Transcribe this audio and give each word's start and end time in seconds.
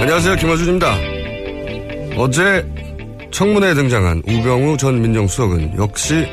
안녕하세요. 0.00 0.36
김어준입니다. 0.36 0.96
어제 2.16 2.64
청문회에 3.32 3.74
등장한 3.74 4.22
우병우 4.28 4.76
전 4.76 5.02
민정수석은 5.02 5.76
역시 5.76 6.28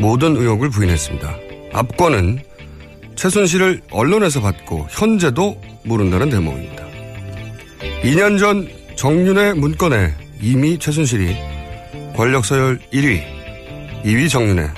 모든 0.00 0.34
의혹을 0.36 0.70
부인했습니다. 0.70 1.36
압권은 1.72 2.40
최순실을 3.14 3.82
언론에서 3.92 4.40
받고 4.40 4.88
현재도 4.90 5.56
모른다는 5.84 6.30
대목입니다. 6.30 6.84
2년 8.02 8.40
전 8.40 8.68
정윤회 8.96 9.52
문건에 9.52 10.21
이미 10.42 10.76
최순실이 10.76 11.36
권력 12.16 12.44
서열 12.44 12.80
1위, 12.92 13.22
2위 14.04 14.28
정윤회, 14.28 14.68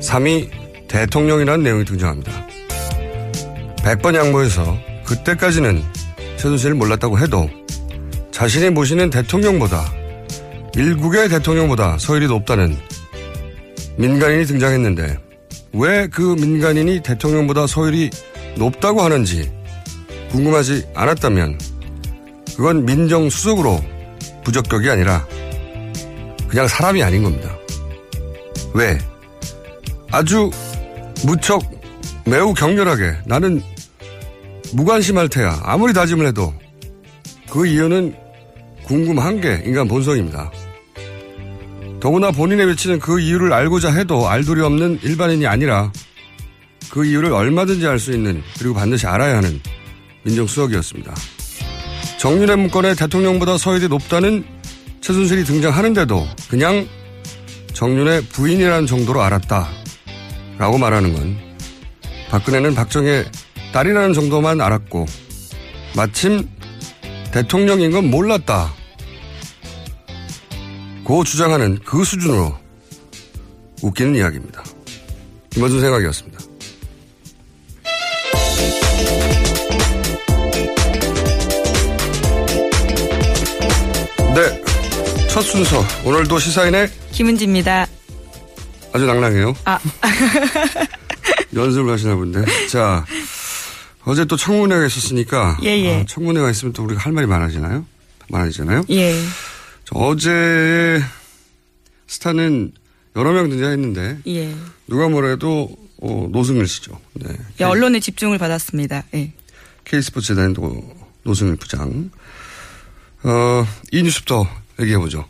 3위 0.00 0.48
대통령이라는 0.88 1.62
내용이 1.62 1.84
등장합니다. 1.84 2.32
100번 3.76 4.14
양보해서 4.14 4.78
그때까지는 5.04 5.82
최순실을 6.36 6.74
몰랐다고 6.74 7.18
해도 7.18 7.50
자신이 8.30 8.70
모시는 8.70 9.10
대통령보다 9.10 9.92
일국의 10.74 11.28
대통령보다 11.28 11.98
서열이 11.98 12.26
높다는 12.28 12.76
민간인이 13.98 14.46
등장했는데 14.46 15.18
왜 15.74 16.08
그 16.10 16.34
민간인이 16.40 17.02
대통령보다 17.02 17.66
서열이 17.66 18.08
높다고 18.56 19.02
하는지 19.02 19.52
궁금하지 20.30 20.88
않았다면 20.94 21.58
그건 22.56 22.86
민정수석으로 22.86 23.97
부적격이 24.48 24.88
아니라 24.88 25.26
그냥 26.48 26.66
사람이 26.66 27.02
아닌 27.02 27.22
겁니다. 27.22 27.54
왜? 28.72 28.98
아주 30.10 30.50
무척 31.26 31.62
매우 32.24 32.54
격렬하게 32.54 33.18
나는 33.26 33.62
무관심할 34.72 35.28
테야. 35.28 35.60
아무리 35.62 35.92
다짐을 35.92 36.26
해도 36.26 36.54
그 37.50 37.66
이유는 37.66 38.14
궁금한 38.84 39.40
게 39.40 39.62
인간 39.66 39.86
본성입니다. 39.86 40.50
더구나 42.00 42.30
본인의 42.30 42.66
외치는 42.68 43.00
그 43.00 43.20
이유를 43.20 43.52
알고자 43.52 43.92
해도 43.92 44.28
알 44.28 44.44
도리 44.44 44.62
없는 44.62 45.00
일반인이 45.02 45.46
아니라 45.46 45.92
그 46.90 47.04
이유를 47.04 47.32
얼마든지 47.32 47.86
알 47.86 47.98
수 47.98 48.12
있는 48.12 48.42
그리고 48.58 48.74
반드시 48.74 49.06
알아야 49.06 49.36
하는 49.38 49.60
민정수석이었습니다. 50.22 51.14
정윤회 52.18 52.56
문건에 52.56 52.94
대통령보다 52.96 53.56
서열이 53.56 53.86
높다는 53.86 54.44
최순실이 55.00 55.44
등장하는데도 55.44 56.26
그냥 56.50 56.88
정윤의 57.72 58.22
부인이라는 58.26 58.88
정도로 58.88 59.22
알았다. 59.22 59.68
라고 60.58 60.78
말하는 60.78 61.14
건 61.14 61.38
박근혜는 62.28 62.74
박정희 62.74 63.24
딸이라는 63.72 64.12
정도만 64.14 64.60
알았고 64.60 65.06
마침 65.94 66.48
대통령인 67.30 67.92
건 67.92 68.10
몰랐다. 68.10 68.74
고 71.04 71.22
주장하는 71.22 71.78
그 71.84 72.02
수준으로 72.02 72.58
웃기는 73.82 74.16
이야기입니다. 74.16 74.64
김원준 75.50 75.80
생각이었습니다. 75.80 76.47
첫 85.38 85.42
순서. 85.42 85.84
오늘도 86.04 86.36
시사인의 86.36 86.90
김은지입니다. 87.12 87.86
아주 88.92 89.06
낭낭해요. 89.06 89.54
아. 89.66 89.78
연습을 91.54 91.92
하시나 91.92 92.16
본데. 92.16 92.44
자, 92.68 93.06
어제 94.04 94.24
또 94.24 94.36
청문회가 94.36 94.84
있었으니까. 94.86 95.58
예, 95.62 95.78
예. 95.78 96.00
아, 96.00 96.04
청문회가 96.08 96.50
있으면 96.50 96.72
또 96.72 96.82
우리가 96.82 97.02
할 97.02 97.12
말이 97.12 97.28
많아지나요? 97.28 97.86
많아지잖아요? 98.30 98.86
예. 98.90 99.14
어제 99.92 101.00
스타는 102.08 102.72
여러 103.14 103.30
명 103.30 103.48
등장했는데. 103.48 104.18
예. 104.26 104.52
누가 104.88 105.08
뭐래도 105.08 105.70
어, 106.02 106.28
노승일 106.32 106.66
씨죠. 106.66 106.98
네. 107.12 107.28
예, 107.60 107.64
언론의 107.64 108.00
집중을 108.00 108.38
받았습니다. 108.38 109.04
예. 109.14 109.32
K스포츠 109.84 110.34
재단도 110.34 110.96
노승일 111.22 111.54
부장. 111.54 112.10
어, 113.22 113.64
이 113.92 114.02
뉴스부터 114.02 114.48
얘기해보죠. 114.80 115.24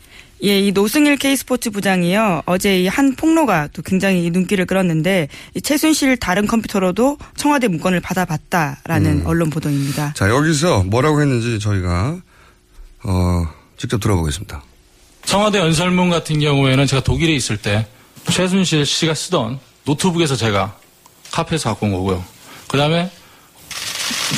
예, 0.45 0.61
이 0.61 0.71
노승일 0.73 1.17
K스포츠 1.17 1.71
부장이요. 1.71 2.43
어제 2.47 2.83
이 2.83 2.87
한 2.89 3.15
폭로가 3.17 3.69
또 3.73 3.83
굉장히 3.83 4.31
눈길을 4.31 4.67
끌었는데 4.67 5.29
이 5.55 5.61
최순실 5.61 6.17
다른 6.17 6.47
컴퓨터로도 6.47 7.19
청와대 7.37 7.69
문건을 7.69 8.01
받아봤다라는 8.01 9.21
음. 9.21 9.27
언론 9.27 9.51
보도입니다. 9.51 10.13
자, 10.15 10.29
여기서 10.29 10.85
뭐라고 10.85 11.21
했는지 11.21 11.59
저희가 11.59 12.17
어, 13.05 13.47
직접 13.77 14.01
들어보겠습니다. 14.01 14.63
청와대 15.25 15.59
연설문 15.59 16.11
같은 16.11 16.41
경우에는 16.41 16.87
제가 16.87 17.03
독일에 17.03 17.33
있을 17.35 17.57
때 17.57 17.87
최순실 18.31 18.87
씨가 18.87 19.15
쓰던 19.15 19.59
노트북에서 19.85 20.37
제가 20.37 20.77
카페에서 21.31 21.71
갖고 21.71 21.87
온 21.87 21.93
거고요. 21.93 22.25
그 22.69 22.77
다음에 22.79 23.11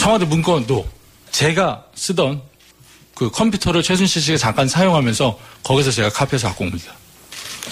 청와대 0.01 0.25
문건도 0.25 0.87
제가 1.31 1.85
쓰던 1.95 2.43
그 3.21 3.31
컴퓨터를 3.31 3.83
최순실 3.83 4.23
씨가 4.23 4.39
잠깐 4.39 4.67
사용하면서 4.67 5.39
거기서 5.63 5.91
제가 5.91 6.09
카페에서 6.09 6.49
갖고 6.49 6.65
온 6.65 6.71
겁니다. 6.71 6.95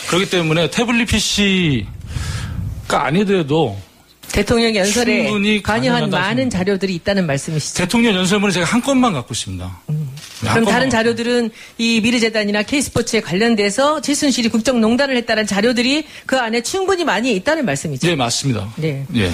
그렇기 0.08 0.28
때문에 0.28 0.68
태블릿 0.68 1.08
PC가 1.08 1.86
아니더라도 3.06 3.74
대통령 4.30 4.76
연설에 4.76 5.62
관여한 5.62 6.10
많은 6.10 6.50
자료들이 6.50 6.94
있다는 6.96 7.26
말씀이시죠. 7.26 7.78
대통령 7.78 8.14
연설문을 8.14 8.52
제가 8.52 8.66
한 8.66 8.82
건만 8.82 9.14
갖고 9.14 9.32
있습니다. 9.32 9.80
네, 9.86 9.96
한 10.48 10.60
그럼 10.60 10.70
다른. 10.70 10.90
자료들은 10.90 11.50
이 11.78 12.02
미르재단이나 12.02 12.64
K스포츠에 12.64 13.22
관련돼서 13.22 14.02
최순실이 14.02 14.50
국정농단을 14.50 15.16
했다는 15.16 15.46
자료들이 15.46 16.04
그 16.26 16.38
안에 16.38 16.60
충분히 16.60 17.04
많이 17.04 17.34
있다는 17.34 17.64
말씀이죠. 17.64 18.06
예, 18.06 18.14
맞습니다. 18.14 18.70
네. 18.76 19.06
예. 19.14 19.32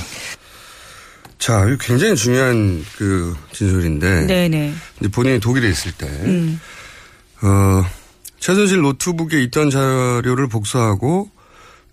자, 1.44 1.66
이거 1.66 1.76
굉장히 1.78 2.16
중요한 2.16 2.82
그 2.96 3.36
진술인데. 3.52 4.26
네네. 4.26 4.74
이제 4.98 5.08
본인이 5.10 5.38
독일에 5.38 5.68
있을 5.68 5.92
때, 5.92 6.06
음. 6.06 6.58
어, 7.42 7.84
최순실 8.40 8.80
노트북에 8.80 9.42
있던 9.42 9.68
자료를 9.68 10.48
복사하고 10.48 11.30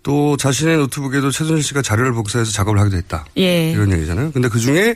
또 0.02 0.38
자신의 0.38 0.78
노트북에도 0.78 1.30
최순실 1.30 1.62
씨가 1.64 1.82
자료를 1.82 2.14
복사해서 2.14 2.50
작업을 2.50 2.80
하기도 2.80 2.96
했다. 2.96 3.26
예. 3.36 3.72
이런 3.72 3.92
얘기잖아요. 3.92 4.32
근데 4.32 4.48
그 4.48 4.58
중에 4.58 4.94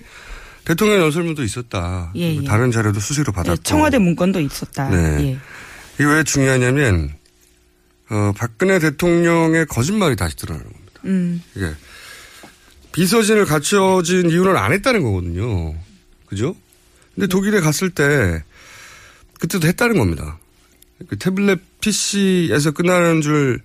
대통령 0.64 1.02
연설문도 1.02 1.42
있었다. 1.42 2.12
예, 2.16 2.36
예. 2.36 2.44
다른 2.44 2.72
자료도 2.72 2.98
수시로 2.98 3.32
받았고. 3.32 3.56
네, 3.56 3.62
청와대 3.62 3.98
문건도 3.98 4.40
있었다. 4.40 4.88
네. 4.88 4.96
예. 5.22 5.38
이게 5.96 6.04
왜 6.06 6.24
중요하냐면, 6.24 7.12
어, 8.08 8.32
박근혜 8.34 8.78
대통령의 8.78 9.66
거짓말이 9.66 10.16
다시 10.16 10.34
드러나는 10.34 10.64
겁니다. 10.72 11.00
음. 11.04 11.42
이게 11.54 11.74
비서진을 12.96 13.44
갖춰진 13.44 14.30
이유는 14.30 14.56
안 14.56 14.72
했다는 14.72 15.02
거거든요. 15.02 15.74
그죠? 16.24 16.56
근데 17.14 17.26
독일에 17.26 17.60
갔을 17.60 17.90
때 17.90 18.42
그때도 19.38 19.68
했다는 19.68 19.98
겁니다. 19.98 20.38
그 21.06 21.18
태블릿 21.18 21.60
PC에서 21.82 22.70
끝나는 22.70 23.20
줄 23.20 23.60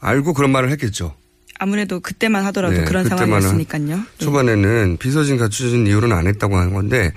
알고 0.00 0.34
그런 0.34 0.50
말을 0.50 0.72
했겠죠. 0.72 1.14
아무래도 1.60 2.00
그때만 2.00 2.44
하더라도 2.46 2.78
네, 2.78 2.84
그런 2.84 3.08
상황이었으니까요. 3.08 3.96
네. 3.96 4.02
초반에는 4.18 4.96
비서진 4.98 5.38
갖춰진 5.38 5.86
이유는 5.86 6.10
안 6.10 6.26
했다고 6.26 6.56
하는 6.56 6.74
건데 6.74 7.12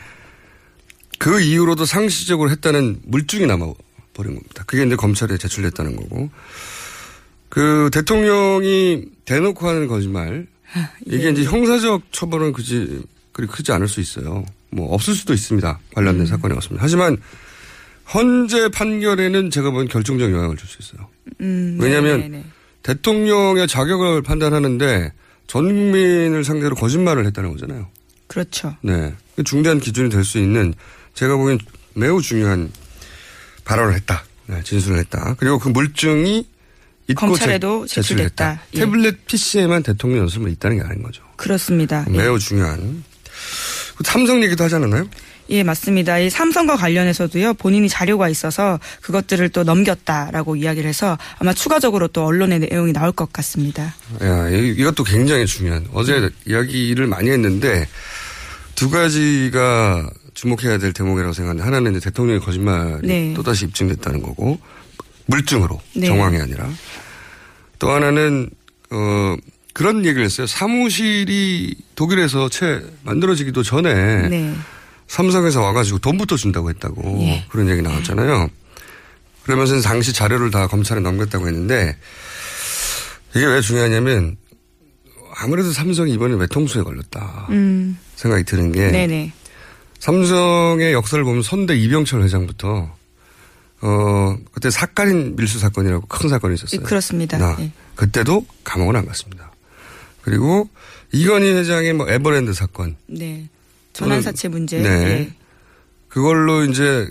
그 1.18 1.42
이유로도 1.42 1.86
상시적으로 1.86 2.52
했다는 2.52 3.02
물증이 3.06 3.48
남아버린 3.48 4.36
겁니다. 4.36 4.64
그게 4.68 4.84
이제 4.84 4.96
검찰에 4.96 5.38
제출됐다는 5.38 5.96
거고. 5.96 6.30
그 7.50 7.90
대통령이 7.92 9.06
대놓고 9.26 9.68
하는 9.68 9.88
거짓말. 9.88 10.46
이게 11.06 11.26
예. 11.28 11.30
이제 11.32 11.44
형사적 11.44 12.04
처벌은 12.12 12.54
그지, 12.54 13.02
그리 13.32 13.48
크지 13.48 13.72
않을 13.72 13.88
수 13.88 14.00
있어요. 14.02 14.46
뭐 14.70 14.94
없을 14.94 15.14
수도 15.14 15.34
있습니다. 15.34 15.80
관련된 15.96 16.26
사건이 16.26 16.54
없습니다. 16.56 16.84
하지만 16.84 17.18
헌재 18.14 18.70
판결에는 18.70 19.50
제가 19.52 19.72
보기엔 19.72 19.88
결정적 19.88 20.32
영향을 20.32 20.58
줄 20.58 20.68
수 20.68 20.78
있어요. 20.82 21.08
음, 21.42 21.78
왜냐하면 21.80 22.20
네네네. 22.22 22.46
대통령의 22.84 23.68
자격을 23.68 24.22
판단하는데 24.22 25.14
전 25.48 25.66
국민을 25.66 26.44
상대로 26.44 26.76
거짓말을 26.76 27.26
했다는 27.28 27.52
거잖아요. 27.52 27.88
그렇죠. 28.28 28.76
네. 28.82 29.14
그 29.36 29.44
중대한 29.44 29.80
기준이 29.80 30.10
될 30.10 30.24
수 30.24 30.38
있는 30.40 30.74
제가 31.14 31.36
보기엔 31.36 31.60
매우 31.94 32.22
중요한 32.22 32.72
발언을 33.66 33.94
했다. 33.96 34.24
네, 34.48 34.62
진술을 34.64 34.98
했다. 35.00 35.36
그리고 35.38 35.60
그 35.60 35.70
물증이 35.70 36.48
검찰에도 37.16 37.86
제- 37.88 38.02
제출됐다. 38.02 38.54
제출됐다. 38.56 38.62
예. 38.76 38.80
태블릿 38.80 39.26
PC에만 39.26 39.84
대통령 39.84 40.20
연설만 40.20 40.52
있다는 40.54 40.78
게 40.80 40.84
아닌 40.84 41.04
거죠. 41.04 41.22
그렇습니다. 41.36 42.06
예. 42.10 42.18
매우 42.18 42.40
중요한. 42.40 43.04
그 43.96 44.04
삼성 44.06 44.42
얘기도 44.44 44.64
하지 44.64 44.76
않았나요? 44.76 45.08
예, 45.50 45.64
맞습니다. 45.64 46.18
이 46.20 46.30
삼성과 46.30 46.78
관련해서도요, 46.78 47.56
본인이 47.56 47.90
자료가 47.90 48.30
있어서 48.30 48.80
그것들을 49.02 49.50
또 49.50 49.64
넘겼다라고 49.66 50.56
이야기를 50.56 50.88
해서 50.88 51.18
아마 51.40 51.54
추가적으로 51.54 52.08
또 52.08 52.24
언론의 52.26 52.60
내용이 52.60 52.94
나올 52.94 53.12
것 53.12 53.34
같습니다. 53.34 53.94
야, 54.22 54.50
이- 54.50 54.70
이것도 54.78 55.04
굉장히 55.04 55.46
중요한. 55.46 55.86
어제 55.92 56.30
이야기를 56.48 57.08
많이 57.08 57.30
했는데 57.32 57.86
두 58.76 58.90
가지가 58.90 60.10
주목해야 60.36 60.78
될 60.78 60.94
대목이라고 60.94 61.34
생각하는데 61.34 61.64
하나는 61.66 61.92
이제 61.98 62.06
대통령의 62.10 62.40
거짓말이 62.40 63.06
네. 63.06 63.34
또다시 63.36 63.66
입증됐다는 63.66 64.22
거고 64.22 64.58
물증으로 65.26 65.80
네. 65.96 66.08
정황이 66.08 66.38
아니라 66.38 66.70
또 67.80 67.92
하나는 67.92 68.50
어 68.90 69.36
그런 69.74 70.06
얘기를 70.06 70.24
했어요. 70.24 70.48
사무실이 70.48 71.76
독일에서 71.96 72.50
채 72.50 72.82
만들어지기도 73.04 73.64
전에 73.64 74.28
네. 74.28 74.56
삼성에서 75.08 75.62
와가지고 75.62 76.00
돈부터 76.00 76.38
준다고 76.38 76.70
했다고 76.70 77.20
예. 77.22 77.46
그런 77.50 77.70
얘기 77.70 77.82
나왔잖아요. 77.82 78.50
그러면서 79.44 79.80
당시 79.82 80.14
자료를 80.14 80.52
다 80.52 80.68
검찰에 80.68 81.00
넘겼다고 81.00 81.48
했는데 81.48 81.98
이게 83.36 83.46
왜 83.46 83.62
중요하냐면 83.62 84.38
아무래도 85.36 85.72
삼성이 85.72 86.14
이번에 86.14 86.36
외통수에 86.36 86.84
걸렸다 86.84 87.48
음, 87.50 87.98
생각이 88.16 88.44
드는 88.44 88.72
게 88.72 88.90
네네. 88.90 89.34
삼성의 90.00 90.94
역사를 90.94 91.24
보면 91.24 91.42
선대 91.42 91.76
이병철 91.78 92.24
회장부터 92.24 92.94
어 93.82 94.38
그때 94.54 94.70
사카린 94.70 95.36
밀수 95.36 95.60
사건이라고 95.60 96.06
큰 96.08 96.30
사건이 96.30 96.54
있었어요. 96.54 96.82
그렇습니다. 96.82 97.38
나, 97.38 97.56
예. 97.60 97.72
그때도 97.96 98.46
감옥을 98.64 98.96
안 98.96 99.06
갔습니다. 99.06 99.52
그리고 100.22 100.70
이건희 101.12 101.52
회장의 101.52 101.94
뭐 101.94 102.10
에버랜드 102.10 102.54
사건 102.54 102.96
네. 103.08 103.50
전환사채 103.94 104.50
문제. 104.50 104.80
네. 104.82 104.90
예. 104.90 105.34
그걸로 106.08 106.64
이제 106.66 107.08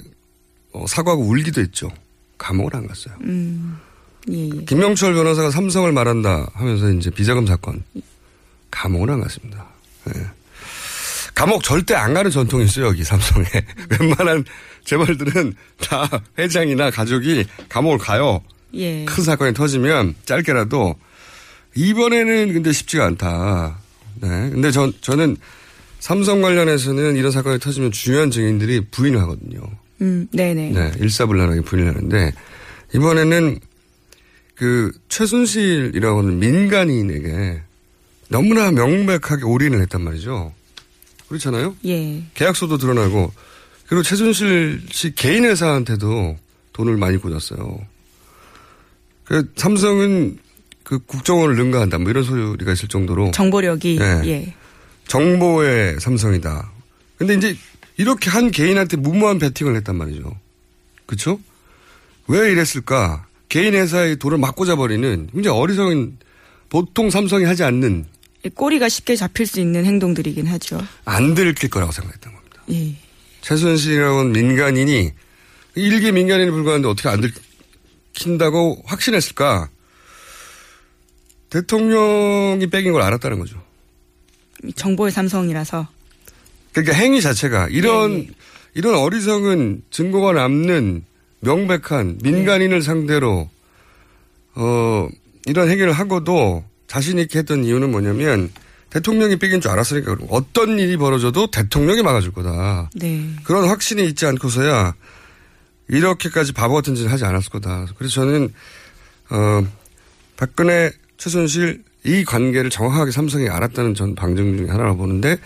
어, 0.73 0.87
사과하고 0.87 1.25
울기도 1.25 1.61
했죠. 1.61 1.91
감옥을 2.39 2.77
안 2.77 2.87
갔어요. 2.87 3.15
음, 3.23 3.79
예, 4.31 4.49
예. 4.49 4.65
김명철 4.65 5.15
변호사가 5.15 5.51
삼성을 5.51 5.91
말한다 5.93 6.51
하면서 6.53 6.91
이제 6.91 7.11
비자금 7.11 7.47
사건 7.47 7.83
감옥을 8.71 9.11
안 9.11 9.21
갔습니다. 9.21 9.67
예. 10.15 10.27
감옥 11.41 11.63
절대 11.63 11.95
안 11.95 12.13
가는 12.13 12.31
전통이 12.31 12.67
있어요 12.67 12.89
여기 12.89 13.03
삼성에 13.03 13.47
웬만한 13.99 14.45
재벌들은 14.85 15.55
다 15.81 16.07
회장이나 16.39 16.91
가족이 16.91 17.47
감옥을 17.71 17.97
가요. 17.97 18.43
예. 18.75 19.07
큰 19.07 19.25
사건이 19.25 19.55
터지면 19.55 20.17
짧게라도 20.27 20.97
이번에는 21.75 22.53
근데 22.53 22.73
쉽지가 22.73 23.07
않다. 23.07 23.79
네. 24.21 24.29
근데 24.51 24.71
전 24.71 24.93
저는 25.01 25.39
삼성 25.99 26.43
관련해서는 26.43 27.17
이런 27.17 27.31
사건이 27.31 27.59
터지면 27.59 27.91
중요한 27.91 28.31
증인들이 28.31 28.83
부인을 28.91 29.19
하거든요. 29.23 29.63
음, 30.03 30.29
네네. 30.33 30.73
네, 30.73 30.93
일사불란하게 30.99 31.63
부인을 31.63 31.89
하는데 31.89 32.35
이번에는 32.95 33.59
그 34.57 34.93
최순실이라고 35.09 36.19
하는 36.19 36.39
민간인에게 36.39 37.63
너무나 38.29 38.71
명백하게 38.73 39.45
올인을 39.45 39.81
했단 39.81 40.03
말이죠. 40.03 40.53
그렇잖아요. 41.31 41.77
예. 41.87 42.23
계약서도 42.35 42.77
드러나고 42.77 43.33
그리고 43.87 44.03
최순실 44.03 44.83
씨 44.91 45.15
개인 45.15 45.45
회사한테도 45.45 46.37
돈을 46.73 46.97
많이 46.97 47.19
꽂았어요. 47.19 47.79
그 49.25 49.53
삼성은 49.55 50.39
그 50.83 50.99
국정원을 50.99 51.55
능가한다 51.55 51.99
뭐 51.99 52.11
이런 52.11 52.25
소리가 52.25 52.73
있을 52.73 52.89
정도로 52.89 53.31
정보력이. 53.31 53.99
예. 54.01 54.29
예. 54.29 54.55
정보의 55.07 56.01
삼성이다. 56.01 56.69
근데 57.17 57.35
이제 57.35 57.57
이렇게 57.97 58.29
한 58.29 58.51
개인한테 58.51 58.97
무모한 58.97 59.39
베팅을 59.39 59.77
했단 59.77 59.95
말이죠. 59.97 60.37
그렇죠? 61.07 61.39
왜 62.27 62.51
이랬을까? 62.51 63.27
개인 63.49 63.75
회사의 63.75 64.17
돈을 64.17 64.39
막 64.39 64.57
꽂아버리는 64.57 65.29
굉장히 65.33 65.57
어리석은 65.57 66.19
보통 66.69 67.11
삼성이 67.11 67.45
하지 67.45 67.63
않는 67.63 68.07
꼬리가 68.49 68.89
쉽게 68.89 69.17
잡힐 69.17 69.47
수 69.47 69.61
있는 69.61 69.85
행동들이긴 69.85 70.47
하죠. 70.47 70.81
안 71.05 71.35
들킬 71.35 71.69
거라고 71.69 71.93
생각했던 71.93 72.33
겁니다. 72.33 72.63
예. 72.73 72.95
최순실이라고는 73.43 74.33
민간인이 74.33 75.13
일개 75.75 76.11
민간인에 76.13 76.51
불과한데 76.51 76.89
어떻게 76.89 77.09
안 77.09 77.21
들킨다고 78.13 78.83
확신했을까? 78.87 79.69
대통령이 81.51 82.67
뺏긴 82.69 82.93
걸 82.93 83.03
알았다는 83.03 83.39
거죠. 83.39 83.63
정보의 84.77 85.11
삼성이라서. 85.13 85.89
그러니까 86.73 86.95
행위 86.97 87.21
자체가 87.21 87.69
이런 87.71 88.27
네, 88.27 88.29
이런 88.75 88.95
어리석은 88.95 89.83
증거가 89.91 90.33
남는 90.33 91.05
명백한 91.41 92.19
민간인을 92.23 92.83
상대로 92.83 93.51
어 94.55 95.09
이런 95.47 95.69
행위를 95.69 95.93
하고도 95.93 96.65
자신 96.91 97.21
있게 97.21 97.39
했던 97.39 97.63
이유는 97.63 97.93
뭐냐면 97.93 98.51
대통령이 98.91 99.37
뺏긴 99.37 99.61
줄 99.61 99.71
알았으니까. 99.71 100.17
어떤 100.29 100.77
일이 100.77 100.97
벌어져도 100.97 101.49
대통령이 101.49 102.03
막아줄 102.03 102.33
거다. 102.33 102.91
네. 102.97 103.31
그런 103.45 103.69
확신이 103.69 104.05
있지 104.09 104.27
않고서야 104.27 104.97
이렇게까지 105.87 106.53
바보 106.53 106.75
같은 106.75 106.97
짓을 106.97 107.13
하지 107.13 107.25
않았을 107.25 107.51
거다. 107.51 107.87
그래서 107.97 108.15
저는 108.15 108.53
어 109.31 109.65
박근혜 110.37 110.91
최순실 111.17 111.85
이 112.07 112.25
관계를 112.25 112.71
정확하게 112.71 113.13
삼성이 113.13 113.49
알았다는 113.49 113.95
전 113.95 114.17
방증 114.17 114.57
중에 114.57 114.67
하나라고 114.69 114.97
보는데 114.97 115.37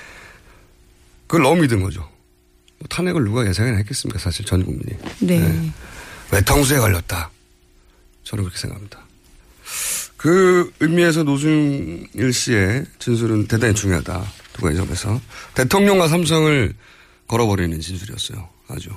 그걸 1.27 1.43
너무 1.43 1.61
믿은 1.61 1.83
거죠. 1.83 2.01
뭐 2.79 2.89
탄핵을 2.89 3.23
누가 3.23 3.47
예상이나 3.47 3.77
했겠습니까? 3.77 4.19
사실 4.19 4.47
전 4.47 4.65
국민이. 4.65 4.99
네. 5.21 5.71
외통수에 6.33 6.79
걸렸다. 6.79 7.31
저는 8.23 8.45
그렇게 8.45 8.59
생각합니다. 8.59 9.05
그 10.25 10.73
의미에서 10.81 11.23
노중일 11.23 12.33
씨의 12.33 12.87
진술은 12.99 13.47
대단히 13.47 13.75
중요하다. 13.75 14.25
두 14.55 14.63
가지 14.63 14.75
점에서. 14.75 15.21
대통령과 15.53 16.09
삼성을 16.09 16.73
걸어버리는 17.29 17.79
진술이었어요. 17.79 18.49
아주. 18.69 18.89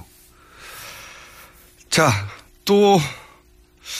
자, 1.89 2.10
또 2.63 2.98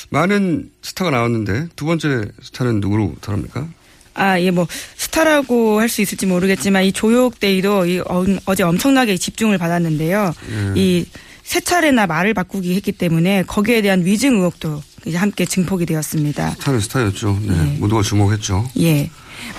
많은 0.10 0.72
스타가 0.82 1.12
나왔는데 1.12 1.68
두 1.76 1.84
번째 1.84 2.30
스타는 2.42 2.80
누구로 2.80 3.16
다릅니까? 3.20 3.68
아, 4.14 4.40
예, 4.40 4.50
뭐, 4.50 4.66
스타라고 4.96 5.82
할 5.82 5.90
수 5.90 6.02
있을지 6.02 6.26
모르겠지만, 6.28 6.86
이 6.86 6.94
조욕데이도 6.94 7.86
이 7.88 8.00
어, 8.00 8.24
어제 8.46 8.64
엄청나게 8.64 9.18
집중을 9.18 9.58
받았는데요. 9.58 10.34
음. 10.48 10.74
이세 10.78 11.60
차례나 11.60 12.08
말을 12.08 12.34
바꾸기 12.34 12.74
했기 12.74 12.94
때문에 12.94 13.44
거기에 13.44 13.82
대한 13.82 14.06
위증 14.06 14.36
의혹도 14.38 14.82
이제 15.08 15.18
함께 15.18 15.46
증폭이 15.46 15.86
되었습니다. 15.86 16.52
스타는 16.52 16.80
스타였죠. 16.80 17.40
네. 17.42 17.78
모두가 17.80 18.02
주목했죠. 18.02 18.70
예. 18.82 19.10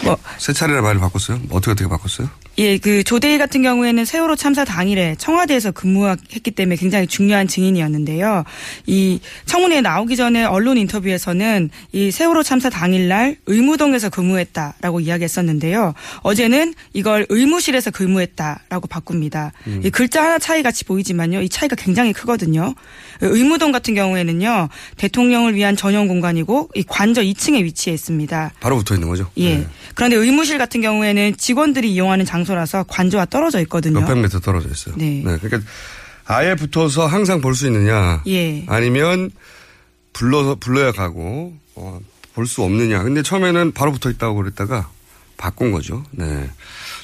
뭐, 0.04 0.16
세 0.38 0.52
차례나 0.52 0.80
말을 0.82 1.00
바꿨어요? 1.00 1.40
어떻게 1.50 1.72
어떻게 1.72 1.88
바꿨어요? 1.88 2.28
예, 2.58 2.76
그 2.76 3.04
조대희 3.04 3.38
같은 3.38 3.62
경우에는 3.62 4.04
세월호 4.04 4.34
참사 4.34 4.64
당일에 4.64 5.14
청와대에서 5.16 5.70
근무했기 5.70 6.50
때문에 6.50 6.74
굉장히 6.74 7.06
중요한 7.06 7.46
증인이었는데요. 7.46 8.42
이 8.86 9.20
청문회에 9.46 9.80
나오기 9.80 10.16
전에 10.16 10.44
언론 10.44 10.76
인터뷰에서는 10.76 11.70
이 11.92 12.10
세월호 12.10 12.42
참사 12.42 12.68
당일날 12.68 13.36
의무동에서 13.46 14.10
근무했다라고 14.10 14.98
이야기했었는데요. 14.98 15.94
어제는 16.22 16.74
이걸 16.94 17.26
의무실에서 17.28 17.92
근무했다라고 17.92 18.88
바꿉니다. 18.88 19.52
음. 19.68 19.82
이 19.84 19.90
글자 19.90 20.24
하나 20.24 20.40
차이 20.40 20.64
같이 20.64 20.84
보이지만요. 20.84 21.42
이 21.42 21.48
차이가 21.48 21.76
굉장히 21.76 22.12
크거든요. 22.12 22.74
의무동 23.20 23.72
같은 23.72 23.94
경우에는요. 23.94 24.68
대통령을 24.96 25.54
위한 25.54 25.76
전용 25.76 26.06
공간이고 26.08 26.70
이 26.74 26.82
관저 26.84 27.22
2층에 27.22 27.62
위치해 27.64 27.94
있습니다. 27.94 28.52
바로 28.60 28.76
붙어 28.78 28.94
있는 28.94 29.08
거죠. 29.08 29.30
예. 29.38 29.66
그런데 29.94 30.16
의무실 30.16 30.58
같은 30.58 30.80
경우에는 30.80 31.36
직원들이 31.36 31.92
이용하는 31.92 32.24
장소라서 32.24 32.84
관저와 32.84 33.26
떨어져 33.26 33.60
있거든요. 33.62 34.00
몇백 34.00 34.18
미터 34.18 34.40
떨어져 34.40 34.68
있어요. 34.68 34.94
네. 34.96 35.22
그러니까 35.22 35.60
아예 36.26 36.54
붙어서 36.54 37.06
항상 37.06 37.40
볼 37.40 37.54
수 37.54 37.66
있느냐. 37.66 38.22
예. 38.26 38.64
아니면 38.68 39.30
불러서 40.12 40.56
불러야 40.56 40.92
가고 40.92 41.54
어, 41.74 42.00
볼 42.34 42.46
수 42.46 42.62
없느냐. 42.62 43.02
근데 43.02 43.22
처음에는 43.22 43.72
바로 43.72 43.92
붙어 43.92 44.10
있다고 44.10 44.36
그랬다가 44.36 44.88
바꾼 45.36 45.72
거죠. 45.72 46.04
네. 46.12 46.48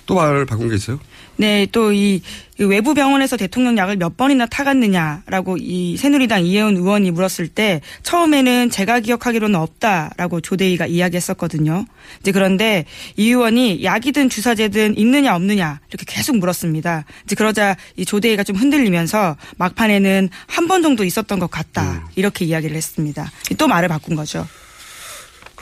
또 0.07 0.15
말을 0.17 0.45
바꾼 0.47 0.69
게 0.69 0.75
있어요? 0.77 1.01
네, 1.37 1.67
또 1.73 1.93
이 1.93 2.23
외부 2.59 2.95
병원에서 2.95 3.37
대통령 3.37 3.77
약을 3.77 3.97
몇 3.97 4.17
번이나 4.17 4.47
타갔느냐라고 4.47 5.57
이 5.59 5.97
새누리당 5.97 6.47
이혜원 6.47 6.77
의원이 6.77 7.11
물었을 7.11 7.49
때 7.49 7.81
처음에는 8.05 8.71
제가 8.71 9.01
기억하기로는 9.01 9.59
없다라고 9.59 10.41
조대희가 10.41 10.87
이야기했었거든요. 10.87 11.85
이제 12.21 12.31
그런데 12.31 12.85
이 13.17 13.27
의원이 13.29 13.83
약이든 13.83 14.29
주사제든 14.29 14.97
있느냐 14.99 15.35
없느냐 15.35 15.81
이렇게 15.89 16.05
계속 16.07 16.37
물었습니다. 16.39 17.05
이제 17.25 17.35
그러자 17.35 17.77
이 17.97 18.05
조대희가 18.05 18.45
좀 18.45 18.55
흔들리면서 18.57 19.37
막판에는 19.57 20.29
한 20.47 20.65
번 20.69 20.81
정도 20.83 21.03
있었던 21.05 21.39
것 21.41 21.51
같다 21.51 22.09
이렇게 22.15 22.45
이야기를 22.45 22.75
했습니다. 22.77 23.31
또 23.59 23.67
말을 23.67 23.89
바꾼 23.89 24.15
거죠. 24.17 24.47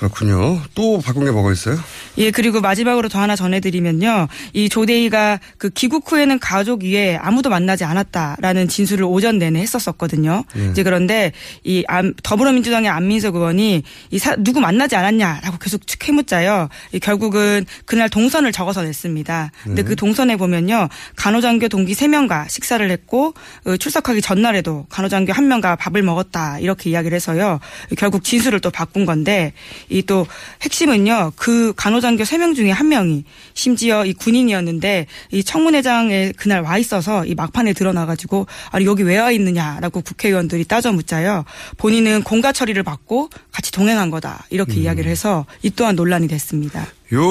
그렇군요. 0.03 0.61
또 0.75 1.01
바꾼 1.01 1.25
게 1.25 1.31
뭐가 1.31 1.53
있어요? 1.53 1.79
예, 2.19 2.33
그리고 2.33 2.61
마지막으로 2.61 3.09
더 3.09 3.21
하나 3.21 3.37
전해드리면요. 3.37 4.27
이 4.53 4.69
조대희가 4.69 5.39
그 5.59 5.71
귀국 5.71 6.11
후에는 6.11 6.41
가족 6.41 6.83
위에 6.83 7.17
아무도 7.17 7.51
만나지 7.51 7.85
않았다라는 7.85 8.67
진술을 8.67 9.05
오전 9.05 9.39
내내 9.39 9.61
했었었거든요. 9.61 10.43
예. 10.57 10.67
이제 10.71 10.83
그런데 10.83 11.31
이 11.63 11.85
안- 11.87 12.15
더불어민주당의 12.25 12.91
안민석 12.91 13.37
의원이 13.37 13.85
이 14.11 14.19
사- 14.19 14.35
누구 14.37 14.61
만나지 14.61 14.97
않았냐라고 14.97 15.59
계속 15.59 15.81
캐묻자요. 15.87 16.69
이 16.93 16.99
결국은 16.99 17.65
그날 17.85 18.09
동선을 18.11 18.51
적어서 18.51 18.83
냈습니다. 18.83 19.53
근데 19.63 19.83
네. 19.83 19.89
그 19.89 19.95
동선에 19.95 20.37
보면요. 20.37 20.89
간호장교 21.15 21.69
동기 21.69 21.95
3명과 21.95 22.49
식사를 22.49 22.91
했고 22.91 23.35
어, 23.67 23.77
출석하기 23.77 24.21
전날에도 24.21 24.87
간호장교 24.89 25.33
1명과 25.33 25.79
밥을 25.79 26.03
먹었다 26.03 26.59
이렇게 26.59 26.91
이야기를 26.91 27.15
해서요. 27.15 27.61
결국 27.97 28.25
진술을 28.25 28.59
또 28.61 28.71
바꾼 28.71 29.07
건데 29.07 29.53
이 29.93 30.03
또 30.03 30.27
핵심은요. 30.63 31.33
그 31.37 31.73
간호장교 31.77 32.25
3명 32.25 32.57
중에 32.57 32.71
한 32.71 32.89
명이 32.89 33.25
심지어 33.55 34.05
이 34.05 34.13
군인이었는데 34.13 35.07
이 35.31 35.45
청문회장에 35.45 36.33
그날 36.37 36.63
와 36.63 36.77
있어서 36.79 37.25
이 37.25 37.35
막판에 37.35 37.73
드러나가지고 37.73 38.47
아니 38.73 38.85
여기 38.85 39.03
왜 39.05 39.19
와 39.23 39.31
있느냐라고 39.31 40.01
국회의원들이 40.01 40.65
따져 40.65 40.91
묻자요. 40.93 41.45
본인은 41.77 42.25
공가 42.25 42.51
처리를 42.51 42.83
받고 42.83 43.31
같이 43.53 43.71
동행한 43.71 44.11
거다 44.11 44.47
이렇게 44.51 44.75
이야기를 44.81 45.09
해서 45.11 45.47
이 45.63 45.71
또한 45.71 45.95
논란이 45.95 46.27
됐습니다. 46.27 46.87
요 47.15 47.23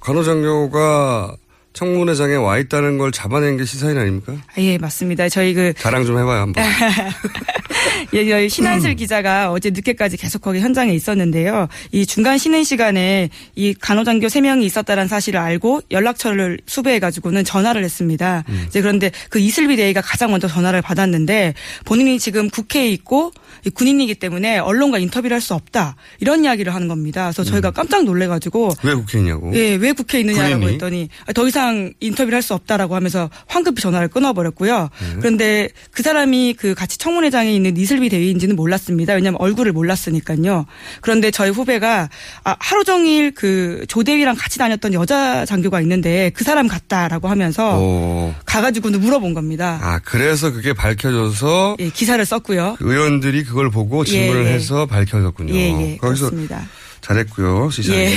간호장교가 0.00 1.36
청문회장에 1.74 2.36
와 2.36 2.58
있다는 2.58 2.98
걸 2.98 3.10
잡아낸 3.12 3.56
게 3.56 3.64
시사인 3.64 3.98
아닙니까? 3.98 4.32
아, 4.32 4.52
예 4.58 4.78
맞습니다. 4.78 5.28
저희 5.28 5.52
그 5.54 5.74
자랑 5.74 6.04
좀 6.06 6.18
해봐요 6.18 6.40
한번. 6.42 6.64
예, 8.12 8.28
저희 8.28 8.44
음. 8.44 8.48
신한슬 8.48 8.94
기자가 8.94 9.50
어제 9.50 9.70
늦게까지 9.70 10.16
계속 10.16 10.40
거기 10.40 10.60
현장에 10.60 10.92
있었는데요. 10.94 11.68
이 11.90 12.06
중간 12.06 12.38
쉬는 12.38 12.62
시간에 12.62 13.28
이 13.56 13.74
간호장교 13.74 14.28
3명이 14.28 14.62
있었다는 14.62 15.08
사실을 15.08 15.40
알고 15.40 15.82
연락처를 15.90 16.58
수배해가지고는 16.66 17.44
전화를 17.44 17.82
했습니다. 17.84 18.44
음. 18.48 18.64
이제 18.68 18.80
그런데 18.80 19.10
그 19.28 19.40
이슬비 19.40 19.76
대위가 19.76 20.00
가장 20.00 20.30
먼저 20.30 20.46
전화를 20.46 20.80
받았는데 20.80 21.54
본인이 21.84 22.18
지금 22.20 22.48
국회에 22.50 22.88
있고 22.90 23.32
이 23.66 23.70
군인이기 23.70 24.14
때문에 24.16 24.58
언론과 24.58 24.98
인터뷰를 24.98 25.34
할 25.34 25.44
수 25.44 25.52
없다. 25.52 25.96
이런 26.20 26.42
이야기를 26.42 26.74
하는 26.74 26.88
겁니다. 26.88 27.24
그래서 27.24 27.44
저희가 27.44 27.70
깜짝 27.70 28.04
놀래가지고 28.04 28.70
왜 28.82 28.94
국회에 28.94 29.20
있냐고? 29.20 29.54
예, 29.54 29.74
왜 29.74 29.92
국회에 29.92 30.22
있느냐라고 30.22 30.54
어? 30.54 30.58
군인이? 30.60 30.72
했더니 30.74 31.08
아, 31.26 31.32
더 31.34 31.46
이상 31.46 31.63
인터뷰를 32.00 32.36
할 32.36 32.44
수 32.44 32.52
없다라고 32.52 32.94
하면서 32.94 33.30
황급히 33.46 33.80
전화를 33.80 34.08
끊어버렸고요. 34.08 34.90
그런데 35.18 35.70
그 35.92 36.02
사람이 36.02 36.54
그 36.58 36.74
같이 36.74 36.98
청문회장에 36.98 37.50
있는 37.54 37.76
이슬비 37.78 38.10
대위인지는 38.10 38.54
몰랐습니다. 38.54 39.14
왜냐하면 39.14 39.40
얼굴을 39.40 39.72
몰랐으니까요. 39.72 40.66
그런데 41.00 41.30
저희 41.30 41.48
후배가 41.50 42.10
아, 42.44 42.56
하루 42.58 42.84
종일 42.84 43.32
그 43.32 43.86
조대위랑 43.88 44.36
같이 44.36 44.58
다녔던 44.58 44.92
여자 44.92 45.46
장교가 45.46 45.80
있는데 45.80 46.30
그 46.34 46.44
사람 46.44 46.68
같다라고 46.68 47.28
하면서 47.28 47.78
어. 47.80 48.34
가가지고는 48.44 49.00
물어본 49.00 49.32
겁니다. 49.32 49.78
아 49.80 50.00
그래서 50.04 50.50
그게 50.52 50.74
밝혀져서 50.74 51.76
예, 51.78 51.88
기사를 51.88 52.22
썼고요. 52.26 52.76
의원들이 52.80 53.44
그걸 53.44 53.70
보고 53.70 54.04
질문을 54.04 54.44
예, 54.44 54.48
예. 54.50 54.52
해서 54.54 54.84
밝혀졌군요. 54.84 55.54
예, 55.54 55.60
예, 55.92 55.96
거기서 55.96 56.26
그렇습니다. 56.28 56.68
잘했고요 57.00 57.70
시사에. 57.70 57.96
예. 57.96 58.16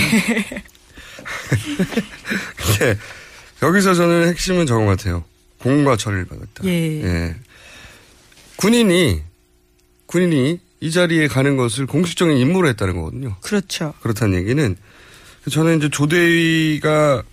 근데 2.57 2.97
여기서 3.61 3.93
저는 3.93 4.29
핵심은 4.29 4.65
저거 4.65 4.85
같아요. 4.85 5.23
공과 5.59 5.97
처리를 5.97 6.25
받았다. 6.25 6.65
예. 6.65 7.35
군인이 8.57 9.21
군인이 10.05 10.59
이 10.79 10.91
자리에 10.91 11.27
가는 11.27 11.57
것을 11.57 11.85
공식적인 11.87 12.37
임무로 12.37 12.67
했다는 12.69 12.95
거거든요. 12.95 13.35
그렇죠. 13.41 13.93
그렇다는 14.01 14.37
얘기는 14.37 14.75
저는 15.49 15.77
이제 15.77 15.89
조대위가 15.89 17.23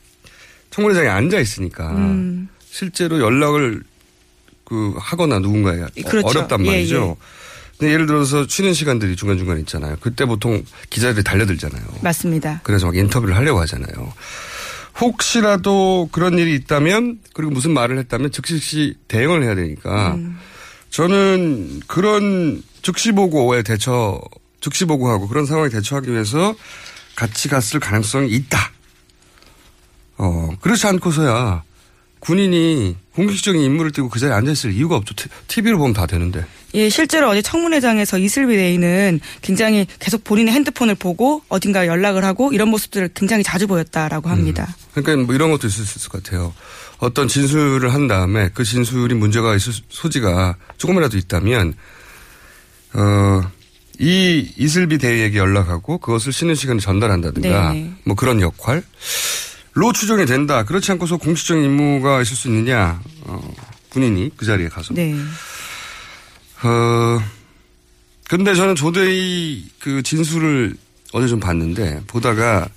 청문회장에 0.70 1.08
앉아 1.08 1.38
있으니까 1.38 1.90
음. 1.92 2.48
실제로 2.64 3.20
연락을 3.20 3.82
그 4.64 4.94
하거나 4.96 5.38
누군가에 5.38 5.84
그렇죠. 6.06 6.26
어렵단 6.28 6.64
예, 6.66 6.70
말이죠. 6.70 7.16
근데 7.78 7.92
예를 7.92 8.06
들어서 8.06 8.46
쉬는 8.48 8.72
시간들이 8.72 9.14
중간중간 9.16 9.58
있잖아요. 9.60 9.96
그때 10.00 10.24
보통 10.24 10.64
기자들이 10.90 11.22
달려들잖아요. 11.22 11.84
맞습니다. 12.02 12.60
그래서 12.62 12.86
막 12.86 12.96
인터뷰를 12.96 13.36
하려고 13.36 13.60
하잖아요. 13.60 14.12
혹시라도 15.00 16.08
그런 16.12 16.38
일이 16.38 16.54
있다면 16.54 17.20
그리고 17.32 17.52
무슨 17.52 17.72
말을 17.72 17.98
했다면 17.98 18.30
즉시 18.30 18.94
대응을 19.08 19.42
해야 19.42 19.54
되니까 19.54 20.14
음. 20.14 20.38
저는 20.90 21.80
그런 21.86 22.62
즉시 22.82 23.12
보고에 23.12 23.62
대처 23.62 24.20
즉시 24.60 24.84
보고하고 24.84 25.28
그런 25.28 25.46
상황에 25.46 25.68
대처하기 25.68 26.10
위해서 26.10 26.54
같이 27.16 27.48
갔을 27.48 27.80
가능성이 27.80 28.30
있다. 28.30 28.72
어 30.16 30.50
그렇지 30.60 30.86
않고서야 30.86 31.64
군인이 32.24 32.96
공식적인 33.14 33.60
임무를 33.60 33.92
띠고 33.92 34.08
그 34.08 34.18
자리에 34.18 34.34
앉아 34.34 34.50
있을 34.52 34.72
이유가 34.72 34.96
없죠. 34.96 35.14
TV로 35.46 35.78
보면 35.78 35.92
다 35.92 36.06
되는데. 36.06 36.44
예, 36.74 36.88
실제로 36.88 37.28
어제 37.28 37.40
청문회장에서 37.42 38.18
이슬비 38.18 38.56
대위는 38.56 39.20
굉장히 39.42 39.86
계속 40.00 40.24
본인의 40.24 40.52
핸드폰을 40.54 40.96
보고 40.96 41.42
어딘가 41.48 41.86
연락을 41.86 42.24
하고 42.24 42.52
이런 42.52 42.68
모습들을 42.68 43.10
굉장히 43.14 43.44
자주 43.44 43.66
보였다라고 43.66 44.28
합니다. 44.28 44.74
그러니까 44.92 45.24
뭐 45.24 45.34
이런 45.34 45.52
것도 45.52 45.68
있을 45.68 45.84
수 45.84 45.98
있을 45.98 46.08
것 46.08 46.22
같아요. 46.22 46.52
어떤 46.98 47.28
진술을 47.28 47.92
한 47.92 48.08
다음에 48.08 48.50
그 48.54 48.64
진술이 48.64 49.14
문제가 49.14 49.54
있을 49.54 49.72
소지가 49.88 50.56
조금이라도 50.78 51.16
있다면 51.16 51.74
어, 52.94 53.42
이 54.00 54.52
이슬비 54.56 54.98
대위에게 54.98 55.38
연락하고 55.38 55.98
그것을 55.98 56.32
쉬는 56.32 56.56
시간에 56.56 56.80
전달한다든가 56.80 57.72
네. 57.72 57.92
뭐 58.04 58.16
그런 58.16 58.40
역할 58.40 58.82
로 59.74 59.92
추정이 59.92 60.24
된다. 60.24 60.64
그렇지 60.64 60.92
않고서 60.92 61.16
공식적인 61.16 61.64
임무가 61.64 62.22
있을 62.22 62.36
수 62.36 62.48
있느냐. 62.48 63.00
어, 63.22 63.54
군인이 63.90 64.30
그 64.36 64.46
자리에 64.46 64.68
가서. 64.68 64.94
네. 64.94 65.14
어, 66.62 67.20
근데 68.28 68.54
저는 68.54 68.74
조대희 68.76 69.68
그 69.80 70.02
진술을 70.02 70.76
어제 71.12 71.26
좀 71.26 71.40
봤는데 71.40 72.02
보다가 72.06 72.68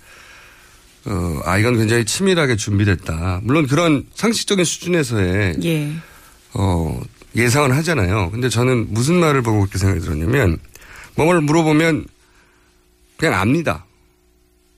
어, 1.05 1.39
아 1.45 1.57
이건 1.57 1.77
굉장히 1.77 2.03
치밀하게 2.03 2.55
준비됐다. 2.55 3.41
물론 3.43 3.67
그런 3.67 4.05
상식적인 4.15 4.65
수준에서의 4.65 5.55
예. 5.63 5.93
어, 6.53 6.99
예상은 7.35 7.71
하잖아요. 7.73 8.31
근데 8.31 8.49
저는 8.49 8.87
무슨 8.93 9.15
말을 9.15 9.41
보고 9.43 9.59
그렇게 9.59 9.77
생각이 9.77 10.01
들었냐면 10.01 10.57
뭐를 11.15 11.41
물어보면 11.41 12.05
그냥 13.17 13.39
압니다. 13.39 13.85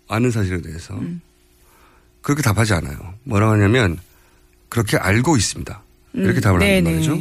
아는 0.07 0.31
사실에 0.31 0.61
대해서. 0.61 0.99
그렇게 2.21 2.41
답하지 2.41 2.73
않아요. 2.73 3.15
뭐라고 3.23 3.53
하냐면 3.53 3.97
그렇게 4.67 4.97
알고 4.97 5.38
있습니다. 5.38 5.81
이렇게 6.13 6.39
음, 6.39 6.41
답을 6.41 6.61
하는 6.61 6.67
네네. 6.67 6.91
말이죠. 6.91 7.19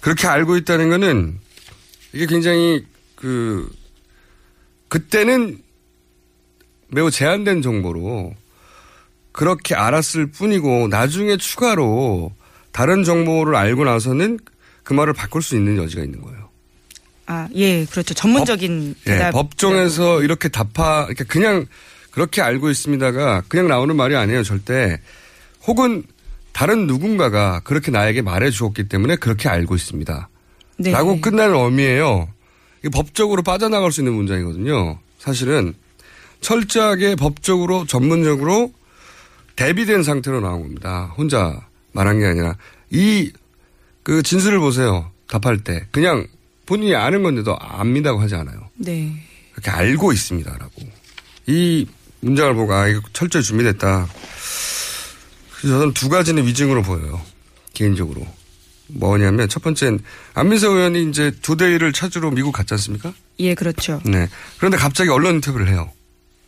그렇게 0.00 0.26
알고 0.26 0.56
있다는 0.56 0.90
거는 0.90 1.38
이게 2.12 2.26
굉장히 2.26 2.84
그 3.16 3.70
그때는 4.88 5.58
매우 6.88 7.10
제한된 7.10 7.62
정보로 7.62 8.34
그렇게 9.32 9.74
알았을 9.74 10.26
뿐이고 10.26 10.88
나중에 10.88 11.36
추가로 11.38 12.32
다른 12.72 13.02
정보를 13.04 13.54
알고 13.54 13.84
나서는 13.84 14.38
그 14.82 14.92
말을 14.92 15.14
바꿀 15.14 15.42
수 15.42 15.56
있는 15.56 15.76
여지가 15.78 16.02
있는 16.02 16.20
거예요. 16.20 16.50
아, 17.26 17.48
예, 17.54 17.86
그렇죠. 17.86 18.12
전문적인 18.12 18.94
예, 19.06 19.10
대답. 19.10 19.30
법정에서 19.32 20.22
이렇게 20.22 20.48
답하, 20.48 21.04
그러니까 21.06 21.24
그냥 21.24 21.66
그렇게 22.12 22.40
알고 22.40 22.70
있습니다가 22.70 23.42
그냥 23.48 23.68
나오는 23.68 23.94
말이 23.96 24.14
아니에요, 24.14 24.42
절대. 24.44 25.00
혹은 25.66 26.04
다른 26.52 26.86
누군가가 26.86 27.60
그렇게 27.64 27.90
나에게 27.90 28.22
말해 28.22 28.50
주었기 28.50 28.88
때문에 28.88 29.16
그렇게 29.16 29.48
알고 29.48 29.74
있습니다. 29.74 30.28
네. 30.78 30.90
라고 30.92 31.20
끝나는 31.20 31.56
의미예요. 31.56 32.28
이게 32.80 32.88
법적으로 32.90 33.42
빠져나갈 33.42 33.90
수 33.90 34.00
있는 34.00 34.12
문장이거든요. 34.14 34.98
사실은 35.18 35.74
철저하게 36.40 37.16
법적으로 37.16 37.86
전문적으로 37.86 38.72
대비된 39.56 40.02
상태로 40.02 40.40
나온 40.40 40.62
겁니다. 40.62 41.12
혼자 41.16 41.60
말한 41.92 42.20
게 42.20 42.26
아니라 42.26 42.56
이 42.90 43.32
그 44.02 44.22
진술을 44.22 44.58
보세요. 44.58 45.10
답할 45.28 45.58
때 45.58 45.86
그냥 45.90 46.26
본인이 46.66 46.94
아는 46.94 47.22
건데도 47.22 47.56
압니다고 47.58 48.20
하지 48.20 48.34
않아요. 48.34 48.68
네. 48.76 49.12
그렇게 49.52 49.70
알고 49.70 50.12
있습니다라고. 50.12 50.82
이 51.46 51.86
문장을 52.22 52.54
보고 52.54 52.72
아 52.72 52.88
이거 52.88 53.00
철저히 53.12 53.42
준비됐다. 53.42 54.08
그래서 55.58 55.78
저는 55.78 55.92
두 55.92 56.08
가지는 56.08 56.46
위증으로 56.46 56.82
보여요. 56.82 57.20
개인적으로. 57.74 58.26
뭐냐면 58.88 59.48
첫 59.48 59.62
번째는 59.62 60.00
안민석 60.34 60.72
의원이 60.72 61.08
이제 61.08 61.32
조대일을 61.40 61.92
찾으러 61.92 62.30
미국 62.30 62.52
갔지 62.52 62.74
않습니까? 62.74 63.12
예, 63.40 63.54
그렇죠. 63.54 64.00
네. 64.04 64.28
그런데 64.58 64.76
갑자기 64.76 65.10
언론 65.10 65.36
인터뷰를 65.36 65.68
해요. 65.68 65.90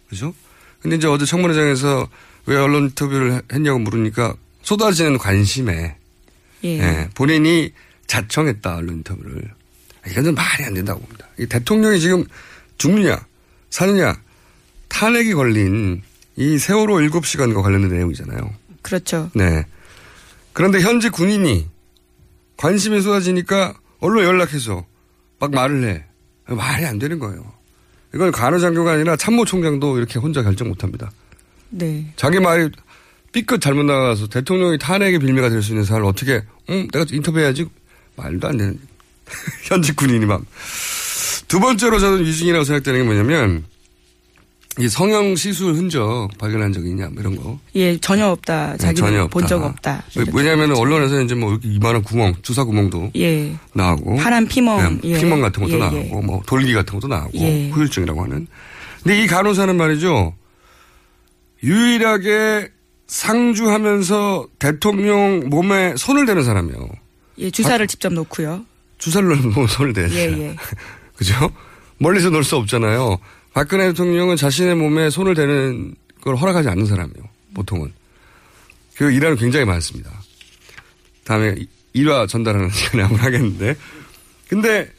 그죠? 0.09 0.35
근데 0.81 0.97
이제 0.97 1.07
어제 1.07 1.25
청문회장에서 1.25 2.09
왜 2.47 2.57
언론 2.57 2.85
인터뷰를 2.85 3.43
했냐고 3.53 3.79
물으니까 3.79 4.35
쏟아지는 4.63 5.19
관심에 5.19 5.97
예. 6.65 6.69
예, 6.69 7.09
본인이 7.15 7.73
자청했다 8.07 8.77
언론 8.77 8.97
인터뷰를. 8.97 9.51
이건 10.09 10.35
말이 10.35 10.65
안 10.65 10.75
된다고 10.75 11.01
봅니다. 11.01 11.27
이 11.39 11.47
대통령이 11.47 11.99
지금 11.99 12.25
죽느냐 12.77 13.25
사느냐 13.71 14.15
탄핵이 14.95 15.35
걸린 15.35 16.03
이 16.37 16.57
세월호 16.57 16.95
7시간과 16.95 17.63
관련된 17.63 17.91
내용이잖아요. 17.91 18.55
그렇죠. 18.81 19.29
네. 19.35 19.65
그런데 20.53 20.81
현재 20.81 21.09
군인이 21.09 21.69
관심이 22.57 23.01
쏟아지니까 23.03 23.75
언론 23.99 24.25
연락해서 24.25 24.87
막 25.41 25.51
말을 25.51 25.85
해. 25.85 26.05
말이 26.47 26.85
안 26.87 27.01
되는 27.01 27.19
거예요. 27.19 27.45
이건 28.15 28.31
간호장교가 28.31 28.93
아니라 28.93 29.17
참모총장도 29.17 29.99
이렇게 29.99 30.21
혼자 30.21 30.43
결정 30.45 30.69
못 30.69 30.85
합니다. 30.85 31.11
네. 31.71 32.13
자기 32.15 32.39
말이 32.39 32.71
삐끗 33.33 33.61
잘못 33.61 33.83
나가서 33.83 34.29
대통령이 34.29 34.79
탄핵의 34.79 35.19
빌미가 35.19 35.49
될 35.49 35.61
수 35.61 35.73
있는 35.73 35.85
사람을 35.85 36.09
어떻게, 36.09 36.45
응, 36.71 36.87
내가 36.93 37.05
인터뷰해야지. 37.11 37.67
말도 38.15 38.47
안 38.47 38.57
되는. 38.57 38.79
현직 39.65 39.97
군인이 39.97 40.25
막. 40.27 40.45
두 41.49 41.59
번째로 41.59 41.99
저는 41.99 42.25
위증이라고 42.25 42.63
생각되는 42.63 43.01
게 43.01 43.05
뭐냐면, 43.05 43.65
이 44.79 44.89
성형 44.89 45.37
시술 45.37 45.75
흔적 45.75 46.29
발견한 46.37 46.73
적이 46.73 46.91
있냐, 46.91 47.09
뭐 47.09 47.21
이런 47.21 47.37
거. 47.37 47.59
예, 47.77 47.97
전혀 47.99 48.27
없다. 48.27 48.73
네, 48.73 48.77
자기는 48.79 48.95
전혀 49.09 49.27
본 49.29 49.45
없다. 49.45 49.49
적 49.49 49.63
없다. 49.65 50.03
왜- 50.17 50.25
왜냐하면 50.33 50.77
언론에서 50.77 51.23
이제 51.23 51.35
뭐 51.37 51.53
이렇게 51.53 51.69
이만한 51.69 52.03
구멍, 52.03 52.35
주사 52.43 52.65
구멍도 52.65 53.13
예. 53.17 53.55
나오고. 53.73 54.17
파란 54.17 54.49
피멍, 54.49 55.01
네, 55.03 55.11
예. 55.11 55.19
피멍 55.21 55.41
같은 55.41 55.63
것도 55.63 55.75
예, 55.75 55.79
나오고, 55.79 55.97
예. 55.97 56.27
뭐 56.27 56.43
돌기 56.47 56.73
같은 56.75 56.95
것도 56.99 57.07
나오고, 57.07 57.31
예. 57.39 57.71
후유증이라고 57.71 58.25
하는. 58.25 58.49
근데 59.05 59.23
이 59.23 59.27
간호사는 59.29 59.77
말이죠. 59.77 60.35
유일하게 61.63 62.71
상주하면서 63.07 64.49
대통령 64.59 65.49
몸에 65.51 65.95
손을 65.97 66.27
대는 66.27 66.43
사람이에요. 66.43 66.89
예, 67.39 67.51
주사를 67.51 67.87
직접 67.87 68.13
놓고요. 68.13 68.65
주사를 68.99 69.29
놓으면 69.29 69.67
손을 69.69 69.93
대야죠. 69.93 70.15
예, 70.17 70.21
예. 70.33 70.57
그죠? 71.17 71.49
멀리서 71.99 72.31
놓을 72.31 72.43
수 72.43 72.57
없잖아요. 72.57 73.19
박근혜 73.55 73.87
대통령은 73.87 74.37
자신의 74.37 74.75
몸에 74.75 75.11
손을 75.11 75.35
대는 75.35 75.95
걸 76.21 76.37
허락하지 76.37 76.69
않는 76.69 76.87
사람이에요. 76.87 77.25
보통은. 77.55 77.93
그 78.97 79.11
일화는 79.13 79.37
굉장히 79.37 79.65
많습니다. 79.65 80.11
다음에 81.25 81.55
일화 81.93 82.27
전달하는 82.27 82.69
시간에 82.75 83.05
한번 83.05 83.21
하겠는데. 83.21 83.77
근데 84.49 84.91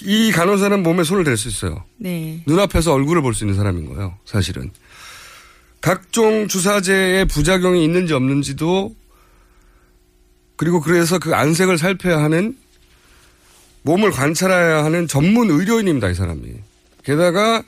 이 0.00 0.32
간호사는 0.32 0.82
몸에 0.82 1.04
손을 1.04 1.24
댈 1.24 1.36
수 1.36 1.48
있어요. 1.48 1.84
네. 1.98 2.42
눈앞에서 2.46 2.92
얼굴을 2.92 3.22
볼 3.22 3.34
수 3.34 3.44
있는 3.44 3.54
사람인 3.54 3.86
거예요. 3.94 4.16
사실은. 4.24 4.70
각종 5.82 6.48
주사제의 6.48 7.26
부작용이 7.26 7.84
있는지 7.84 8.14
없는지도 8.14 8.94
그리고 10.56 10.80
그래서 10.80 11.18
그 11.18 11.34
안색을 11.34 11.76
살펴야 11.76 12.22
하는 12.22 12.56
몸을 13.82 14.10
관찰해야 14.10 14.84
하는 14.84 15.06
전문 15.06 15.50
의료인입니다. 15.50 16.08
이 16.08 16.14
사람이. 16.14 16.54
게다가 17.04 17.62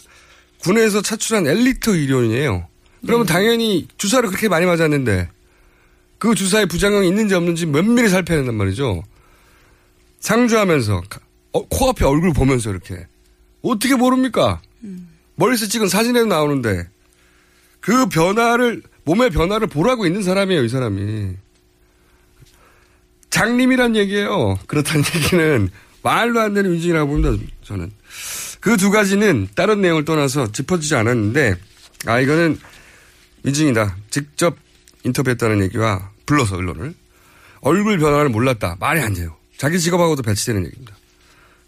군에서 0.60 1.02
차출한 1.02 1.46
엘리트 1.46 1.90
의료인이에요. 1.90 2.66
그러면 3.04 3.26
당연히 3.26 3.86
주사를 3.98 4.26
그렇게 4.28 4.48
많이 4.48 4.64
맞았는데 4.66 5.28
그 6.18 6.34
주사에 6.34 6.64
부작용이 6.64 7.06
있는지 7.08 7.34
없는지 7.34 7.66
면밀히 7.66 8.08
살펴야 8.08 8.38
된단 8.38 8.54
말이죠. 8.54 9.02
상주하면서 10.20 11.02
가- 11.10 11.20
어, 11.52 11.66
코앞에 11.68 12.04
얼굴 12.04 12.32
보면서 12.32 12.70
이렇게 12.70 13.06
어떻게 13.62 13.94
모릅니까? 13.94 14.62
멀리서 15.36 15.66
찍은 15.66 15.88
사진에도 15.88 16.26
나오는데 16.26 16.88
그 17.80 18.06
변화를 18.06 18.82
몸의 19.04 19.30
변화를 19.30 19.66
보라고 19.66 20.06
있는 20.06 20.22
사람이에요, 20.22 20.64
이 20.64 20.68
사람이. 20.70 21.34
장님이란 23.30 23.96
얘기예요. 23.96 24.58
그렇다는 24.66 25.02
얘기는 25.14 25.68
말도 26.02 26.40
안 26.40 26.54
되는 26.54 26.72
위증이라고 26.72 27.10
봅니다, 27.10 27.44
저는. 27.64 27.90
그 28.64 28.78
두 28.78 28.90
가지는 28.90 29.46
다른 29.54 29.82
내용을 29.82 30.06
떠나서 30.06 30.50
짚어지지 30.50 30.94
않았는데, 30.94 31.54
아, 32.06 32.18
이거는 32.20 32.58
위증이다. 33.42 33.94
직접 34.08 34.56
인터뷰했다는 35.04 35.62
얘기와 35.64 36.10
불러서 36.24 36.56
언론을. 36.56 36.94
얼굴 37.60 37.98
변화를 37.98 38.30
몰랐다. 38.30 38.78
말이 38.80 39.00
안 39.00 39.12
돼요. 39.12 39.36
자기 39.58 39.78
직업하고도 39.78 40.22
배치되는 40.22 40.64
얘기입니다. 40.64 40.96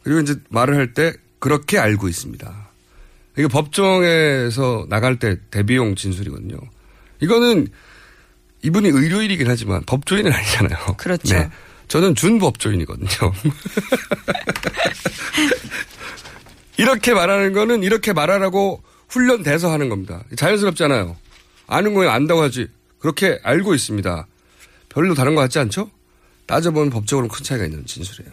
그리고 0.05 0.21
이제 0.21 0.37
말을 0.49 0.75
할 0.77 0.95
때 0.95 1.13
그렇게 1.39 1.79
알고 1.79 2.09
있습니다. 2.09 2.69
이게 3.37 3.47
법정에서 3.47 4.87
나갈 4.89 5.19
때 5.19 5.37
대비용 5.51 5.97
진술이거든요. 5.97 6.57
이거는 7.21 7.69
이분이 8.63 8.89
의료인이긴 8.89 9.51
하지만 9.51 9.83
법조인은 9.85 10.33
아니잖아요. 10.33 10.79
네. 10.87 10.95
그렇죠. 10.97 11.51
저는 11.89 12.15
준법조인이거든요. 12.15 13.07
이렇게 16.79 17.15
말하는 17.15 17.53
거는 17.53 17.83
이렇게 17.83 18.13
말하라고 18.13 18.83
훈련돼서 19.09 19.73
하는 19.73 19.89
겁니다. 19.89 20.23
자연스럽잖아요. 20.37 21.17
아는 21.67 21.95
거에 21.95 22.09
안다고 22.09 22.43
하지. 22.43 22.69
그렇게 22.99 23.39
알고 23.43 23.75
있습니다. 23.75 24.27
별로 24.89 25.15
다른 25.15 25.35
것 25.35 25.43
같지 25.43 25.59
않죠? 25.59 25.91
따져보면 26.47 26.91
법적으로 26.91 27.29
큰 27.29 27.45
차이가 27.45 27.65
있는 27.65 27.85
진술이에요. 27.87 28.33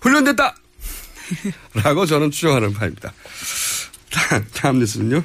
훈련됐다! 0.00 0.56
라고 1.82 2.06
저는 2.06 2.30
추정하는 2.30 2.72
바입니다. 2.72 3.12
다음 4.54 4.78
뉴스는요? 4.78 5.22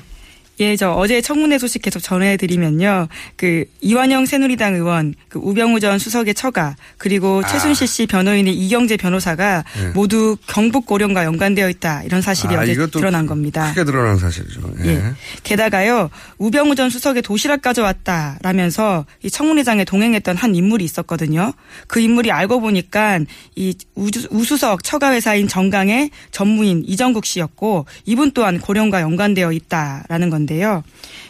예, 0.60 0.76
저 0.76 0.92
어제 0.92 1.22
청문회 1.22 1.60
소식 1.60 1.84
계속 1.84 2.00
전해드리면요. 2.00 3.08
그 3.36 3.66
이완영 3.82 4.26
새누리당 4.26 4.76
의원, 4.76 5.14
그 5.30 5.40
우병우 5.40 5.80
전 5.80 6.00
수석의 6.00 6.34
처가, 6.34 6.76
그리고 6.98 7.42
아. 7.44 7.48
최순실 7.48 7.88
씨 7.88 8.08
변호인의 8.08 8.56
이경재 8.56 8.98
변호사가 8.98 9.64
예. 9.84 9.88
모두 9.90 10.36
경북 10.48 10.88
고령과 10.88 11.26
연관되어 11.26 11.70
있다 11.70 12.04
이런 12.04 12.22
사실이 12.22 12.56
아, 12.56 12.62
어제 12.62 12.74
드러난 12.88 13.28
겁니다. 13.28 13.70
크게 13.70 13.84
드러난 13.84 14.18
사실이죠. 14.18 14.62
예. 14.84 14.90
예. 14.90 15.04
게다가요, 15.44 16.10
우병우 16.40 16.74
전 16.74 16.90
수석의 16.90 17.22
도시락 17.22 17.62
가져왔다라면서 17.62 19.06
이 19.24 19.30
청문회장에 19.30 19.86
동행했던 19.86 20.38
한 20.38 20.56
인물이 20.56 20.84
있었거든요. 20.86 21.54
그 21.88 22.00
인물이 22.00 22.32
알고 22.32 22.62
보니까 22.62 23.20
이 23.56 23.76
우주, 23.94 24.28
우수석 24.32 24.84
처가 24.84 25.14
회사인 25.14 25.48
정강의 25.48 26.10
전무인 26.32 26.84
이정국 26.86 27.26
씨였고 27.26 27.86
이분 28.06 28.32
또한 28.32 28.60
고령과 28.60 29.02
연관되어 29.02 29.52
있다라는 29.52 30.30
건데 30.30 30.47
요. 30.62 30.84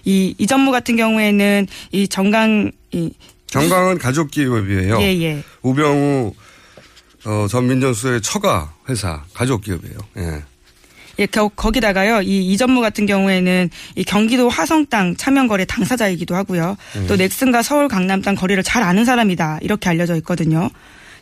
이, 0.05 0.33
이 0.37 0.47
전무 0.47 0.71
같은 0.71 0.95
경우에는 0.95 1.67
이 1.91 2.07
정강, 2.07 2.71
이 2.91 3.11
정강은 3.47 3.97
가족 3.97 4.31
기업이에요. 4.31 4.99
예, 5.01 5.21
예. 5.21 5.43
우병우 5.61 6.33
어, 7.25 7.47
전 7.49 7.67
민정수석의 7.67 8.21
처가 8.21 8.73
회사 8.89 9.23
가족 9.33 9.61
기업이에요. 9.61 9.97
예. 10.17 10.43
예, 11.19 11.25
거, 11.25 11.47
거기다가요, 11.49 12.21
이 12.21 12.51
이전무 12.51 12.79
같은 12.79 13.05
경우에는 13.05 13.69
이 13.95 14.03
경기도 14.03 14.49
화성 14.49 14.85
땅 14.85 15.15
차명 15.15 15.47
거래 15.47 15.65
당사자이기도 15.65 16.35
하고요. 16.35 16.77
음. 16.95 17.05
또 17.07 17.15
넥슨과 17.15 17.63
서울 17.63 17.87
강남 17.87 18.21
땅 18.21 18.35
거래를 18.35 18.61
잘 18.63 18.83
아는 18.83 19.03
사람이다. 19.03 19.59
이렇게 19.61 19.89
알려져 19.89 20.15
있거든요. 20.17 20.69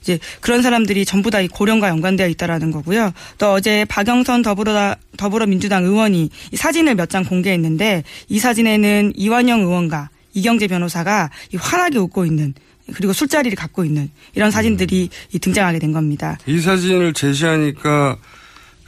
이제 0.05 0.19
그런 0.39 0.61
사람들이 0.61 1.03
전부 1.03 1.31
다이 1.31 1.47
고령과 1.47 1.89
연관되어 1.89 2.27
있다라는 2.27 2.69
거고요. 2.69 3.11
또 3.39 3.51
어제 3.53 3.85
박영선 3.85 4.43
더불어 4.43 4.95
더불어민주당 5.17 5.83
의원이 5.83 6.29
이 6.51 6.55
사진을 6.55 6.93
몇 6.95 7.05
장 7.09 7.23
공개했는데 7.23 8.03
이 8.29 8.39
사진에는 8.39 9.13
이완영 9.15 9.61
의원과 9.61 10.09
이경재 10.33 10.67
변호사가 10.67 11.29
이 11.53 11.57
환하게 11.57 11.99
웃고 11.99 12.25
있는 12.25 12.53
그리고 12.95 13.13
술자리를 13.13 13.55
갖고 13.55 13.85
있는 13.85 14.09
이런 14.33 14.49
사진들이 14.51 15.09
이 15.31 15.39
등장하게 15.39 15.77
된 15.79 15.91
겁니다. 15.91 16.37
이 16.47 16.59
사진을 16.59 17.13
제시하니까 17.13 18.17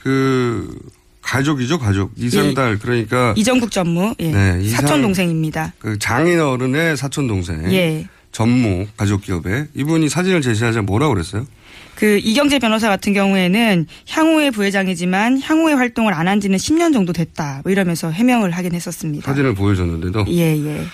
그 0.02 0.78
가족이죠, 1.22 1.78
가족. 1.78 2.12
이상달 2.16 2.78
그러니까 2.78 3.34
이정국 3.36 3.70
전무 3.70 4.14
예. 4.20 4.30
네, 4.30 4.68
사촌 4.68 5.02
동생입니다. 5.02 5.72
그 5.78 5.98
장인 5.98 6.40
어른의 6.40 6.96
사촌 6.96 7.28
동생. 7.28 7.72
예. 7.72 8.06
전무 8.32 8.86
가족 8.96 9.22
기업에 9.22 9.66
이분이 9.74 10.08
사진을 10.08 10.42
제시하자 10.42 10.82
뭐라고 10.82 11.14
그랬어요? 11.14 11.46
그 11.94 12.18
이경재 12.18 12.60
변호사 12.60 12.88
같은 12.88 13.12
경우에는 13.12 13.86
향후의 14.08 14.52
부회장이지만 14.52 15.40
향후의 15.40 15.74
활동을 15.76 16.14
안 16.14 16.28
한 16.28 16.40
지는 16.40 16.56
10년 16.58 16.92
정도 16.92 17.12
됐다. 17.12 17.62
뭐 17.64 17.72
이러면서 17.72 18.10
해명을 18.10 18.52
하긴 18.52 18.74
했었습니다. 18.74 19.24
사진을 19.26 19.54
보여줬는데도 19.54 20.26
예, 20.28 20.56
예. 20.56 20.86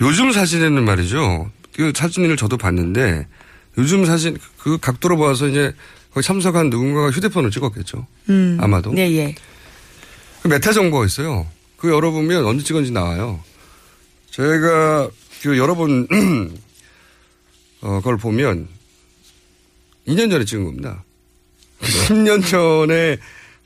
요즘 0.00 0.32
사진에는 0.32 0.84
말이죠. 0.84 1.50
그 1.74 1.92
사진을 1.94 2.36
저도 2.36 2.56
봤는데 2.58 3.26
요즘 3.78 4.04
사진 4.04 4.36
그 4.58 4.78
각도로 4.78 5.16
봐서 5.18 5.48
이제 5.48 5.72
거기 6.12 6.26
참석한 6.26 6.70
누군가가 6.70 7.10
휴대폰을 7.10 7.50
찍었겠죠. 7.50 8.06
음. 8.28 8.58
아마도. 8.60 8.92
네, 8.92 9.10
예. 9.16 9.34
그 10.42 10.48
메타 10.48 10.72
정보가 10.72 11.06
있어요. 11.06 11.46
그 11.76 11.90
열어보면 11.90 12.44
언제 12.44 12.64
찍은지 12.64 12.90
나와요. 12.92 13.40
제가 14.30 15.08
그 15.44 15.58
여러 15.58 15.74
번, 15.74 16.08
어, 17.82 17.96
그걸 17.98 18.16
보면 18.16 18.66
2년 20.08 20.30
전에 20.30 20.42
찍은 20.46 20.64
겁니다. 20.64 21.04
10년 21.82 22.46
전에 22.48 23.18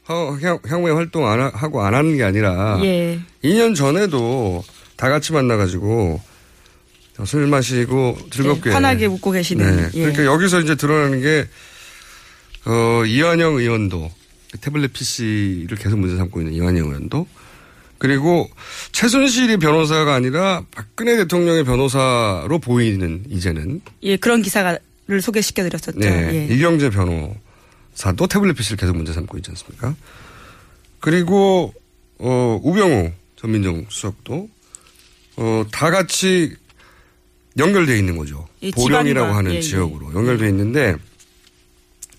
향- 0.06 0.58
향후에 0.66 0.90
활동 0.92 1.28
안 1.28 1.40
하, 1.40 1.46
하고 1.54 1.82
안 1.84 1.94
하는 1.94 2.16
게 2.16 2.24
아니라 2.24 2.80
예. 2.82 3.20
2년 3.44 3.76
전에도 3.76 4.64
다 4.96 5.08
같이 5.08 5.32
만나가지고 5.32 6.20
술 7.24 7.46
마시고 7.46 8.18
즐겁게 8.32 8.70
네, 8.70 8.74
환하게 8.74 9.06
웃고 9.06 9.30
계시는. 9.30 9.76
네. 9.76 9.82
예. 9.94 10.00
그러니까 10.00 10.24
여기서 10.24 10.60
이제 10.60 10.74
드러나는 10.74 11.20
게, 11.20 11.46
어, 12.66 13.04
이완영 13.04 13.54
의원도 13.54 14.10
태블릿 14.62 14.92
PC를 14.94 15.76
계속 15.78 15.96
문제 16.00 16.16
삼고 16.16 16.40
있는 16.40 16.54
이완영 16.54 16.88
의원도 16.88 17.26
그리고 17.98 18.48
최순실이 18.92 19.56
변호사가 19.58 20.14
아니라 20.14 20.64
박근혜 20.70 21.16
대통령의 21.16 21.64
변호사로 21.64 22.58
보이는 22.60 23.24
이제는 23.28 23.80
예, 24.04 24.16
그런 24.16 24.40
기사를 24.42 24.80
소개시켜 25.20 25.64
드렸었죠. 25.64 25.98
네. 25.98 26.48
예. 26.48 26.54
이경재 26.54 26.90
변호사도 26.90 28.26
태블릿 28.28 28.56
PC를 28.56 28.76
계속 28.76 28.96
문제 28.96 29.12
삼고 29.12 29.36
있지 29.38 29.50
않습니까? 29.50 29.94
그리고, 31.00 31.74
어, 32.18 32.60
우병우 32.62 33.12
전민정 33.36 33.86
수석도, 33.88 34.48
어, 35.36 35.64
다 35.72 35.90
같이 35.90 36.56
연결돼 37.56 37.98
있는 37.98 38.16
거죠. 38.16 38.46
이 38.60 38.70
보령이라고 38.70 39.32
하는 39.32 39.52
예, 39.52 39.56
예. 39.56 39.60
지역으로 39.60 40.14
연결돼 40.14 40.48
있는데, 40.48 40.96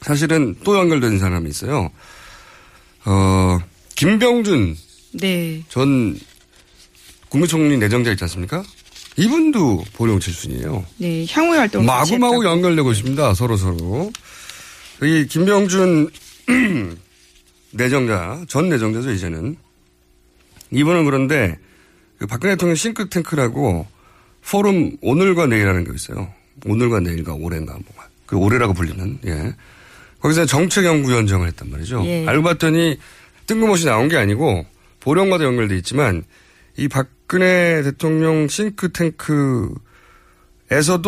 사실은 0.02 0.56
또 0.64 0.78
연결된 0.78 1.20
사람이 1.20 1.50
있어요. 1.50 1.90
어, 3.06 3.60
김병준 3.96 4.76
네. 5.14 5.64
전 5.70 6.18
국무총리 7.30 7.78
내정자 7.78 8.12
있지 8.12 8.24
않습니까? 8.24 8.64
이분도 9.18 9.84
보령 9.94 10.20
출신이에요. 10.20 10.86
네, 10.98 11.26
향후의 11.30 11.60
활동 11.60 11.86
마구마구 11.86 12.46
연결되고 12.46 12.92
있습니다. 12.92 13.34
서로 13.34 13.58
서로. 13.58 14.12
이 15.02 15.26
김병준 15.28 16.10
내정자, 17.72 18.46
전 18.48 18.70
내정자죠 18.70 19.12
이제는. 19.12 19.58
이분은 20.72 21.06
그런데 21.06 21.58
그 22.18 22.28
박근혜 22.28 22.54
대통령 22.54 22.76
싱크탱크라고 22.76 23.88
포럼 24.50 24.98
오늘과 25.02 25.48
내일하는 25.48 25.84
게 25.84 25.92
있어요. 25.94 26.32
오늘과 26.66 27.00
내일과 27.02 27.34
올해인가 27.34 27.74
뭐. 27.74 27.84
그 28.26 28.38
올해라고 28.38 28.74
불리는 28.74 29.20
예. 29.26 29.56
거기서 30.20 30.46
정책 30.46 30.86
연구 30.86 31.10
위원장을 31.10 31.46
했단 31.48 31.72
말이죠. 31.72 32.04
예. 32.06 32.28
알고 32.28 32.44
봤더니 32.44 32.98
뜬금없이 33.48 33.86
나온 33.86 34.08
게 34.08 34.18
아니고 34.18 34.66
보령과도 35.00 35.44
연결돼 35.44 35.76
있지만 35.78 36.24
이 36.78 36.88
박근혜 36.88 37.82
대통령 37.84 38.48
싱크탱크에서도 38.48 39.80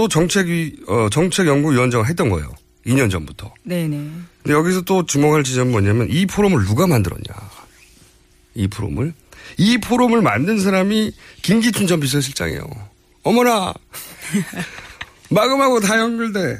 정책위 0.10 0.84
어, 0.88 1.10
정책 1.10 1.47
연구위원장을 1.47 2.08
했던 2.08 2.30
거예요. 2.30 2.51
2년 2.86 3.12
전부터. 3.12 3.54
네네. 3.63 4.12
근데 4.43 4.54
여기서 4.54 4.82
또 4.82 5.06
주목할 5.06 5.43
지점은 5.43 5.71
뭐냐면 5.71 6.08
이 6.10 6.25
포럼을 6.25 6.65
누가 6.65 6.88
만들었냐. 6.88 7.23
이 8.56 8.67
포럼을. 8.67 9.13
이 9.58 9.77
포럼을 9.77 10.21
만든 10.21 10.60
사람이 10.60 11.13
김기춘 11.41 11.88
전 11.88 11.99
비서실장이에요. 11.99 12.67
어머나! 13.23 13.73
마구마구 15.30 15.80
다 15.80 15.97
연결돼. 15.99 16.60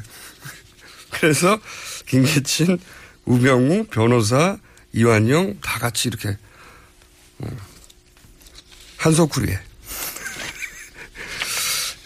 그래서 1.12 1.60
김기춘, 2.06 2.80
우병우, 3.26 3.86
변호사, 3.86 4.58
이완영 4.94 5.58
다 5.62 5.80
같이 5.80 6.08
이렇게 6.10 6.30
음, 6.30 6.38
한소쿠리에 8.97 9.58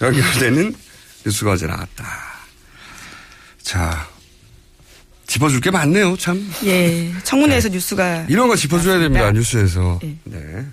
연결되는 0.02 0.76
뉴스가 1.26 1.52
어제 1.52 1.68
나왔다. 1.68 2.06
자, 3.64 4.08
짚어줄 5.28 5.60
게 5.60 5.72
많네요, 5.72 6.16
참. 6.18 6.50
예. 6.66 7.12
청문회에서 7.24 7.70
뉴스가 7.70 8.28
이런 8.30 8.48
거 8.48 8.56
짚어줘야 8.56 9.00
됩니다, 9.00 9.32
나왔습니다. 9.32 9.40
뉴스에서. 9.40 10.00
네. 10.02 10.18
네. 10.24 10.66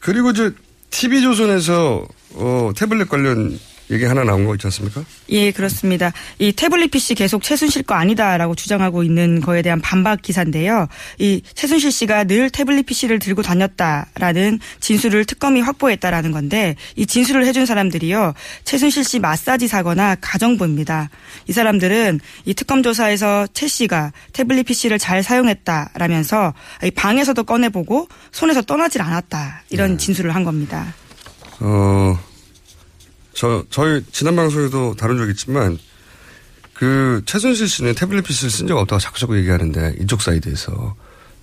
그리고 0.00 0.32
저, 0.32 0.50
TV조선에서, 0.90 2.06
어, 2.30 2.70
태블릿 2.76 3.08
관련 3.08 3.58
얘기 3.90 4.04
하나 4.04 4.24
나온 4.24 4.44
거 4.44 4.54
있지 4.54 4.66
않습니까? 4.66 5.04
예, 5.28 5.52
그렇습니다. 5.52 6.12
이 6.38 6.52
태블릿 6.52 6.90
PC 6.90 7.14
계속 7.14 7.42
최순실 7.42 7.84
거 7.84 7.94
아니다라고 7.94 8.54
주장하고 8.54 9.02
있는 9.04 9.40
거에 9.40 9.62
대한 9.62 9.80
반박 9.80 10.22
기사인데요. 10.22 10.88
이 11.18 11.42
최순실 11.54 11.92
씨가 11.92 12.24
늘 12.24 12.50
태블릿 12.50 12.86
PC를 12.86 13.18
들고 13.18 13.42
다녔다라는 13.42 14.58
진술을 14.80 15.24
특검이 15.24 15.60
확보했다라는 15.60 16.32
건데 16.32 16.74
이 16.96 17.06
진술을 17.06 17.46
해준 17.46 17.64
사람들이요. 17.64 18.34
최순실 18.64 19.04
씨 19.04 19.18
마사지 19.20 19.68
사거나 19.68 20.16
가정부입니다. 20.20 21.10
이 21.48 21.52
사람들은 21.52 22.20
이 22.44 22.54
특검 22.54 22.82
조사에서 22.82 23.46
최 23.52 23.68
씨가 23.68 24.12
태블릿 24.32 24.66
PC를 24.66 24.98
잘 24.98 25.22
사용했다라면서 25.22 26.54
이 26.84 26.90
방에서도 26.90 27.42
꺼내보고 27.44 28.08
손에서 28.32 28.62
떠나질 28.62 29.00
않았다 29.02 29.62
이런 29.70 29.92
네. 29.92 29.96
진술을 29.96 30.34
한 30.34 30.42
겁니다. 30.42 30.94
어, 31.60 32.18
저, 33.36 33.62
저희 33.68 34.02
지난 34.12 34.34
방송에도 34.34 34.94
다룬 34.94 35.18
적 35.18 35.28
있지만 35.28 35.78
그 36.72 37.22
최순실 37.26 37.68
씨는 37.68 37.94
태블릿 37.94 38.24
PC를 38.24 38.50
쓴 38.50 38.66
적 38.66 38.78
없다고 38.78 38.98
자꾸 38.98 39.20
자꾸 39.20 39.36
얘기하는데 39.36 39.96
이쪽 40.00 40.22
사이드에서 40.22 40.96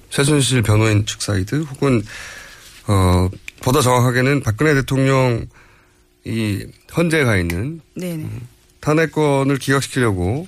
최순실 0.09 0.63
변호인 0.63 1.05
측 1.05 1.21
사이드 1.21 1.61
혹은 1.61 2.03
어, 2.87 3.29
보다 3.61 3.81
정확하게는 3.81 4.41
박근혜 4.41 4.73
대통령 4.73 5.45
이 6.25 6.65
헌재에 6.97 7.23
가 7.25 7.37
있는 7.37 7.79
네네. 7.95 8.27
탄핵건을 8.79 9.57
기각시키려고 9.57 10.47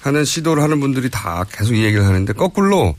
하는 0.00 0.24
시도를 0.24 0.62
하는 0.62 0.78
분들이 0.78 1.10
다 1.10 1.44
계속 1.50 1.74
이 1.74 1.82
얘기를 1.82 2.06
하는데 2.06 2.32
거꾸로 2.32 2.94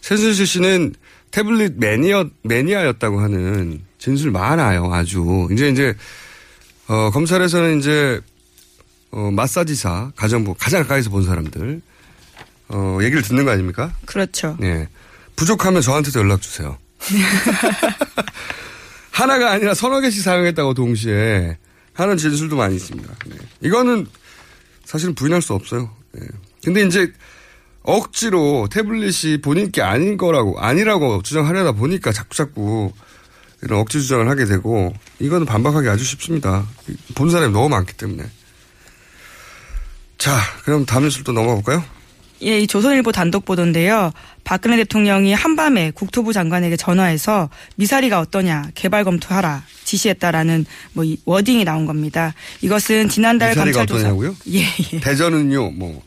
최순실 0.00 0.46
씨는 0.46 0.94
태블릿 1.30 1.74
매니아, 1.76 2.24
매니아였다고 2.42 3.20
하는 3.20 3.80
진술 3.98 4.30
많아요, 4.32 4.92
아주. 4.92 5.48
이제, 5.52 5.68
이제, 5.68 5.94
어, 6.92 7.10
검찰에서는 7.10 7.78
이제, 7.78 8.20
어, 9.12 9.30
마사지사, 9.32 10.12
가정부, 10.14 10.54
가장 10.58 10.82
가까이서 10.82 11.08
본 11.08 11.24
사람들, 11.24 11.80
어, 12.68 12.98
얘기를 13.00 13.22
듣는 13.22 13.46
거 13.46 13.50
아닙니까? 13.50 13.94
그렇죠. 14.04 14.58
네. 14.60 14.86
부족하면 15.34 15.80
저한테도 15.80 16.20
연락 16.20 16.42
주세요. 16.42 16.76
하나가 19.10 19.52
아니라 19.52 19.72
서너 19.72 20.02
개씩 20.02 20.22
사용했다고 20.22 20.74
동시에 20.74 21.56
하는 21.94 22.18
진술도 22.18 22.56
많이 22.56 22.76
있습니다. 22.76 23.08
네. 23.26 23.36
이거는 23.62 24.06
사실은 24.84 25.14
부인할 25.14 25.40
수 25.40 25.54
없어요. 25.54 25.90
네. 26.12 26.26
근데 26.62 26.84
이제 26.84 27.10
억지로 27.84 28.68
태블릿이 28.70 29.40
본인 29.40 29.72
게 29.72 29.80
아닌 29.80 30.18
거라고, 30.18 30.60
아니라고 30.60 31.22
주장하려다 31.22 31.72
보니까 31.72 32.12
자꾸 32.12 32.36
자꾸 32.36 32.92
이런 33.62 33.80
억지 33.80 34.00
주장을 34.00 34.28
하게 34.28 34.44
되고, 34.44 34.92
이거는 35.18 35.46
반박하기 35.46 35.88
아주 35.88 36.04
쉽습니다. 36.04 36.66
본 37.14 37.30
사람이 37.30 37.52
너무 37.52 37.68
많기 37.68 37.94
때문에. 37.94 38.24
자, 40.18 40.36
그럼 40.64 40.86
다음 40.86 41.04
뉴스로 41.04 41.24
또 41.24 41.32
넘어가 41.32 41.54
볼까요? 41.54 41.84
예, 42.42 42.58
이 42.58 42.66
조선일보 42.66 43.12
단독 43.12 43.44
보도인데요. 43.44 44.12
박근혜 44.42 44.76
대통령이 44.76 45.32
한밤에 45.32 45.92
국토부 45.92 46.32
장관에게 46.32 46.76
전화해서 46.76 47.48
미사리가 47.76 48.18
어떠냐 48.18 48.70
개발 48.74 49.04
검토하라 49.04 49.62
지시했다라는 49.84 50.66
뭐 50.92 51.04
워딩이 51.24 51.64
나온 51.64 51.86
겁니다. 51.86 52.34
이것은 52.60 53.08
지난달 53.08 53.50
미사리가 53.50 53.78
검찰 53.78 53.86
조사 53.86 54.08
어떠냐고요? 54.08 54.36
예, 54.52 54.64
예. 54.92 55.00
대전은요, 55.00 55.70
뭐. 55.72 56.02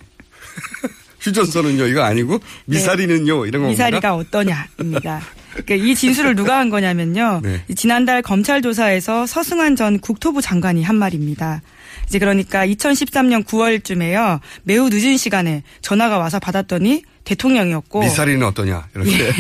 휴전선은요, 1.20 1.88
이거 1.88 2.04
아니고, 2.04 2.40
미사리는요, 2.66 3.46
이런 3.46 3.64
겁니다. 3.64 3.86
미사리가 3.86 4.16
어떠냐입니다. 4.16 5.22
그러니까 5.54 5.76
이 5.76 5.96
진술을 5.96 6.36
누가 6.36 6.60
한 6.60 6.70
거냐면요. 6.70 7.42
네. 7.44 7.64
지난달 7.76 8.22
검찰 8.22 8.62
조사에서 8.62 9.26
서승환 9.26 9.76
전 9.76 10.00
국토부 10.00 10.42
장관이 10.42 10.84
한 10.84 10.98
말입니다. 10.98 11.62
이제 12.08 12.20
그러니까 12.20 12.68
2013년 12.68 13.46
9월쯤에요. 13.46 14.40
매우 14.64 14.90
늦은 14.90 15.18
시간에 15.18 15.64
전화가 15.82 16.18
와서 16.18 16.40
받았더니 16.40 17.04
대통령이었고 17.24 18.02
미사리는 18.02 18.46
어떠냐, 18.46 18.88
이렇게. 18.94 19.32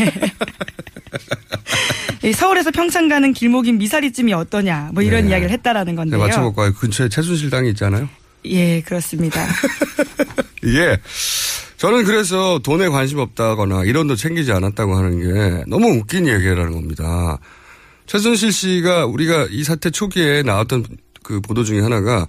이 2.23 2.33
서울에서 2.33 2.71
평창 2.71 3.07
가는 3.07 3.33
길목인 3.33 3.77
미사리쯤이 3.77 4.33
어떠냐 4.33 4.89
뭐 4.93 5.03
이런 5.03 5.25
네. 5.25 5.31
이야기를 5.31 5.51
했다라는 5.51 5.93
제가 5.93 6.01
건데요. 6.01 6.19
맞춰볼까요? 6.19 6.73
근처에 6.73 7.09
최순실 7.09 7.51
당이 7.51 7.69
있잖아요. 7.71 8.09
예, 8.45 8.81
그렇습니다. 8.81 9.45
예. 10.65 10.97
저는 11.77 12.05
그래서 12.05 12.59
돈에 12.59 12.87
관심 12.87 13.19
없다거나 13.19 13.83
이런 13.83 14.07
도 14.07 14.15
챙기지 14.15 14.51
않았다고 14.51 14.95
하는 14.95 15.19
게 15.19 15.63
너무 15.67 15.89
웃긴 15.97 16.27
얘기라는 16.27 16.71
겁니다. 16.71 17.39
최순실 18.07 18.51
씨가 18.51 19.05
우리가 19.05 19.47
이 19.49 19.63
사태 19.63 19.89
초기에 19.89 20.43
나왔던 20.43 20.85
그 21.23 21.41
보도 21.41 21.63
중에 21.63 21.81
하나가 21.81 22.27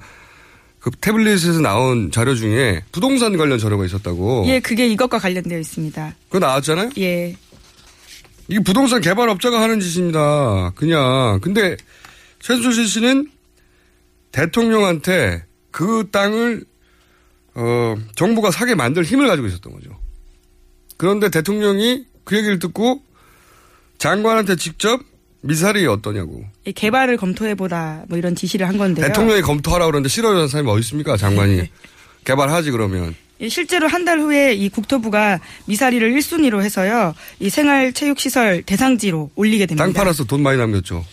그 0.81 0.91
태블릿에서 1.01 1.61
나온 1.61 2.11
자료 2.11 2.35
중에 2.35 2.83
부동산 2.93 3.37
관련 3.37 3.59
자료가 3.59 3.85
있었다고. 3.85 4.45
예, 4.47 4.61
그게 4.61 4.87
이것과 4.87 5.19
관련되어 5.19 5.59
있습니다. 5.59 6.15
그거 6.29 6.39
나왔잖아요? 6.39 6.91
예. 6.99 7.37
이게 8.49 8.61
부동산 8.61 9.01
개발업자가 9.01 9.61
하는 9.61 9.81
짓입니다. 9.81 10.73
그냥. 10.77 11.41
근데 11.43 11.77
최순실 12.41 12.87
씨는 12.87 13.29
대통령한테 14.33 15.46
그 15.77 16.09
땅을 16.11 16.65
어, 17.55 17.95
정부가 18.15 18.51
사게 18.51 18.75
만들 18.75 19.03
힘을 19.05 19.27
가지고 19.27 19.47
있었던 19.49 19.75
거죠. 19.75 19.91
그런데 20.97 21.29
대통령이 21.29 22.07
그 22.25 22.35
얘기를 22.35 22.59
듣고 22.59 23.03
장관한테 23.99 24.57
직접 24.57 25.03
미사리 25.43 25.87
어떠냐고. 25.87 26.47
이 26.65 26.73
개발을 26.73 27.19
검토해보라 27.19 28.05
뭐 28.09 28.17
이런 28.17 28.35
지시를 28.35 28.67
한 28.67 28.79
건데요. 28.79 29.07
대통령이 29.07 29.43
검토하라고 29.43 29.91
그러는데 29.91 30.09
싫어하는 30.09 30.49
사람이 30.49 30.71
어디 30.71 30.81
있습니까, 30.81 31.19
장관이. 31.19 31.69
개발하지, 32.25 32.71
그러면. 32.71 33.15
예, 33.43 33.51
실제로 33.51 33.87
한 33.87 34.07
달 34.07 34.19
후에 34.19 34.55
이 34.55 34.71
국토부가 34.71 35.41
미사리를 35.67 36.11
1순위로 36.11 36.63
해서요. 36.63 37.15
이 37.39 37.51
생활체육시설 37.51 38.63
대상지로 38.63 39.31
올리게 39.35 39.67
됩니다. 39.67 39.85
땅 39.85 39.93
팔아서 39.93 40.25
돈 40.25 40.43
많이 40.43 40.57
남겼죠. 40.57 41.05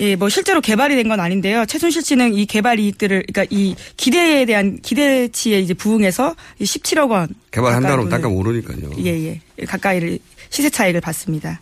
예, 0.00 0.16
뭐 0.16 0.28
실제로 0.28 0.60
개발이 0.60 0.94
된 0.96 1.08
건 1.08 1.20
아닌데요. 1.20 1.66
최순실 1.66 2.02
씨는 2.02 2.34
이 2.34 2.46
개발 2.46 2.78
이익들을 2.78 3.24
그러니까 3.32 3.44
이 3.54 3.74
기대에 3.96 4.44
대한 4.46 4.80
기대치에 4.80 5.60
이제 5.60 5.74
부응해서 5.74 6.34
이 6.58 6.64
17억 6.64 7.10
원 7.10 7.28
땅값 8.10 8.30
돈을- 8.30 8.36
오르니까요. 8.38 8.90
예, 9.04 9.40
예. 9.58 9.64
가까이를 9.66 10.18
시세 10.50 10.70
차익을 10.70 11.00
받습니다. 11.00 11.60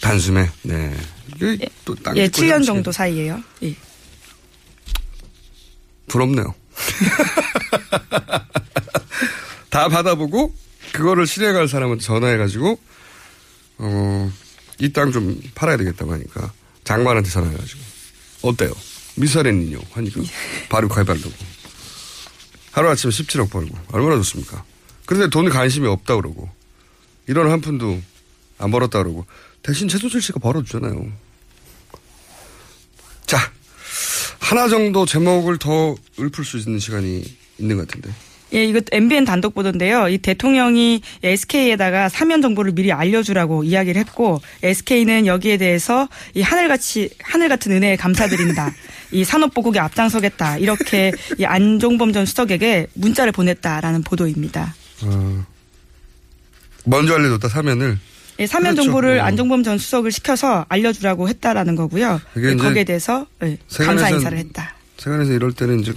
단숨에. 0.00 0.48
네. 0.62 0.92
이게 1.36 1.58
또 1.84 1.94
땅. 1.96 2.16
예, 2.16 2.28
짓고 2.28 2.46
7년 2.46 2.50
해야지. 2.50 2.66
정도 2.66 2.92
사이에요. 2.92 3.40
예. 3.62 3.74
부럽네요. 6.08 6.54
다 9.70 9.88
받아보고 9.88 10.54
그거를 10.92 11.26
실행할 11.26 11.68
사람한테 11.68 12.02
전화해가지고 12.04 12.78
어, 13.78 14.32
이 14.78 14.92
땅 14.92 15.12
좀 15.12 15.40
팔아야 15.54 15.76
되겠다고 15.76 16.12
하니까 16.12 16.52
장관한테 16.86 17.28
전화해가지고 17.28 17.80
어때요? 18.42 18.72
미사리는요? 19.16 19.80
하니까 19.92 20.20
바로 20.70 20.88
개발되고 20.88 21.32
하루아침에 22.70 23.10
17억 23.10 23.50
벌고 23.50 23.76
얼마나 23.92 24.16
좋습니까? 24.16 24.64
그런데 25.04 25.28
돈에 25.28 25.50
관심이 25.50 25.86
없다 25.86 26.16
그러고 26.16 26.48
이런 27.26 27.50
한 27.50 27.60
푼도 27.60 28.00
안 28.58 28.70
벌었다 28.70 29.02
그러고 29.02 29.26
대신 29.62 29.88
최순실 29.88 30.22
씨가 30.22 30.38
벌어주잖아요. 30.38 31.12
자 33.26 33.38
하나 34.38 34.68
정도 34.68 35.04
제목을 35.04 35.58
더 35.58 35.96
읊을 36.20 36.44
수 36.44 36.58
있는 36.58 36.78
시간이 36.78 37.24
있는 37.58 37.76
것 37.76 37.88
같은데. 37.88 38.14
예, 38.54 38.64
이거 38.64 38.80
MBN 38.92 39.24
단독 39.24 39.54
보도인데요. 39.54 40.08
이 40.08 40.18
대통령이 40.18 41.02
SK에다가 41.22 42.08
사면 42.08 42.42
정보를 42.42 42.72
미리 42.72 42.92
알려주라고 42.92 43.64
이야기를 43.64 43.98
했고 44.00 44.40
SK는 44.62 45.26
여기에 45.26 45.56
대해서 45.56 46.08
이 46.34 46.42
하늘같이 46.42 47.10
하늘 47.20 47.48
같은 47.48 47.72
은혜에 47.72 47.96
감사드린다. 47.96 48.72
이 49.12 49.24
산업보국에 49.24 49.78
앞장서겠다. 49.80 50.58
이렇게 50.58 51.12
이 51.38 51.44
안종범 51.44 52.12
전 52.12 52.24
수석에게 52.26 52.86
문자를 52.94 53.32
보냈다라는 53.32 54.02
보도입니다. 54.02 54.74
어, 55.02 55.44
먼저 56.84 57.14
알려줬다 57.14 57.48
사면을. 57.48 57.98
예, 58.38 58.46
사면 58.46 58.74
그렇죠. 58.74 58.84
정보를 58.84 59.18
어. 59.18 59.24
안종범 59.24 59.62
전 59.62 59.78
수석을 59.78 60.12
시켜서 60.12 60.66
알려주라고 60.68 61.28
했다라는 61.28 61.74
거고요. 61.74 62.20
예, 62.36 62.54
거기에 62.54 62.84
대해서 62.84 63.26
예, 63.42 63.58
감사 63.78 64.10
인사를 64.10 64.36
했다. 64.38 64.74
세간에서 64.98 65.32
이럴 65.32 65.52
때는 65.52 65.80
이제 65.80 65.92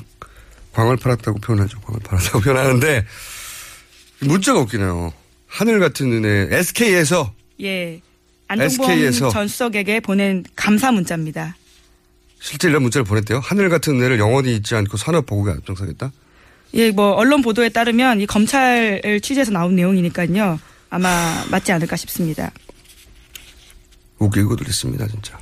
광을 0.79 0.95
팔았다고 0.95 1.39
표현하죠. 1.39 1.77
광을 1.81 1.99
팔았다고 1.99 2.39
표현하는데 2.39 3.05
문자가 4.21 4.59
웃기네요. 4.61 5.11
하늘 5.45 5.79
같은 5.81 6.11
은혜 6.13 6.47
SK에서 6.55 7.33
예, 7.61 7.99
안종범 8.47 8.89
SK에서. 8.91 9.29
전 9.29 9.49
수석에게 9.49 9.99
보낸 9.99 10.45
감사 10.55 10.89
문자입니다. 10.93 11.57
실제 12.39 12.69
이런 12.69 12.83
문자를 12.83 13.03
보냈대요. 13.03 13.39
하늘 13.39 13.67
같은 13.67 13.95
은혜를 13.99 14.19
영원히 14.19 14.55
잊지 14.55 14.73
않고 14.75 14.95
산업 14.95 15.25
보국에 15.25 15.51
앞장서겠다. 15.51 16.13
예, 16.75 16.91
뭐 16.91 17.11
언론 17.11 17.41
보도에 17.41 17.67
따르면 17.67 18.21
이 18.21 18.25
검찰을 18.25 19.19
취재해서 19.19 19.51
나온 19.51 19.75
내용이니까요. 19.75 20.59
아마 20.89 21.43
맞지 21.51 21.73
않을까 21.73 21.97
싶습니다. 21.97 22.51
웃기고 24.19 24.55
들렸습니다, 24.55 25.07
진짜. 25.07 25.37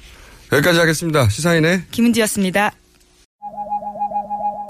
여기까지 0.52 0.80
하겠습니다. 0.80 1.30
시사인의 1.30 1.84
김은지였습니다. 1.92 2.72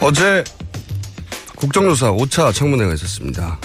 어제 0.00 0.42
국정조사 1.56 2.12
5차 2.12 2.54
청문회가 2.54 2.94
있었습니다. 2.94 3.58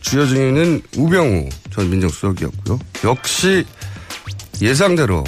주요 0.00 0.26
증인은 0.26 0.82
우병우 0.96 1.48
전 1.70 1.90
민정수석이었고요. 1.90 2.78
역시 3.04 3.64
예상대로 4.60 5.22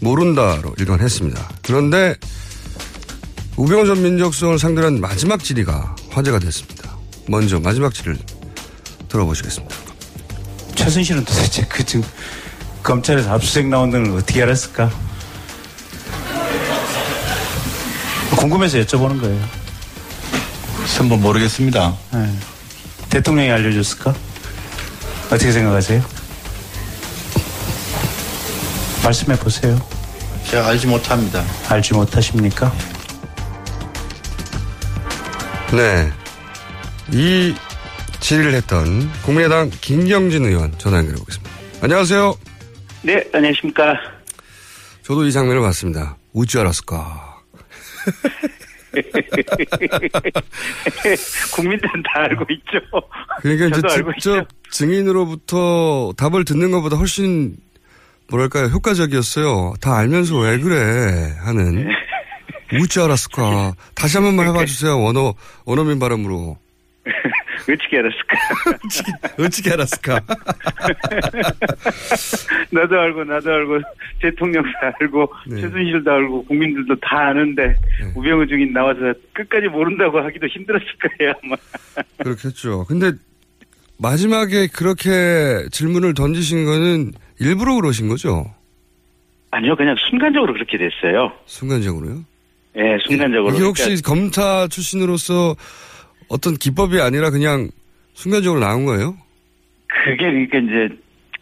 모른다로 0.00 0.74
일관했습니다. 0.78 1.48
그런데 1.62 2.16
우병우 3.56 3.86
전 3.86 4.02
민정수석을 4.02 4.58
상대로 4.58 4.88
한 4.88 5.00
마지막 5.00 5.42
질의가 5.42 5.94
화제가 6.10 6.40
됐습니다. 6.40 6.96
먼저 7.28 7.60
마지막 7.60 7.94
질의를 7.94 8.18
들어보시겠습니다. 9.08 9.76
최순실은 10.74 11.24
도대체 11.24 11.64
그 11.68 11.84
지금 11.84 12.04
검찰에서 12.82 13.32
압수수색 13.32 13.68
나온다는 13.68 14.10
걸 14.10 14.18
어떻게 14.18 14.42
알았을까? 14.42 14.90
궁금해서 18.36 18.78
여쭤보는 18.78 19.20
거예요. 19.20 19.63
선뭐 20.86 21.18
모르겠습니다. 21.18 21.96
네. 22.12 22.38
대통령이 23.10 23.50
알려줬을까? 23.50 24.14
어떻게 25.26 25.52
생각하세요? 25.52 26.02
말씀해 29.02 29.38
보세요. 29.38 29.78
제가 30.46 30.68
알지 30.68 30.86
못합니다. 30.86 31.44
알지 31.68 31.94
못하십니까? 31.94 32.72
네. 35.72 36.12
이 37.12 37.54
질의를 38.20 38.54
했던 38.54 39.10
국민의당 39.22 39.70
김경진 39.80 40.44
의원 40.46 40.76
전화 40.78 40.98
연결해 40.98 41.18
보겠습니다. 41.18 41.50
안녕하세요. 41.82 42.34
네, 43.02 43.22
안녕하십니까. 43.32 43.94
저도 45.02 45.26
이 45.26 45.32
장면을 45.32 45.60
봤습니다. 45.60 46.16
우지 46.32 46.58
알았을까? 46.58 47.42
국민들은 51.54 52.02
다 52.02 52.22
알고 52.22 52.44
있죠. 52.50 52.78
그러니까 53.40 53.66
이제 53.66 53.80
직접 53.88 54.10
있죠. 54.16 54.44
증인으로부터 54.70 56.12
답을 56.16 56.44
듣는 56.44 56.70
것보다 56.70 56.96
훨씬 56.96 57.56
뭐랄까요 58.28 58.66
효과적이었어요. 58.66 59.74
다 59.80 59.96
알면서 59.96 60.38
왜 60.38 60.58
그래 60.58 61.34
하는 61.40 61.88
우지 62.72 63.00
알았을까? 63.00 63.74
다시 63.94 64.16
한 64.16 64.24
번만 64.24 64.48
해봐 64.48 64.64
주세요. 64.64 65.00
원어 65.00 65.34
원어민 65.64 65.98
발음으로. 65.98 66.56
어떻게 67.62 67.98
알았을까? 67.98 68.36
어떻게 69.38 69.70
알았을까? 69.72 70.20
나도 72.70 72.98
알고 72.98 73.24
나도 73.24 73.52
알고 73.52 73.80
대통령도 74.20 74.68
알고 75.00 75.32
네. 75.48 75.60
최순실도 75.60 76.10
알고 76.10 76.44
국민들도 76.44 76.94
다 77.00 77.28
아는데 77.28 77.74
우병우 78.14 78.46
증인 78.46 78.72
나와서 78.72 79.12
끝까지 79.32 79.68
모른다고 79.68 80.20
하기도 80.20 80.46
힘들었을 80.46 80.86
거예요 81.18 81.34
아마. 81.42 81.56
그렇겠죠. 82.18 82.84
근데 82.86 83.12
마지막에 83.98 84.66
그렇게 84.68 85.66
질문을 85.70 86.14
던지신 86.14 86.64
거는 86.64 87.12
일부러 87.40 87.74
그러신 87.74 88.08
거죠? 88.08 88.46
아니요 89.50 89.76
그냥 89.76 89.94
순간적으로 90.10 90.52
그렇게 90.52 90.78
됐어요. 90.78 91.32
순간적으로요? 91.46 92.24
예, 92.76 92.98
순간적으로. 93.06 93.54
이게 93.54 93.64
혹시 93.64 93.84
그러니까 93.84 94.08
검사 94.08 94.66
출신으로서 94.68 95.54
어떤 96.28 96.54
기법이 96.54 97.00
아니라 97.00 97.30
그냥 97.30 97.68
순간적으로 98.14 98.60
나온 98.60 98.84
거예요? 98.84 99.16
그게 99.88 100.16
그러니까 100.16 100.58
이제 100.58 100.96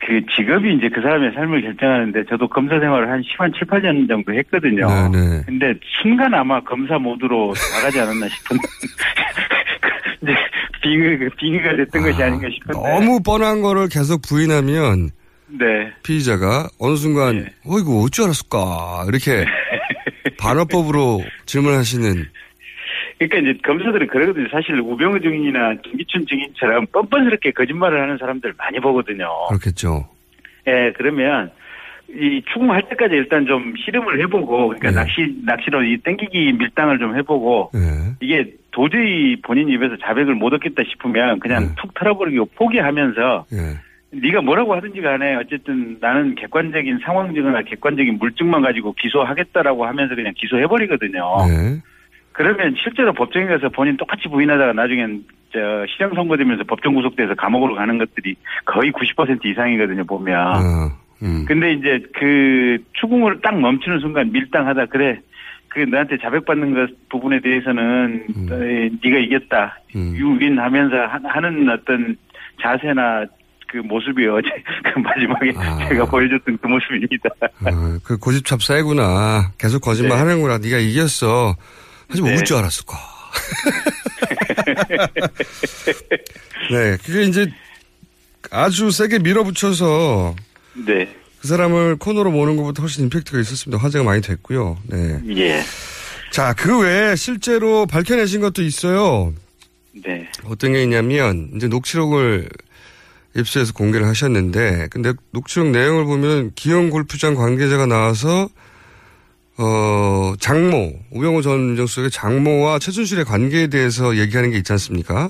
그 0.05 0.21
직업이 0.37 0.75
이제 0.75 0.89
그 0.89 1.01
사람의 1.01 1.33
삶을 1.35 1.63
결정하는데 1.63 2.25
저도 2.29 2.49
검사 2.49 2.79
생활을 2.81 3.09
한 3.09 3.23
10한 3.23 3.53
7, 3.57 3.67
8년 3.69 4.09
정도 4.09 4.33
했거든요. 4.35 4.87
네네. 4.89 5.43
근데 5.47 5.75
순간 6.03 6.35
아마 6.35 6.61
검사 6.63 6.99
모드로 6.99 7.55
나가지 7.77 8.01
않았나 8.01 8.29
싶은 8.29 8.57
이제 10.23 10.33
빙의 10.83 11.31
빙의가 11.37 11.77
됐던 11.77 12.03
것이 12.03 12.23
아닌가 12.23 12.49
싶은데. 12.51 12.73
너무 12.79 13.23
뻔한 13.23 13.63
거를 13.63 13.89
계속 13.89 14.23
부인하면 14.23 15.11
네. 15.49 15.93
피의자가 16.03 16.69
어느 16.79 16.97
순간 16.97 17.47
어 17.65 17.79
이거 17.79 18.01
어찌 18.01 18.23
알았을까 18.23 19.05
이렇게 19.09 19.45
반어법으로 20.39 21.23
질문하시는 21.47 22.25
그러니까 23.27 23.51
이제 23.51 23.61
검사들은 23.63 24.07
그러거든요. 24.07 24.49
사실 24.51 24.79
우병우 24.81 25.21
증인이나 25.21 25.75
김기춘 25.83 26.27
증인처럼 26.27 26.87
뻔뻔스럽게 26.93 27.53
거짓말을 27.53 28.01
하는 28.01 28.19
사람들 28.19 28.55
많이 28.57 28.81
보거든요. 28.81 29.29
그렇겠죠. 29.49 30.09
예, 30.67 30.93
그러면 30.97 31.51
이 32.09 32.43
추궁할 32.53 32.89
때까지 32.91 33.15
일단 33.15 33.47
좀 33.47 33.75
실험을 33.85 34.21
해보고 34.23 34.69
그러니까 34.69 34.91
네. 34.91 34.97
낚시 34.97 35.35
낚시로 35.45 35.83
이 35.83 35.97
땡기기 35.99 36.53
밀당을 36.53 36.99
좀 36.99 37.17
해보고 37.17 37.71
이게 38.21 38.53
도저히 38.71 39.37
본인 39.43 39.69
입에서 39.69 39.97
자백을 39.97 40.35
못 40.35 40.53
얻겠다 40.53 40.83
싶으면 40.91 41.41
그냥 41.41 41.75
툭 41.77 41.95
털어버리고 41.95 42.51
포기하면서 42.55 43.47
네가 44.11 44.43
뭐라고 44.43 44.75
하든지 44.75 45.01
간에 45.01 45.37
어쨌든 45.37 45.97
나는 46.01 46.35
객관적인 46.35 46.99
상황증이나 47.03 47.63
객관적인 47.63 48.19
물증만 48.19 48.61
가지고 48.61 48.95
기소하겠다라고 48.99 49.87
하면서 49.87 50.15
그냥 50.15 50.35
기소해버리거든요. 50.37 51.23
네. 52.33 52.45
그러면 52.45 52.75
실제로 52.83 53.13
법정에 53.13 53.47
가서 53.47 53.69
본인 53.69 53.97
똑같이 53.97 54.29
부인하다가 54.29 54.73
나중엔 54.73 55.25
저 55.53 55.59
실형 55.89 56.15
선고되면서 56.15 56.65
법정 56.65 56.95
구속돼서 56.95 57.35
감옥으로 57.35 57.75
가는 57.75 57.99
것들이 57.99 58.37
거의 58.65 58.91
90% 58.93 59.45
이상이거든요 59.45 60.05
보면. 60.05 60.57
어, 60.57 60.91
음. 61.23 61.45
근데 61.47 61.73
이제 61.75 62.03
그 62.15 62.79
추궁을 62.95 63.41
딱 63.43 63.59
멈추는 63.59 64.01
순간 64.01 64.33
밀당하다 64.33 64.87
그래 64.87 65.21
그 65.69 65.81
너한테 65.81 66.19
자백받는 66.19 66.75
것 66.75 66.91
부분에 67.09 67.41
대해서는 67.41 68.27
어, 68.51 68.57
네가 68.57 69.19
이겼다 69.19 69.79
유인하면서 69.95 70.97
하- 70.97 71.21
하는 71.25 71.69
어떤 71.71 72.17
자세나 72.61 73.25
그 73.69 73.79
모습이 73.79 74.27
어제 74.27 74.49
그 74.85 74.99
마지막에 74.99 75.53
제가 75.89 76.05
보여줬던 76.05 76.59
그 76.61 76.67
모습입니다. 76.67 77.31
어, 77.41 77.99
그 78.05 78.19
고집 78.19 78.45
찹싸이구나. 78.45 79.53
계속 79.59 79.81
거짓말 79.81 80.19
네. 80.19 80.25
하는구나. 80.25 80.59
네가 80.59 80.77
이겼어. 80.77 81.57
하지만 82.13 82.35
네. 82.35 82.39
울줄 82.39 82.57
알았을까. 82.59 82.99
네, 86.71 86.97
그게 87.05 87.25
이제 87.25 87.51
아주 88.51 88.91
세게 88.91 89.21
밀어붙여서 89.21 90.37
네. 90.87 91.09
그 91.41 91.49
사람을 91.49 91.97
코너로 91.97 92.31
모는 92.31 92.57
것보다 92.57 92.83
훨씬 92.83 93.05
임팩트가 93.05 93.41
있었습니다. 93.41 93.83
화제가 93.83 94.05
많이 94.05 94.21
됐고요. 94.21 94.77
네. 94.85 95.21
예. 95.37 95.63
자, 96.31 96.53
그 96.53 96.81
외에 96.81 97.17
실제로 97.17 97.87
밝혀내신 97.87 98.43
것도 98.43 98.63
있어요. 98.63 99.33
네. 100.05 100.29
어떤 100.45 100.75
게 100.75 100.83
있냐면, 100.83 101.51
이제 101.57 101.67
녹취록을 101.67 102.49
입수해서 103.37 103.73
공개를 103.73 104.07
하셨는데, 104.07 104.89
근데 104.91 105.15
녹취록 105.31 105.69
내용을 105.69 106.05
보면 106.05 106.53
기영 106.55 106.91
골프장 106.91 107.35
관계자가 107.35 107.87
나와서, 107.87 108.49
어, 109.59 110.35
장모, 110.41 110.93
우병우 111.11 111.43
전 111.43 111.67
민정수석의 111.69 112.11
장모와 112.11 112.79
최순실의 112.79 113.25
관계에 113.25 113.67
대해서 113.67 114.17
얘기하는 114.17 114.51
게 114.51 114.59
있지 114.59 114.73
않습니까? 114.73 115.29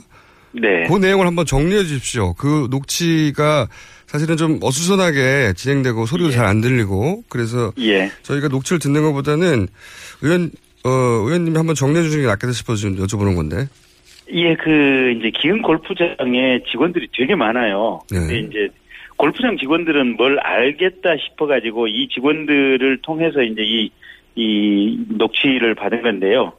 네. 0.53 0.85
그 0.87 0.97
내용을 0.97 1.27
한번 1.27 1.47
정리해 1.47 1.83
주십시오. 1.83 2.35
그 2.35 2.69
녹취가 2.71 3.69
사실은 4.07 4.37
좀 4.37 4.59
어수선하게 4.63 5.55
진행되고 5.57 6.05
소리도 6.05 6.31
잘안 6.31 6.61
들리고 6.61 7.25
그래서 7.31 7.73
예. 7.79 8.11
저희가 8.23 8.49
녹취를 8.49 8.79
듣는 8.79 9.03
것보다는 9.03 9.67
의원 10.21 10.51
어 10.85 10.91
의원님이 10.91 11.57
한번 11.57 11.75
정리해 11.75 12.03
주시는 12.03 12.25
게 12.25 12.29
낫겠다 12.29 12.53
싶어서 12.53 12.83
좀 12.83 12.97
여쭤보는 12.97 13.35
건데. 13.35 13.67
예, 14.31 14.55
그 14.57 15.15
이제 15.17 15.31
기흥 15.41 15.63
골프장에 15.63 16.63
직원들이 16.71 17.09
되게 17.17 17.35
많아요. 17.35 18.01
네. 18.11 18.19
근데 18.19 18.39
이제 18.41 18.69
골프장 19.17 19.57
직원들은 19.57 20.17
뭘 20.17 20.39
알겠다 20.41 21.17
싶어가지고 21.17 21.87
이 21.89 22.09
직원들을 22.09 22.99
통해서 23.03 23.43
이제 23.43 23.63
이, 23.63 23.91
이 24.35 24.99
녹취를 25.09 25.75
받은 25.75 26.03
건데요. 26.03 26.53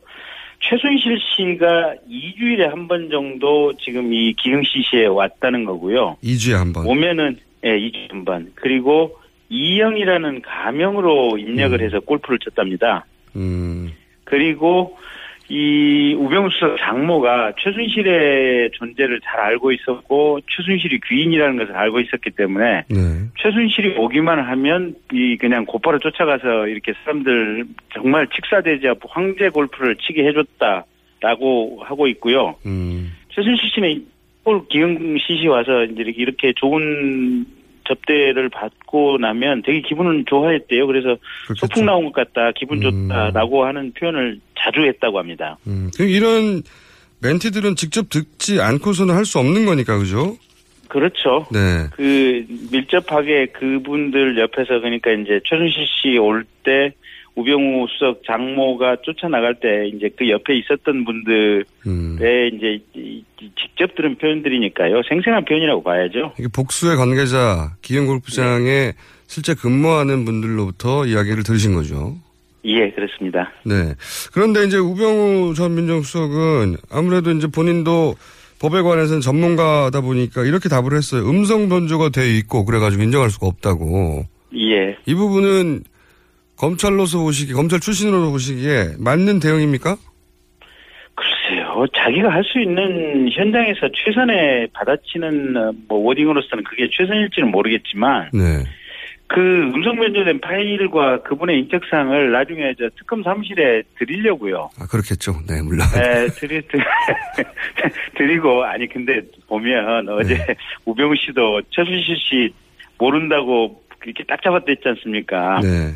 최순실 0.61 1.19
씨가 1.19 1.95
2주일에 2.09 2.69
한 2.69 2.87
번 2.87 3.09
정도 3.09 3.73
지금 3.77 4.13
이 4.13 4.33
기흥 4.33 4.61
CC에 4.63 5.05
왔다는 5.07 5.65
거고요. 5.65 6.17
2주에 6.23 6.53
한 6.53 6.71
번. 6.71 6.85
오면은 6.87 7.37
예, 7.65 7.69
2주에 7.77 8.11
한 8.11 8.23
번. 8.25 8.51
그리고 8.55 9.17
이영이라는 9.49 10.41
가명으로 10.41 11.37
입력을 11.37 11.79
해서 11.81 11.99
골프를 11.99 12.39
쳤답니다. 12.39 13.05
음. 13.35 13.91
그리고 14.23 14.97
이 15.49 16.15
우병수 16.17 16.77
장모가 16.79 17.53
최순실의 17.59 18.71
존재를 18.71 19.19
잘 19.21 19.39
알고 19.41 19.71
있었고 19.71 20.39
최순실이 20.49 20.99
귀인이라는 21.05 21.57
것을 21.57 21.75
알고 21.75 21.99
있었기 21.99 22.31
때문에 22.31 22.83
네. 22.87 22.97
최순실이 23.39 23.97
오기만 23.97 24.39
하면 24.39 24.95
이 25.11 25.37
그냥 25.37 25.65
곧바로 25.65 25.99
쫓아가서 25.99 26.67
이렇게 26.67 26.93
사람들 27.03 27.65
정말 27.93 28.27
직사되지 28.27 28.87
않고 28.87 29.09
황제 29.09 29.49
골프를 29.49 29.95
치게 29.97 30.25
해줬다. 30.27 30.85
라고 31.23 31.81
하고 31.81 32.05
있고요. 32.07 32.55
음. 32.65 33.13
최순실 33.29 33.69
씨는 33.73 34.05
올 34.43 34.67
기흥시 34.67 35.37
시 35.41 35.47
와서 35.47 35.85
이제 35.85 36.03
이렇게 36.17 36.51
좋은 36.53 37.45
접대를 37.87 38.49
받고 38.49 39.17
나면 39.19 39.61
되게 39.63 39.81
기분은 39.81 40.25
좋아했대요. 40.27 40.87
그래서 40.87 41.17
소풍 41.57 41.85
나온 41.85 42.05
것 42.05 42.13
같다, 42.13 42.51
기분 42.55 42.81
좋다라고 42.81 43.65
하는 43.65 43.91
표현을 43.93 44.39
자주 44.57 44.81
했다고 44.81 45.19
합니다. 45.19 45.57
음. 45.67 45.91
그럼 45.95 46.09
이런 46.09 46.63
멘트들은 47.21 47.75
직접 47.75 48.09
듣지 48.09 48.61
않고서는 48.61 49.15
할 49.15 49.25
수 49.25 49.39
없는 49.39 49.65
거니까, 49.65 49.97
그죠? 49.97 50.37
그렇죠. 50.89 51.45
네. 51.51 51.87
그 51.95 52.45
밀접하게 52.71 53.47
그분들 53.47 54.37
옆에서 54.37 54.79
그러니까 54.79 55.11
이제 55.11 55.39
최순실 55.45 55.85
씨 55.87 56.17
올 56.19 56.45
때 56.63 56.93
우병우 57.35 57.87
수석 57.89 58.23
장모가 58.25 58.97
쫓아나갈 59.03 59.55
때 59.59 59.87
이제 59.87 60.09
그 60.15 60.29
옆에 60.29 60.55
있었던 60.57 61.03
분들의 61.03 61.65
음. 61.87 62.17
이제 62.53 62.79
직접 63.59 63.95
들은 63.95 64.15
표현들이니까요. 64.17 65.01
생생한 65.09 65.45
표현이라고 65.45 65.81
봐야죠. 65.83 66.33
이게 66.37 66.47
복수의 66.53 66.95
관계자, 66.95 67.71
기흥골프장에 67.81 68.93
실제 69.25 69.55
근무하는 69.55 70.25
분들로부터 70.25 71.07
이야기를 71.07 71.43
들으신 71.43 71.73
거죠. 71.73 72.15
예, 72.65 72.91
그렇습니다. 72.91 73.51
네. 73.65 73.95
그런데 74.31 74.63
이제 74.65 74.77
우병우 74.77 75.53
전 75.55 75.75
민정수석은 75.75 76.77
아무래도 76.91 77.31
이제 77.31 77.47
본인도 77.47 78.15
법에 78.61 78.81
관해서는 78.81 79.21
전문가다 79.21 80.01
보니까 80.01 80.45
이렇게 80.45 80.69
답을 80.69 80.93
했어요. 80.93 81.27
음성 81.27 81.67
변조가 81.67 82.09
돼 82.09 82.37
있고 82.37 82.63
그래가지고 82.63 83.03
인정할 83.03 83.29
수가 83.31 83.47
없다고. 83.47 84.25
예. 84.55 84.95
이 85.05 85.15
부분은 85.15 85.83
검찰로서 86.57 87.19
보시기, 87.19 87.53
검찰 87.53 87.79
출신으로 87.79 88.31
보시기에 88.31 88.95
맞는 88.99 89.39
대응입니까? 89.39 89.95
글쎄요, 91.15 91.85
자기가 91.95 92.29
할 92.29 92.43
수 92.43 92.59
있는 92.59 93.29
현장에서 93.31 93.89
최선의 93.93 94.67
받아치는 94.73 95.57
어, 95.57 95.71
뭐 95.87 95.99
워딩으로서는 95.99 96.63
그게 96.63 96.87
최선일지는 96.91 97.51
모르겠지만 97.51 98.29
네. 98.33 98.63
그 99.27 99.39
음성 99.73 99.95
변조된 99.95 100.41
파일과 100.41 101.21
그분의 101.23 101.59
인적사항을 101.61 102.31
나중에 102.31 102.73
저 102.77 102.87
특검 102.97 103.23
사무실에 103.23 103.81
드리려고요. 103.97 104.69
아, 104.79 104.85
그렇겠죠. 104.85 105.33
네, 105.47 105.61
물론. 105.63 105.87
네, 105.95 106.27
드리, 106.27 106.61
드리, 106.67 106.83
드리고, 108.15 108.63
아니, 108.63 108.87
근데 108.87 109.21
보면 109.47 110.07
어제 110.09 110.35
네. 110.35 110.55
우병우 110.85 111.15
씨도 111.15 111.61
최순실 111.71 112.15
씨 112.17 112.53
모른다고 112.99 113.81
이렇게 114.05 114.23
딱 114.25 114.41
잡았댔지 114.43 114.81
않습니까? 114.89 115.61
네. 115.61 115.93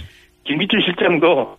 김기춘 0.48 0.82
실장도 0.82 1.58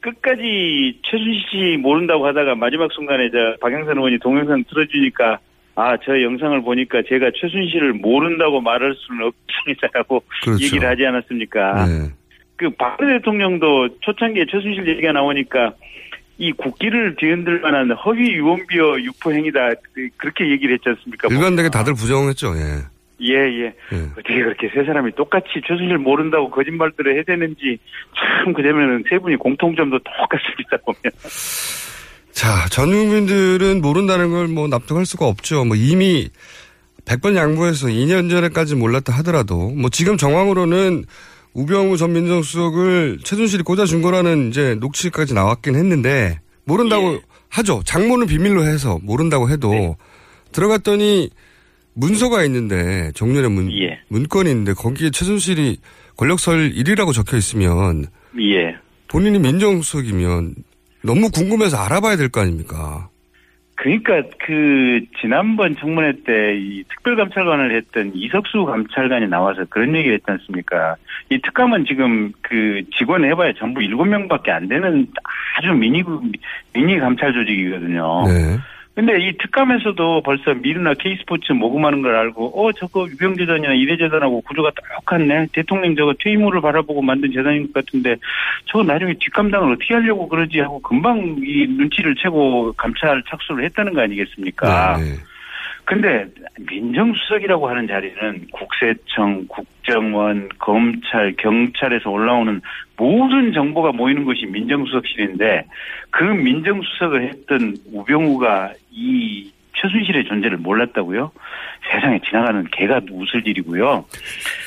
끝까지 0.00 0.98
최순실 1.04 1.42
씨 1.50 1.76
모른다고 1.76 2.26
하다가 2.26 2.54
마지막 2.54 2.90
순간에 2.92 3.30
저 3.30 3.36
박영선 3.60 3.96
의원이 3.98 4.18
동영상 4.18 4.64
틀어주니까 4.68 5.38
아, 5.76 5.96
저 6.04 6.20
영상을 6.20 6.62
보니까 6.62 7.02
제가 7.08 7.30
최순실을 7.38 7.94
모른다고 7.94 8.60
말할 8.60 8.94
수는 8.96 9.26
없습니다라고 9.30 10.22
그렇죠. 10.42 10.64
얘기를 10.64 10.88
하지 10.88 11.06
않았습니까? 11.06 11.86
네. 11.86 12.08
그 12.56 12.70
박근혜 12.70 13.18
대통령도 13.18 14.00
초창기에 14.00 14.46
최순실 14.50 14.86
얘기가 14.88 15.12
나오니까 15.12 15.72
이 16.38 16.52
국기를 16.52 17.16
뒤흔들 17.16 17.60
만한 17.60 17.90
허위 17.92 18.32
유언비어 18.32 19.00
유포 19.02 19.32
행위다 19.32 19.70
그- 19.92 20.08
그렇게 20.16 20.48
얘기를 20.50 20.74
했지 20.74 20.88
않습니까? 20.88 21.28
일관되게 21.30 21.68
다들 21.68 21.92
부정했죠. 21.94 22.48
예. 22.56 22.99
예, 23.22 23.34
예. 23.34 23.74
어떻게 24.12 24.34
그렇게 24.42 24.70
세 24.74 24.84
사람이 24.84 25.12
똑같이 25.14 25.48
최순실 25.66 25.98
모른다고 25.98 26.50
거짓말들을 26.50 27.18
해대는지 27.18 27.78
참 28.16 28.52
그러면은 28.52 29.04
세 29.08 29.18
분이 29.18 29.36
공통점도 29.36 29.98
똑같습니다 29.98 30.76
보면. 30.84 31.12
자, 32.32 32.66
전 32.70 32.90
국민들은 32.90 33.80
모른다는 33.82 34.30
걸 34.30 34.48
뭐 34.48 34.68
납득할 34.68 35.04
수가 35.04 35.26
없죠. 35.26 35.64
뭐 35.64 35.76
이미 35.76 36.28
100번 37.04 37.36
양보해서 37.36 37.88
2년 37.88 38.30
전에까지 38.30 38.74
몰랐다 38.76 39.12
하더라도 39.18 39.70
뭐 39.70 39.90
지금 39.90 40.16
정황으로는 40.16 41.04
우병우 41.54 41.96
전 41.96 42.12
민정수석을 42.12 43.18
최순실이 43.24 43.64
꽂아준 43.64 44.02
거라는 44.02 44.48
이제 44.48 44.76
녹취까지 44.76 45.34
나왔긴 45.34 45.74
했는데 45.74 46.40
모른다고 46.64 47.18
하죠. 47.48 47.82
장모는 47.84 48.26
비밀로 48.28 48.64
해서 48.64 48.98
모른다고 49.02 49.50
해도 49.50 49.96
들어갔더니 50.52 51.30
문서가 51.94 52.44
있는데 52.44 53.10
정년의 53.14 53.50
문, 53.50 53.70
문건이 54.08 54.50
있는데 54.50 54.72
거기에 54.72 55.10
최순실이 55.10 55.78
권력설 56.16 56.72
1위라고 56.72 57.12
적혀 57.12 57.36
있으면 57.36 58.06
예. 58.40 58.76
본인이 59.08 59.38
민정수석이면 59.38 60.54
너무 61.02 61.30
궁금해서 61.30 61.76
알아봐야 61.78 62.16
될 62.16 62.28
거 62.28 62.40
아닙니까? 62.42 63.08
그러니까 63.74 64.20
그 64.44 65.00
지난번 65.22 65.74
청문회 65.76 66.12
때 66.26 66.32
이 66.58 66.84
특별감찰관을 66.90 67.74
했던 67.74 68.12
이석수 68.14 68.66
감찰관이 68.66 69.26
나와서 69.28 69.64
그런 69.70 69.96
얘기를 69.96 70.16
했지 70.16 70.24
않습니까? 70.28 70.96
이 71.30 71.40
특감은 71.40 71.86
지금 71.86 72.30
그 72.42 72.82
직원 72.98 73.24
해봐야 73.24 73.54
전부 73.58 73.82
일곱 73.82 74.04
명밖에 74.04 74.50
안 74.50 74.68
되는 74.68 75.08
아주 75.56 75.72
미니 75.72 76.02
미니 76.74 76.98
감찰 76.98 77.32
조직이거든요. 77.32 78.24
네. 78.26 78.58
근데 78.94 79.18
이 79.20 79.32
특감에서도 79.38 80.22
벌써 80.22 80.52
미르나 80.54 80.94
K스포츠 80.94 81.52
모금하는 81.52 82.02
걸 82.02 82.16
알고 82.16 82.60
어 82.60 82.72
저거 82.72 83.06
유병재단이나 83.06 83.72
이래재단하고 83.74 84.40
구조가 84.42 84.72
똑같네 84.98 85.46
대통령 85.52 85.94
저거 85.94 86.12
퇴임후를 86.18 86.60
바라보고 86.60 87.00
만든 87.00 87.30
재단인 87.32 87.72
것 87.72 87.84
같은데 87.84 88.16
저거 88.66 88.82
나중에 88.84 89.14
뒷감당을 89.14 89.74
어떻게 89.74 89.94
하려고 89.94 90.28
그러지 90.28 90.58
하고 90.60 90.80
금방 90.80 91.36
이 91.42 91.66
눈치를 91.68 92.16
채고 92.16 92.72
감찰 92.76 93.22
착수를 93.28 93.64
했다는 93.64 93.94
거 93.94 94.00
아니겠습니까? 94.02 94.96
네, 94.98 95.14
근데 95.90 96.24
민정수석이라고 96.70 97.68
하는 97.68 97.88
자리는 97.88 98.46
국세청, 98.52 99.44
국정원, 99.48 100.48
검찰, 100.60 101.34
경찰에서 101.36 102.08
올라오는 102.08 102.60
모든 102.96 103.52
정보가 103.52 103.90
모이는 103.90 104.24
것이 104.24 104.46
민정수석실인데 104.46 105.66
그 106.10 106.22
민정수석을 106.22 107.30
했던 107.30 107.74
우병우가 107.92 108.74
이 108.92 109.50
최순실의 109.74 110.26
존재를 110.26 110.58
몰랐다고요? 110.58 111.32
세상에 111.90 112.20
지나가는 112.20 112.64
개가 112.70 113.00
웃을 113.10 113.44
일이고요. 113.44 114.04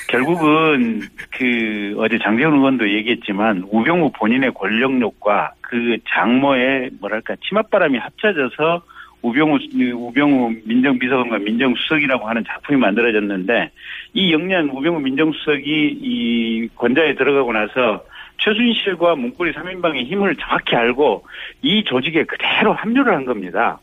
결국은 0.09 1.03
그 1.31 1.95
어제 1.99 2.19
장재훈 2.19 2.55
의원도 2.55 2.91
얘기했지만 2.91 3.63
우병우 3.71 4.11
본인의 4.11 4.51
권력욕과 4.53 5.53
그 5.61 5.97
장모의 6.13 6.89
뭐랄까 6.99 7.37
치맛바람이 7.47 7.97
합쳐져서 7.97 8.81
우병우 9.23 9.57
우병우 9.95 10.53
민정비서관과 10.65 11.39
민정수석이라고 11.39 12.27
하는 12.27 12.43
작품이 12.45 12.77
만들어졌는데 12.77 13.71
이 14.13 14.31
영리한 14.31 14.69
우병우 14.69 14.99
민정수석이 14.99 15.97
이 16.01 16.67
권좌에 16.75 17.15
들어가고 17.15 17.53
나서 17.53 18.03
최순실과 18.37 19.15
문고리 19.15 19.53
3인방의 19.53 20.05
힘을 20.05 20.35
정확히 20.35 20.75
알고 20.75 21.25
이 21.61 21.83
조직에 21.85 22.25
그대로 22.25 22.73
합류를 22.73 23.13
한 23.15 23.25
겁니다. 23.25 23.79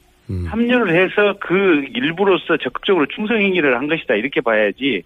합류를 0.47 0.95
해서 0.95 1.35
그 1.41 1.85
일부로서 1.93 2.57
적극적으로 2.59 3.07
충성행위를 3.07 3.77
한 3.77 3.89
것이다 3.89 4.15
이렇게 4.15 4.41
봐야지 4.41 5.03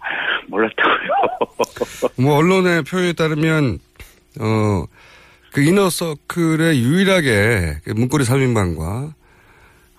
아, 0.00 0.04
몰랐다고요. 0.48 1.08
뭐 2.22 2.36
언론의 2.36 2.82
표현에 2.82 3.14
따르면 3.14 3.78
어 4.40 4.84
그 5.52 5.60
이너서클에 5.60 6.78
유일하게 6.78 7.80
그 7.84 7.90
문고리 7.90 8.24
3인방과 8.24 9.12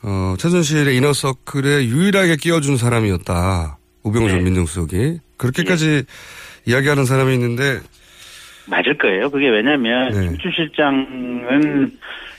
어 0.04 0.36
최순실의 0.38 0.98
이너서클에 0.98 1.86
유일하게 1.86 2.36
끼워준 2.36 2.78
사람이었다. 2.78 3.78
우병우 4.04 4.30
전 4.30 4.44
민정수석이 4.44 5.20
그렇게까지 5.38 6.04
이야기하는 6.66 7.06
사람이 7.06 7.34
있는데 7.36 7.80
맞을 8.68 8.98
거예요. 8.98 9.30
그게 9.30 9.50
왜냐면 9.50 10.12
김춘 10.12 10.52
실장은 10.56 11.92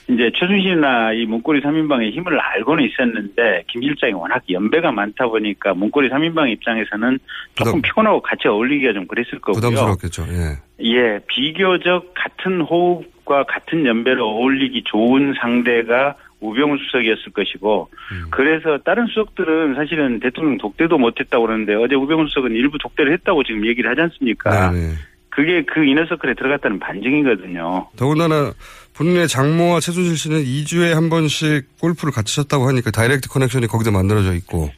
이제 0.07 0.31
최순실이나 0.37 1.13
이 1.13 1.25
문고리 1.25 1.61
3인방의 1.61 2.11
힘을 2.11 2.39
알고는 2.39 2.83
있었는데 2.85 3.63
김 3.67 3.81
실장이 3.81 4.13
워낙 4.13 4.43
연배가 4.49 4.91
많다 4.91 5.27
보니까 5.27 5.73
문고리 5.73 6.09
3인방 6.09 6.51
입장에서는 6.51 7.17
조금 7.55 7.81
피곤하고 7.81 8.21
같이 8.21 8.47
어울리기가 8.47 8.93
좀 8.93 9.07
그랬을 9.07 9.39
거고요. 9.39 9.61
부담스럽겠죠. 9.61 10.27
예. 10.29 10.85
예, 10.85 11.19
비교적 11.27 12.13
같은 12.13 12.61
호흡과 12.61 13.45
같은 13.45 13.85
연배로 13.85 14.27
어울리기 14.27 14.83
좋은 14.85 15.33
상대가 15.39 16.15
우병우 16.41 16.77
수석이었을 16.77 17.31
것이고, 17.33 17.89
그래서 18.29 18.77
다른 18.85 19.07
수석들은 19.07 19.75
사실은 19.75 20.19
대통령 20.19 20.57
독대도 20.57 20.97
못했다고 20.97 21.45
그러는데 21.45 21.73
어제 21.75 21.95
우병우 21.95 22.27
수석은 22.27 22.51
일부 22.51 22.77
독대를 22.77 23.13
했다고 23.13 23.43
지금 23.43 23.65
얘기를 23.65 23.89
하지 23.89 24.01
않습니까? 24.01 24.71
네네. 24.71 24.93
그게 25.29 25.63
그 25.63 25.83
inner 25.83 26.04
circle에 26.04 26.33
들어갔다는 26.35 26.79
반증이거든요. 26.79 27.87
더군다나 27.97 28.53
본인의 28.95 29.27
장모와 29.27 29.81
최순실 29.81 30.15
씨는 30.17 30.43
2주에 30.43 30.93
한 30.93 31.09
번씩 31.09 31.77
골프를 31.79 32.13
같이 32.13 32.35
쳤다고 32.37 32.67
하니까 32.69 32.91
direct 32.91 33.27
connection이 33.29 33.67
거기다 33.67 33.91
만들어져 33.91 34.33
있고. 34.35 34.69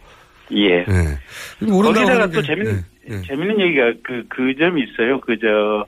예. 0.53 0.83
네. 0.85 1.19
거기다가 1.59 2.27
또 2.31 2.41
게- 2.41 2.47
재밌는 2.47 2.75
네, 3.05 3.15
네. 3.17 3.21
재밌는 3.27 3.59
얘기가 3.59 3.93
그 4.03 4.23
그 4.29 4.55
점이 4.57 4.81
있어요. 4.83 5.19
그 5.21 5.37
저 5.39 5.85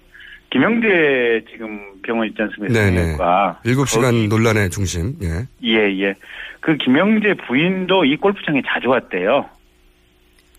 김영재 0.51 1.45
지금 1.51 1.79
병원 2.01 2.27
있지 2.27 2.41
않습니까? 2.41 2.73
네네. 2.73 2.97
성형외과. 2.97 3.59
7시간 3.65 4.29
논란의 4.29 4.69
중심. 4.69 5.15
예. 5.21 5.47
예, 5.63 6.01
예. 6.01 6.15
그 6.59 6.75
김영재 6.77 7.35
부인도 7.47 8.05
이 8.05 8.15
골프장에 8.17 8.61
자주 8.67 8.89
왔대요. 8.89 9.49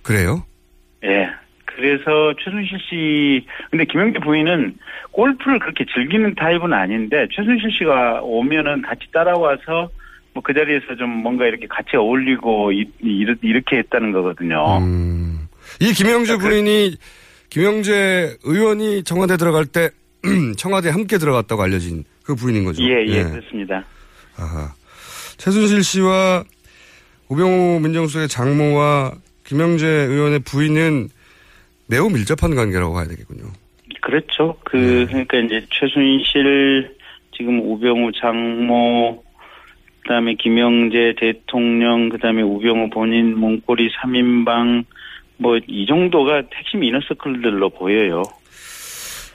그래요? 0.02 0.44
예. 1.04 1.28
그래서 1.64 2.34
최순실 2.42 2.78
씨, 2.88 3.46
근데 3.70 3.84
김영재 3.84 4.18
부인은 4.20 4.76
골프를 5.12 5.58
그렇게 5.58 5.84
즐기는 5.92 6.34
타입은 6.34 6.72
아닌데 6.72 7.26
최순실 7.34 7.70
씨가 7.72 8.20
오면은 8.22 8.82
같이 8.82 9.06
따라와서 9.12 9.90
뭐 10.32 10.42
그 10.42 10.54
자리에서 10.54 10.94
좀 10.96 11.10
뭔가 11.10 11.46
이렇게 11.46 11.66
같이 11.66 11.96
어울리고 11.96 12.72
이, 12.72 12.84
이, 13.02 13.26
이렇게 13.42 13.78
했다는 13.78 14.12
거거든요. 14.12 14.78
음. 14.78 15.48
이 15.80 15.92
김영재 15.92 16.36
부인이 16.38 16.96
김영재 17.50 18.36
의원이 18.44 19.02
청와대 19.04 19.36
들어갈 19.36 19.66
때 19.66 19.90
청와대 20.56 20.88
함께 20.88 21.18
들어갔다고 21.18 21.62
알려진 21.62 22.04
그 22.22 22.34
부인인 22.34 22.64
거죠. 22.64 22.82
예, 22.84 23.04
예, 23.06 23.24
그렇습니다. 23.24 23.84
아하. 24.36 24.72
최순실 25.36 25.82
씨와 25.82 26.44
우병우 27.28 27.80
민정수석의 27.80 28.28
장모와 28.28 29.12
김영재 29.44 29.86
의원의 29.86 30.40
부인은 30.40 31.08
매우 31.86 32.08
밀접한 32.08 32.54
관계라고 32.54 32.94
봐야 32.94 33.06
되겠군요. 33.06 33.50
그렇죠. 34.00 34.56
그, 34.64 35.06
그러니까 35.08 35.38
이제 35.38 35.66
최순실, 35.70 36.94
지금 37.36 37.60
우병우 37.60 38.12
장모, 38.12 39.24
그 40.02 40.08
다음에 40.08 40.34
김영재 40.34 41.14
대통령, 41.18 42.08
그 42.08 42.18
다음에 42.18 42.42
우병우 42.42 42.90
본인, 42.90 43.38
문고리 43.38 43.90
3인방, 43.90 44.84
뭐, 45.40 45.56
이 45.66 45.86
정도가 45.86 46.42
핵심 46.54 46.84
이너서클들로 46.84 47.70
보여요. 47.70 48.22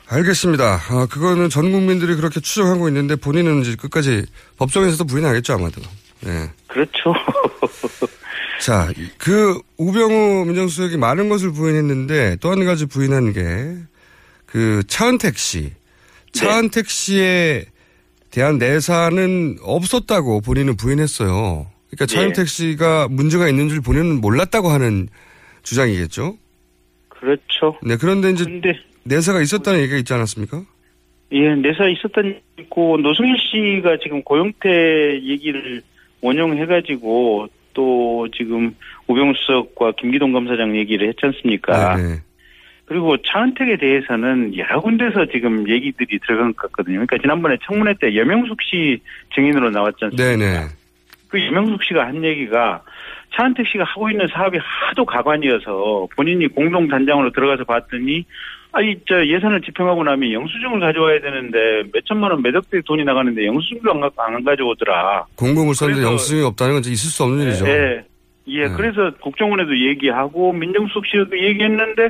알겠습니다. 0.07 0.79
아, 0.89 1.07
그거는 1.09 1.49
전 1.49 1.71
국민들이 1.71 2.15
그렇게 2.15 2.39
추정하고 2.39 2.87
있는데 2.89 3.15
본인은 3.15 3.61
이제 3.61 3.75
끝까지 3.75 4.23
법정에서도 4.57 5.03
부인하겠죠, 5.05 5.53
아마도. 5.53 5.81
네. 6.21 6.49
그렇죠. 6.67 7.13
자, 8.61 8.91
그 9.17 9.59
우병우 9.77 10.45
민정수석이 10.45 10.97
많은 10.97 11.27
것을 11.29 11.51
부인했는데 11.51 12.37
또 12.39 12.51
한 12.51 12.63
가지 12.65 12.85
부인한 12.85 13.33
게 13.33 13.95
그 14.55 14.83
차은택 14.87 15.37
씨. 15.37 15.73
차은택 16.31 16.89
씨에 16.89 17.65
대한 18.31 18.57
내사는 18.57 19.57
없었다고 19.61 20.39
본인은 20.39 20.77
부인했어요. 20.77 21.67
그러니까 21.89 22.05
차은택 22.05 22.47
씨가 22.47 23.07
문제가 23.09 23.49
있는 23.49 23.67
줄 23.67 23.81
본인은 23.81 24.21
몰랐다고 24.21 24.69
하는 24.69 25.09
주장이겠죠? 25.65 26.37
그렇죠. 27.09 27.77
네, 27.83 27.97
그런데 27.99 28.29
이제 28.29 28.45
내사가 29.03 29.41
있었다는 29.41 29.81
얘기가 29.81 29.97
있지 29.97 30.13
않았습니까? 30.13 30.63
예, 31.31 31.55
내사 31.55 31.87
있었던 31.87 32.39
있고 32.59 32.97
노승일 32.97 33.35
씨가 33.37 33.97
지금 34.01 34.21
고영태 34.23 35.21
얘기를 35.23 35.81
원용해가지고 36.21 37.47
또 37.73 38.27
지금 38.35 38.75
우병수석과 39.07 39.93
김기동 39.97 40.31
검사장 40.31 40.75
얘기를 40.77 41.07
했지 41.07 41.19
않습니까? 41.23 41.97
네. 41.97 42.21
그리고 42.85 43.17
차은택에 43.17 43.77
대해서는 43.77 44.55
여러 44.55 44.79
군데서 44.79 45.25
지금 45.25 45.67
얘기들이 45.67 46.19
들어간 46.19 46.53
것 46.53 46.71
같거든요. 46.71 46.97
그러니까 46.97 47.17
지난번에 47.17 47.57
청문회 47.65 47.95
때 47.99 48.15
여명숙 48.15 48.61
씨 48.61 49.01
증인으로 49.33 49.71
나왔지 49.71 50.05
않습니까? 50.05 50.23
네네. 50.23 50.67
그 51.27 51.43
여명숙 51.43 51.83
씨가 51.83 52.05
한 52.05 52.23
얘기가 52.23 52.83
차은택 53.35 53.67
씨가 53.67 53.83
하고 53.83 54.09
있는 54.09 54.27
사업이 54.27 54.57
하도 54.61 55.05
가관이어서 55.05 56.07
본인이 56.15 56.47
공동 56.47 56.87
단장으로 56.87 57.31
들어가서 57.31 57.65
봤더니 57.65 58.25
아니 58.71 58.95
저 59.07 59.25
예산을 59.25 59.61
집행하고 59.61 60.03
나면 60.03 60.33
영수증을 60.33 60.79
가져와야 60.79 61.21
되는데 61.21 61.83
몇 61.93 62.05
천만 62.05 62.31
원, 62.31 62.41
몇 62.41 62.55
억대 62.55 62.81
돈이 62.85 63.03
나가는데 63.05 63.45
영수증도 63.45 63.91
안, 63.91 64.01
가, 64.01 64.09
안 64.17 64.43
가져오더라. 64.43 65.25
공공을 65.37 65.73
썼는데 65.73 66.03
영수증이 66.03 66.43
없다는 66.43 66.73
건 66.73 66.81
있을 66.81 67.09
수 67.09 67.23
없는 67.23 67.45
일이죠. 67.45 67.67
예. 67.67 68.03
예, 68.47 68.67
그래서 68.67 69.11
국정원에도 69.21 69.75
얘기하고 69.75 70.53
민정수석 70.53 71.05
씨도 71.07 71.39
얘기했는데 71.39 72.09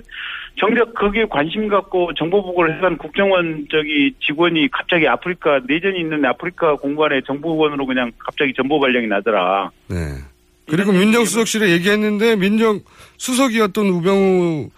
정작 0.60 0.94
거기에 0.94 1.26
관심 1.30 1.68
갖고 1.70 2.14
정보 2.14 2.44
보고를 2.44 2.76
해간 2.76 2.98
국정원 2.98 3.68
저기 3.72 4.14
직원이 4.20 4.68
갑자기 4.70 5.08
아프리카 5.08 5.62
내전이 5.66 6.00
있는 6.00 6.26
아프리카 6.26 6.76
공간에 6.76 7.22
정보원으로 7.26 7.86
그냥 7.86 8.12
갑자기 8.18 8.54
정보 8.54 8.80
발령이 8.80 9.08
나더라. 9.08 9.72
네. 9.88 9.96
그리고 10.68 10.92
민정수석실에 10.92 11.72
얘기했는데 11.72 12.36
민정수석이었던 12.36 13.86
우병우 13.88 14.70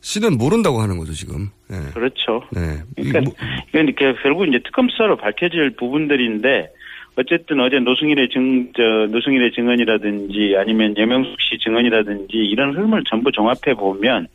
씨는 0.00 0.36
모른다고 0.36 0.80
하는 0.80 0.98
거죠, 0.98 1.12
지금. 1.14 1.48
네. 1.68 1.78
그렇죠. 1.94 2.42
네. 2.52 2.82
그러니까 2.94 3.32
이건 3.70 3.88
이렇게 3.88 4.14
결국 4.22 4.46
이제 4.46 4.60
특검 4.62 4.88
수사로 4.90 5.16
밝혀질 5.16 5.70
부분들인데 5.76 6.68
어쨌든 7.16 7.60
어제 7.60 7.78
노승일의 7.78 8.28
증, 8.28 8.72
저, 8.76 8.82
노승일의 8.82 9.52
증언이라든지 9.52 10.56
아니면 10.58 10.94
여명숙 10.98 11.40
씨 11.40 11.58
증언이라든지 11.58 12.36
이런 12.36 12.74
흐름을 12.74 13.04
전부 13.08 13.32
종합해 13.32 13.74
보면 13.78 14.26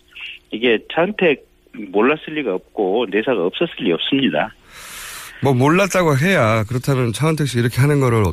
이게 0.51 0.79
차은택 0.93 1.45
몰랐을 1.91 2.33
리가 2.35 2.55
없고 2.55 3.07
내사가 3.11 3.45
없었을 3.45 3.75
리 3.79 3.91
없습니다. 3.91 4.53
뭐 5.43 5.53
몰랐다고 5.53 6.17
해야 6.17 6.63
그렇다면 6.63 7.13
차은택 7.13 7.47
씨 7.47 7.59
이렇게 7.59 7.79
하는 7.79 7.99
거를 7.99 8.23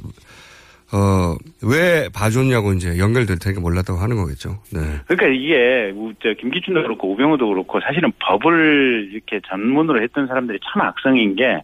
어, 0.92 1.34
왜 1.62 2.08
봐줬냐고 2.14 2.72
이제 2.72 2.96
연결될 2.98 3.38
테니까 3.40 3.60
몰랐다고 3.60 3.98
하는 3.98 4.16
거겠죠. 4.16 4.58
네. 4.72 4.80
그러니까 5.08 5.26
이게 5.28 5.92
우- 5.96 6.14
저 6.22 6.32
김기춘도 6.34 6.82
그렇고 6.82 7.12
우병우도 7.12 7.48
그렇고 7.48 7.80
사실은 7.80 8.12
법을 8.20 9.08
이렇게 9.12 9.40
전문으로 9.48 10.00
했던 10.02 10.26
사람들이 10.28 10.58
참 10.64 10.82
악성인 10.82 11.34
게. 11.36 11.62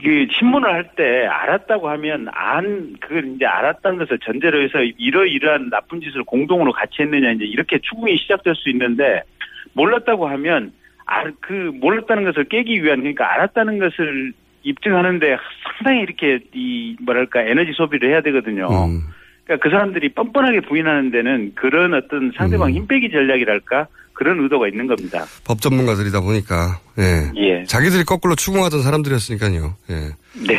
그 0.00 0.26
신문을 0.38 0.72
할 0.72 0.90
때 0.96 1.26
알았다고 1.26 1.88
하면 1.90 2.28
안 2.32 2.94
그걸 3.00 3.34
이제 3.34 3.44
알았다는 3.46 3.98
것을 3.98 4.18
전제로 4.20 4.62
해서 4.62 4.78
이러이러한 4.96 5.70
나쁜 5.70 6.00
짓을 6.00 6.22
공동으로 6.22 6.70
같이 6.72 7.02
했느냐 7.02 7.32
이제 7.32 7.44
이렇게 7.44 7.78
추궁이 7.80 8.16
시작될 8.16 8.54
수 8.54 8.70
있는데 8.70 9.22
몰랐다고 9.72 10.28
하면 10.28 10.72
알 11.04 11.32
그 11.40 11.72
몰랐다는 11.80 12.22
것을 12.24 12.44
깨기 12.44 12.82
위한 12.84 13.00
그러니까 13.00 13.32
알았다는 13.34 13.78
것을 13.80 14.32
입증하는데 14.62 15.36
상당히 15.78 16.02
이렇게 16.02 16.40
이 16.54 16.96
뭐랄까 17.00 17.42
에너지 17.42 17.72
소비를 17.76 18.10
해야 18.10 18.20
되거든요. 18.22 18.68
그러니까 19.44 19.62
그 19.62 19.70
사람들이 19.70 20.12
뻔뻔하게 20.14 20.60
부인하는 20.62 21.10
데는 21.10 21.52
그런 21.54 21.94
어떤 21.94 22.32
상대방 22.36 22.70
힘 22.72 22.86
빼기 22.86 23.10
전략이랄까 23.10 23.86
그런 24.12 24.40
의도가 24.42 24.66
있는 24.68 24.86
겁니다. 24.88 25.24
법 25.46 25.60
전문가들이다 25.60 26.20
보니까, 26.20 26.80
예. 26.98 27.30
예. 27.36 27.64
자기들이 27.64 28.02
거꾸로 28.04 28.34
추궁하던 28.34 28.82
사람들이었으니까요. 28.82 29.74
예. 29.90 29.94
네. 30.46 30.58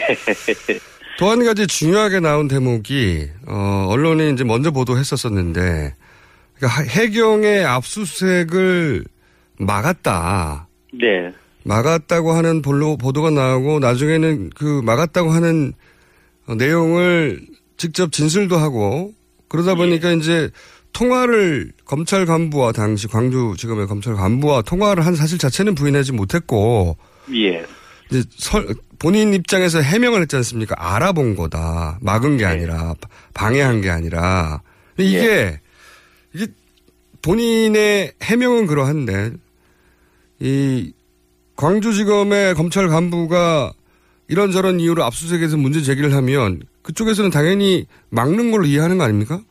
또 1.20 1.30
한 1.30 1.44
가지 1.44 1.68
중요하게 1.68 2.22
나온 2.22 2.48
대목이, 2.48 3.28
어, 3.50 3.88
언론이 3.90 4.32
이제 4.32 4.46
먼저 4.46 4.72
보도했었었는데, 4.72 5.94
그러니까 6.56 6.68
하- 6.82 6.84
해경의 6.86 7.66
압수수색을 7.66 9.04
막았다. 9.60 10.68
네. 10.94 11.30
막았다고 11.64 12.32
하는 12.34 12.62
볼로, 12.62 12.98
보도가 12.98 13.30
나오고, 13.30 13.80
나중에는 13.80 14.52
그 14.56 14.82
막았다고 14.84 15.32
하는 15.32 15.74
어, 16.48 16.56
내용을 16.56 17.46
직접 17.78 18.12
진술도 18.12 18.58
하고, 18.58 19.14
그러다 19.48 19.76
보니까 19.76 20.12
이제 20.12 20.50
통화를 20.94 21.72
검찰 21.86 22.26
간부와 22.26 22.72
당시 22.72 23.08
광주지검의 23.08 23.88
검찰 23.88 24.16
간부와 24.16 24.64
통화를 24.64 25.06
한 25.06 25.16
사실 25.16 25.38
자체는 25.38 25.76
부인하지 25.76 26.14
못했고, 26.14 26.98
예. 27.34 27.66
이제 28.10 28.24
설, 28.38 28.68
본인 28.98 29.34
입장에서 29.34 29.80
해명을 29.80 30.22
했지 30.22 30.36
않습니까? 30.36 30.76
알아본 30.78 31.36
거다. 31.36 32.00
막은 32.02 32.38
게 32.38 32.46
아니라, 32.46 32.96
방해한 33.34 33.82
게 33.82 33.90
아니라. 33.90 34.62
이게, 34.98 35.60
이게 36.34 36.48
본인의 37.22 38.14
해명은 38.22 38.68
그러한데, 38.68 39.32
이 40.40 40.94
광주지검의 41.60 42.54
검찰 42.54 42.88
간부가 42.88 43.74
이런저런 44.30 44.80
이유로 44.80 45.04
압수수색에서 45.04 45.58
문제 45.58 45.82
제기를 45.82 46.14
하면 46.14 46.62
그쪽에서는 46.84 47.32
당연히 47.32 47.86
막는 48.12 48.52
걸로 48.52 48.64
이해하는 48.64 48.98
거 48.98 49.04
아닙니까? 49.04 49.42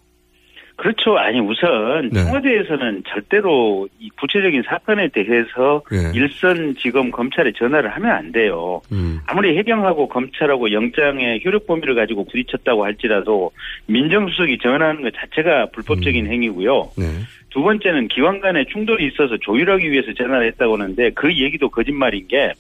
그렇죠. 0.77 1.19
아니 1.19 1.41
우선 1.41 2.09
네. 2.11 2.23
청와대에서는 2.23 3.03
절대로 3.09 3.89
이 3.99 4.09
구체적인 4.11 4.63
사건에 4.63 5.09
대해서 5.09 5.83
예. 5.93 6.17
일선 6.17 6.77
지검 6.79 7.11
검찰에 7.11 7.53
전화를 7.59 7.91
하면 7.91 8.11
안 8.13 8.33
돼요. 8.33 8.81
음. 8.93 9.19
아무리 9.27 9.59
해경하고 9.59 10.09
검찰하고 10.09 10.73
영장의 10.73 11.43
효력 11.45 11.67
범위를 11.67 11.97
가지고 11.97 12.25
부딪혔다고 12.25 12.85
할지라도 12.85 13.51
민정수석이 13.87 14.59
전화하는 14.63 15.03
것 15.03 15.13
자체가 15.15 15.67
불법적인 15.73 16.27
음. 16.27 16.33
행위고요. 16.33 16.91
네. 16.97 17.05
두 17.51 17.63
번째는 17.63 18.09
기관 18.09 18.41
간에 18.41 18.65
충돌이 18.65 19.07
있어서 19.09 19.37
조율하기 19.39 19.91
위해서 19.91 20.13
전화를 20.13 20.47
했다고 20.49 20.75
하는데 20.75 21.11
그 21.11 21.35
얘기도 21.35 21.69
거짓말인 21.69 22.27
게 22.29 22.53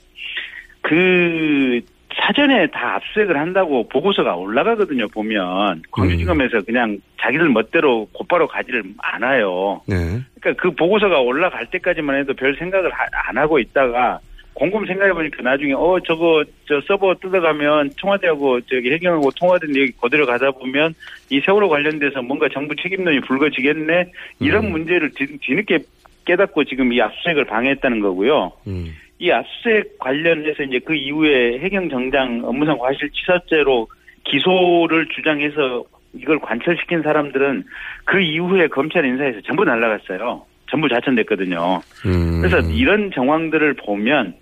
그 0.83 1.81
사전에 2.15 2.67
다 2.69 2.97
압수색을 2.97 3.37
한다고 3.37 3.87
보고서가 3.89 4.35
올라가거든요, 4.37 5.07
보면. 5.09 5.83
광주지검에서 5.91 6.63
그냥 6.63 6.99
자기들 7.21 7.49
멋대로 7.51 8.09
곧바로 8.13 8.47
가지를 8.49 8.83
않아요. 8.99 9.81
네. 9.87 9.97
그러니까 10.41 10.63
그 10.63 10.71
보고서가 10.75 11.21
올라갈 11.21 11.67
때까지만 11.71 12.17
해도 12.17 12.35
별 12.35 12.57
생각을 12.57 12.91
하- 12.93 13.07
안 13.29 13.37
하고 13.39 13.59
있다가 13.59 14.19
곰곰 14.59 14.87
생각해보니까 14.87 15.43
나중에, 15.43 15.73
어, 15.73 16.01
저거, 16.05 16.43
저 16.67 16.81
서버 16.89 17.15
뜯어가면 17.15 17.93
청와대하고 17.97 18.61
저기 18.63 18.91
해경하고 18.91 19.31
통화된 19.31 19.77
얘기 19.77 19.93
그대로 19.93 20.27
가다 20.27 20.51
보면 20.51 20.95
이 21.31 21.41
세월호 21.41 21.69
관련돼서 21.69 22.23
뭔가 22.23 22.49
정부 22.53 22.75
책임론이 22.75 23.21
불거지겠네? 23.21 24.11
이런 24.41 24.65
음. 24.65 24.73
문제를 24.73 25.13
뒤, 25.15 25.39
뒤늦게 25.39 25.79
깨닫고 26.25 26.65
지금 26.65 26.93
이 26.93 27.01
압수수색을 27.01 27.45
방해했다는 27.45 28.01
거고요. 28.01 28.51
음. 28.67 28.97
이 29.21 29.31
압수수색 29.31 30.01
관련해서 30.01 30.65
이제 30.65 30.81
그 30.81 30.93
이후에 30.93 31.61
해경 31.61 31.89
정장 31.89 32.43
업무상 32.45 32.79
과실치사죄로 32.79 33.87
기소를 34.25 35.07
주장해서 35.15 35.85
이걸 36.15 36.41
관철시킨 36.41 37.03
사람들은 37.03 37.63
그 38.05 38.21
이후에 38.21 38.67
검찰 38.67 39.05
인사에서 39.05 39.41
전부 39.43 39.65
날라갔어요. 39.65 40.43
전부 40.69 40.89
자천됐거든요. 40.89 41.81
음. 42.07 42.41
그래서 42.43 42.59
이런 42.73 43.11
정황들을 43.13 43.75
보면 43.75 44.35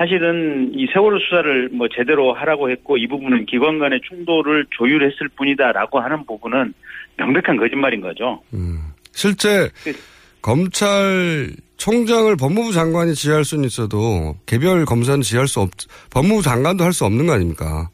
사실은 0.00 0.72
이 0.74 0.86
세월호 0.94 1.18
수사를 1.18 1.68
뭐 1.72 1.86
제대로 1.94 2.32
하라고 2.32 2.70
했고 2.70 2.96
이 2.96 3.06
부분은 3.06 3.44
기관 3.44 3.78
간의 3.78 4.00
충돌을 4.08 4.64
조율했을 4.70 5.28
뿐이다라고 5.36 6.00
하는 6.00 6.24
부분은 6.24 6.72
명백한 7.18 7.58
거짓말인 7.58 8.00
거죠. 8.00 8.40
실제 9.12 9.68
검찰 10.40 11.50
총장을 11.76 12.34
법무부 12.34 12.72
장관이 12.72 13.12
지휘할 13.14 13.44
수는 13.44 13.64
있어도 13.64 14.36
개별 14.46 14.86
검사는 14.86 15.20
지휘할 15.20 15.46
수 15.46 15.60
없, 15.60 15.68
법무부 16.10 16.40
장관도 16.40 16.82
할 16.82 16.94
수 16.94 17.04
없는 17.04 17.26
거 17.26 17.34
아닙니까? 17.34 17.90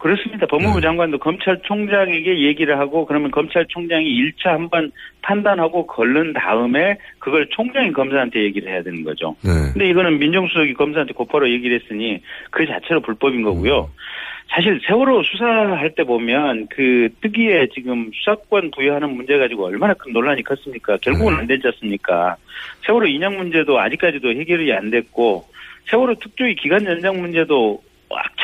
그렇습니다. 0.00 0.46
법무부 0.46 0.80
장관도 0.80 1.18
검찰총장에게 1.18 2.40
얘기를 2.40 2.78
하고 2.78 3.04
그러면 3.04 3.30
검찰총장이 3.30 4.06
1차 4.06 4.46
한번 4.46 4.90
판단하고 5.20 5.86
걸른 5.86 6.32
다음에 6.32 6.96
그걸 7.18 7.46
총장이 7.50 7.92
검사한테 7.92 8.42
얘기를 8.44 8.72
해야 8.72 8.82
되는 8.82 9.04
거죠. 9.04 9.36
네. 9.44 9.50
근데 9.74 9.90
이거는 9.90 10.18
민정수석이 10.18 10.72
검사한테 10.72 11.12
곧바로 11.12 11.50
얘기를 11.50 11.78
했으니 11.78 12.18
그 12.50 12.66
자체로 12.66 13.00
불법인 13.00 13.42
거고요. 13.42 13.90
사실 14.48 14.80
세월호 14.86 15.22
수사할 15.22 15.90
때 15.94 16.02
보면 16.02 16.68
그 16.70 17.10
특위에 17.20 17.68
지금 17.74 18.10
수사권 18.14 18.70
부여하는 18.70 19.14
문제 19.14 19.36
가지고 19.36 19.66
얼마나 19.66 19.92
큰 19.92 20.14
논란이 20.14 20.42
컸습니까? 20.42 20.96
결국은 21.02 21.34
안 21.34 21.46
되지 21.46 21.66
않습니까? 21.66 22.36
세월호 22.86 23.06
인양 23.06 23.36
문제도 23.36 23.78
아직까지도 23.78 24.30
해결이 24.30 24.72
안 24.72 24.90
됐고 24.90 25.44
세월호 25.90 26.14
특조위 26.14 26.54
기간 26.54 26.86
연장 26.86 27.20
문제도 27.20 27.82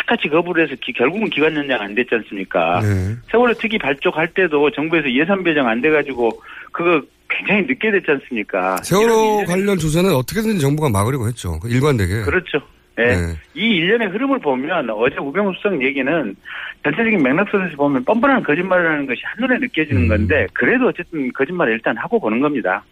악착같이 0.06 0.28
거부를 0.28 0.64
해서 0.64 0.76
기- 0.80 0.92
결국은 0.92 1.28
기간 1.28 1.54
연장 1.54 1.80
안 1.80 1.94
됐지 1.94 2.14
않습니까? 2.14 2.80
네. 2.80 3.14
세월호 3.30 3.54
특위 3.54 3.76
발족할 3.78 4.28
때도 4.28 4.70
정부에서 4.70 5.10
예산 5.12 5.42
배정 5.42 5.66
안 5.68 5.80
돼가지고 5.82 6.30
그거 6.72 7.02
굉장히 7.28 7.62
늦게 7.62 7.90
됐지 7.90 8.10
않습니까? 8.12 8.76
세월호 8.82 9.44
관련 9.46 9.76
조사는 9.78 10.12
어떻게든 10.14 10.58
정부가 10.58 10.88
막으려고 10.88 11.26
했죠. 11.26 11.58
그 11.60 11.68
일관되게. 11.68 12.22
그렇죠. 12.22 12.58
예. 12.98 13.04
네. 13.04 13.16
이 13.54 13.60
일련의 13.60 14.08
흐름을 14.08 14.38
보면 14.38 14.88
어제 14.90 15.16
우병우 15.18 15.52
수석 15.56 15.82
얘기는 15.84 16.36
전체적인 16.82 17.22
맥락선에서 17.22 17.76
보면 17.76 18.04
뻔뻔한 18.04 18.42
거짓말을 18.42 18.90
하는 18.90 19.06
것이 19.06 19.20
한눈에 19.24 19.58
느껴지는 19.58 20.02
음. 20.04 20.08
건데 20.08 20.46
그래도 20.54 20.86
어쨌든 20.88 21.30
거짓말을 21.32 21.74
일단 21.74 21.94
하고 21.98 22.18
보는 22.18 22.40
겁니다. 22.40 22.82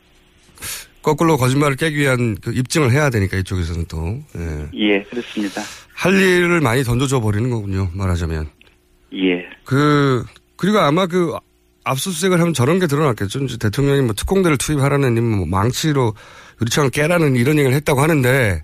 거꾸로 1.00 1.36
거짓말을 1.36 1.76
깨기 1.76 1.98
위한 1.98 2.34
그 2.42 2.50
입증을 2.52 2.90
해야 2.90 3.08
되니까 3.10 3.36
이쪽에서는 3.38 3.84
또. 3.90 4.18
예. 4.36 4.68
예, 4.74 5.02
그렇습니다. 5.02 5.60
할 5.94 6.14
일을 6.14 6.60
많이 6.60 6.82
던져줘 6.82 7.20
버리는 7.20 7.48
거군요. 7.50 7.88
말하자면. 7.94 8.48
예. 9.14 9.46
그 9.64 10.24
그리고 10.56 10.78
아마 10.80 11.06
그 11.06 11.32
압수수색을 11.84 12.40
하면 12.40 12.52
저런 12.54 12.78
게 12.78 12.86
드러났겠죠. 12.86 13.40
이제 13.44 13.56
대통령이 13.58 14.02
뭐 14.02 14.12
특공대를 14.14 14.56
투입하라는 14.58 15.22
뭐 15.22 15.46
망치로 15.46 16.14
유리창을 16.60 16.90
깨라는 16.90 17.36
이런 17.36 17.58
얘기를 17.58 17.74
했다고 17.76 18.00
하는데 18.00 18.62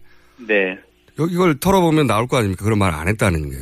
네. 0.49 0.79
이걸 1.19 1.59
털어보면 1.59 2.07
나올 2.07 2.27
거 2.27 2.39
아닙니까? 2.39 2.65
그런 2.65 2.79
말 2.79 2.95
안 2.95 3.09
했다는 3.09 3.51
게. 3.51 3.57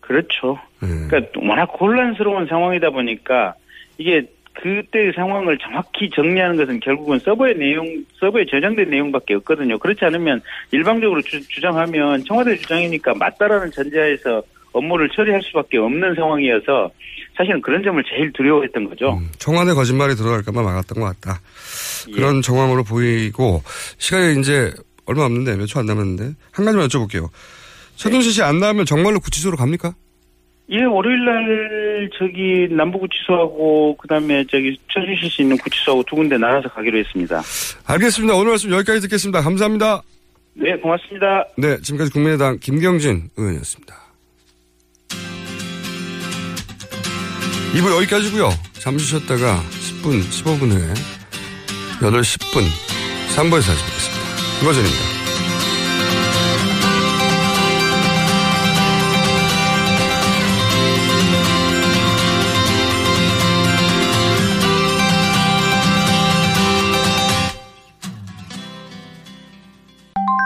그렇죠. 0.00 0.58
예. 0.82 0.86
그러니까 1.08 1.40
워낙 1.40 1.66
곤란스러운 1.66 2.46
상황이다 2.48 2.90
보니까 2.90 3.54
이게 3.98 4.26
그때의 4.54 5.12
상황을 5.14 5.58
정확히 5.58 6.08
정리하는 6.14 6.56
것은 6.56 6.80
결국은 6.80 7.18
서버의 7.18 7.56
내용, 7.56 7.86
서버에 8.20 8.44
저장된 8.50 8.90
내용밖에 8.90 9.34
없거든요. 9.34 9.78
그렇지 9.78 10.04
않으면 10.04 10.40
일방적으로 10.70 11.20
주, 11.22 11.40
주장하면 11.48 12.24
청와대 12.24 12.56
주장이니까 12.56 13.14
맞다라는 13.14 13.70
전제하에서 13.72 14.42
업무를 14.72 15.08
처리할 15.14 15.42
수밖에 15.42 15.78
없는 15.78 16.14
상황이어서 16.14 16.90
사실은 17.36 17.60
그런 17.62 17.82
점을 17.82 18.02
제일 18.04 18.32
두려워했던 18.32 18.88
거죠. 18.90 19.20
청와대 19.38 19.72
거짓말이 19.72 20.14
들어갈까봐 20.14 20.62
막았던 20.62 21.00
것 21.02 21.06
같다. 21.20 21.40
그런 22.14 22.42
정황으로 22.42 22.84
보이고 22.84 23.62
시간이 23.98 24.40
이제 24.40 24.72
얼마 25.06 25.24
없는데 25.24 25.56
몇 25.56 25.66
초 25.66 25.80
안 25.80 25.86
남았는데 25.86 26.34
한 26.52 26.64
가지만 26.64 26.88
여쭤볼게요. 26.88 27.28
최순실 27.96 28.32
씨안 28.32 28.58
나오면 28.60 28.86
정말로 28.86 29.18
구치소로 29.20 29.56
갑니까? 29.56 29.94
예, 30.72 30.84
월요일 30.84 31.24
날 31.24 32.10
저기 32.18 32.66
남부구치소하고 32.70 33.96
그다음에 33.98 34.42
저기 34.50 34.78
최순실 34.88 35.30
씨 35.30 35.42
있는 35.42 35.58
구치소하고 35.58 36.02
두 36.04 36.16
군데 36.16 36.38
나눠서 36.38 36.70
가기로 36.70 36.98
했습니다. 36.98 37.42
알겠습니다. 37.86 38.34
오늘 38.34 38.50
말씀 38.50 38.70
여기까지 38.70 39.02
듣겠습니다. 39.02 39.42
감사합니다. 39.42 40.00
네, 40.54 40.74
고맙습니다. 40.76 41.46
네, 41.58 41.76
지금까지 41.82 42.10
국민의당 42.10 42.58
김경진 42.58 43.28
의원이었습니다. 43.36 43.94
2부 47.74 47.96
여기까지고요. 47.96 48.48
잠시 48.72 49.06
쉬었다가 49.06 49.60
10분, 50.02 50.20
15분 50.20 50.70
후에 50.72 50.94
8시 52.00 52.40
10분 52.40 52.62
3부에서 53.36 53.66
다시 53.66 53.84
뵙겠습니다. 53.84 54.60
김어준입니다. 54.60 55.21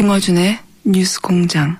김어준의 0.00 0.58
뉴스 0.84 1.20
공장. 1.20 1.78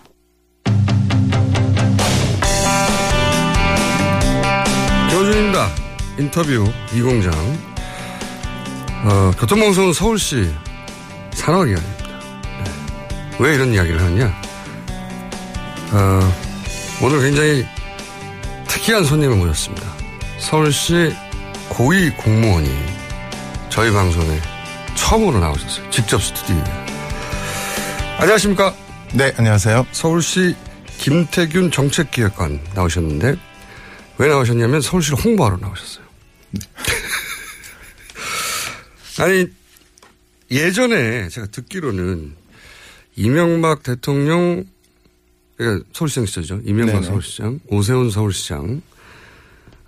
김어준입니다. 5.08 5.68
인터뷰 6.18 6.70
이 6.92 7.00
공장. 7.00 7.32
어, 9.04 9.30
교통방송은 9.38 9.94
서울시 9.94 10.52
산업기관입니다. 11.32 12.04
네. 12.62 13.36
왜 13.38 13.54
이런 13.54 13.72
이야기를 13.72 13.98
하느냐? 13.98 14.26
어, 15.92 16.32
오늘 17.02 17.22
굉장히 17.22 17.64
특이한 18.68 19.02
손님을 19.02 19.34
모셨습니다. 19.34 19.86
서울시 20.38 21.16
고위 21.70 22.10
공무원이 22.10 22.68
저희 23.70 23.90
방송에 23.90 24.38
처음으로 24.94 25.40
나오셨어요. 25.40 25.88
직접 25.88 26.22
스튜디오에. 26.22 26.79
안녕하십니까? 28.20 28.76
네, 29.14 29.32
안녕하세요. 29.38 29.86
서울시 29.92 30.54
김태균 30.98 31.70
정책기획관 31.70 32.60
나오셨는데 32.74 33.34
왜 34.18 34.28
나오셨냐면 34.28 34.82
서울시를 34.82 35.18
홍보하러 35.24 35.56
나오셨어요. 35.56 36.04
네. 36.50 36.60
아니 39.24 39.46
예전에 40.50 41.30
제가 41.30 41.46
듣기로는 41.46 42.34
이명박 43.16 43.82
대통령 43.82 44.66
그러니까 45.56 45.86
서울시장 45.94 46.26
시절이죠. 46.26 46.60
이명박 46.66 46.96
네네. 46.96 47.06
서울시장, 47.06 47.60
오세훈 47.68 48.10
서울시장 48.10 48.82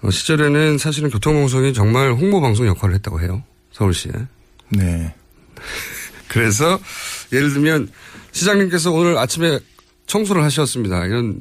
어, 0.00 0.10
시절에는 0.10 0.78
사실은 0.78 1.10
교통방송이 1.10 1.74
정말 1.74 2.12
홍보방송 2.12 2.66
역할을 2.66 2.94
했다고 2.94 3.20
해요. 3.20 3.44
서울시에. 3.72 4.12
네. 4.70 5.14
그래서 6.28 6.80
예를 7.30 7.52
들면 7.52 7.90
시장님께서 8.32 8.90
오늘 8.90 9.16
아침에 9.18 9.58
청소를 10.06 10.42
하셨습니다. 10.42 11.04
이런 11.06 11.40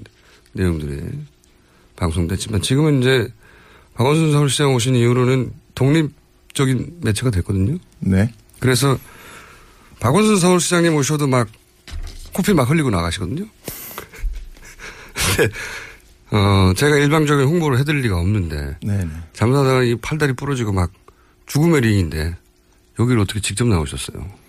내용들이 0.53 1.01
방송됐지만 1.95 2.61
지금은 2.61 3.01
이제 3.01 3.27
박원순 3.95 4.31
서울시장 4.31 4.73
오신 4.75 4.95
이후로는 4.95 5.51
독립적인 5.75 6.99
매체가 7.01 7.31
됐거든요. 7.31 7.77
네. 7.99 8.33
그래서 8.59 8.97
박원순 9.99 10.37
서울시장님 10.37 10.95
오셔도 10.95 11.27
막 11.27 11.47
코피 12.33 12.53
막 12.53 12.69
흘리고 12.69 12.89
나가시거든요. 12.89 13.45
근데 15.35 15.53
어 16.31 16.73
제가 16.75 16.95
일방적인 16.95 17.45
홍보를 17.45 17.77
해드릴 17.79 18.01
리가 18.01 18.17
없는데 18.17 18.77
네네. 18.81 19.09
잠자다가 19.33 19.83
이 19.83 19.95
팔다리 19.95 20.33
부러지고 20.33 20.71
막 20.71 20.91
죽음의 21.45 21.81
링인데 21.81 22.35
여기를 22.99 23.21
어떻게 23.21 23.41
직접 23.41 23.67
나오셨어요? 23.67 24.40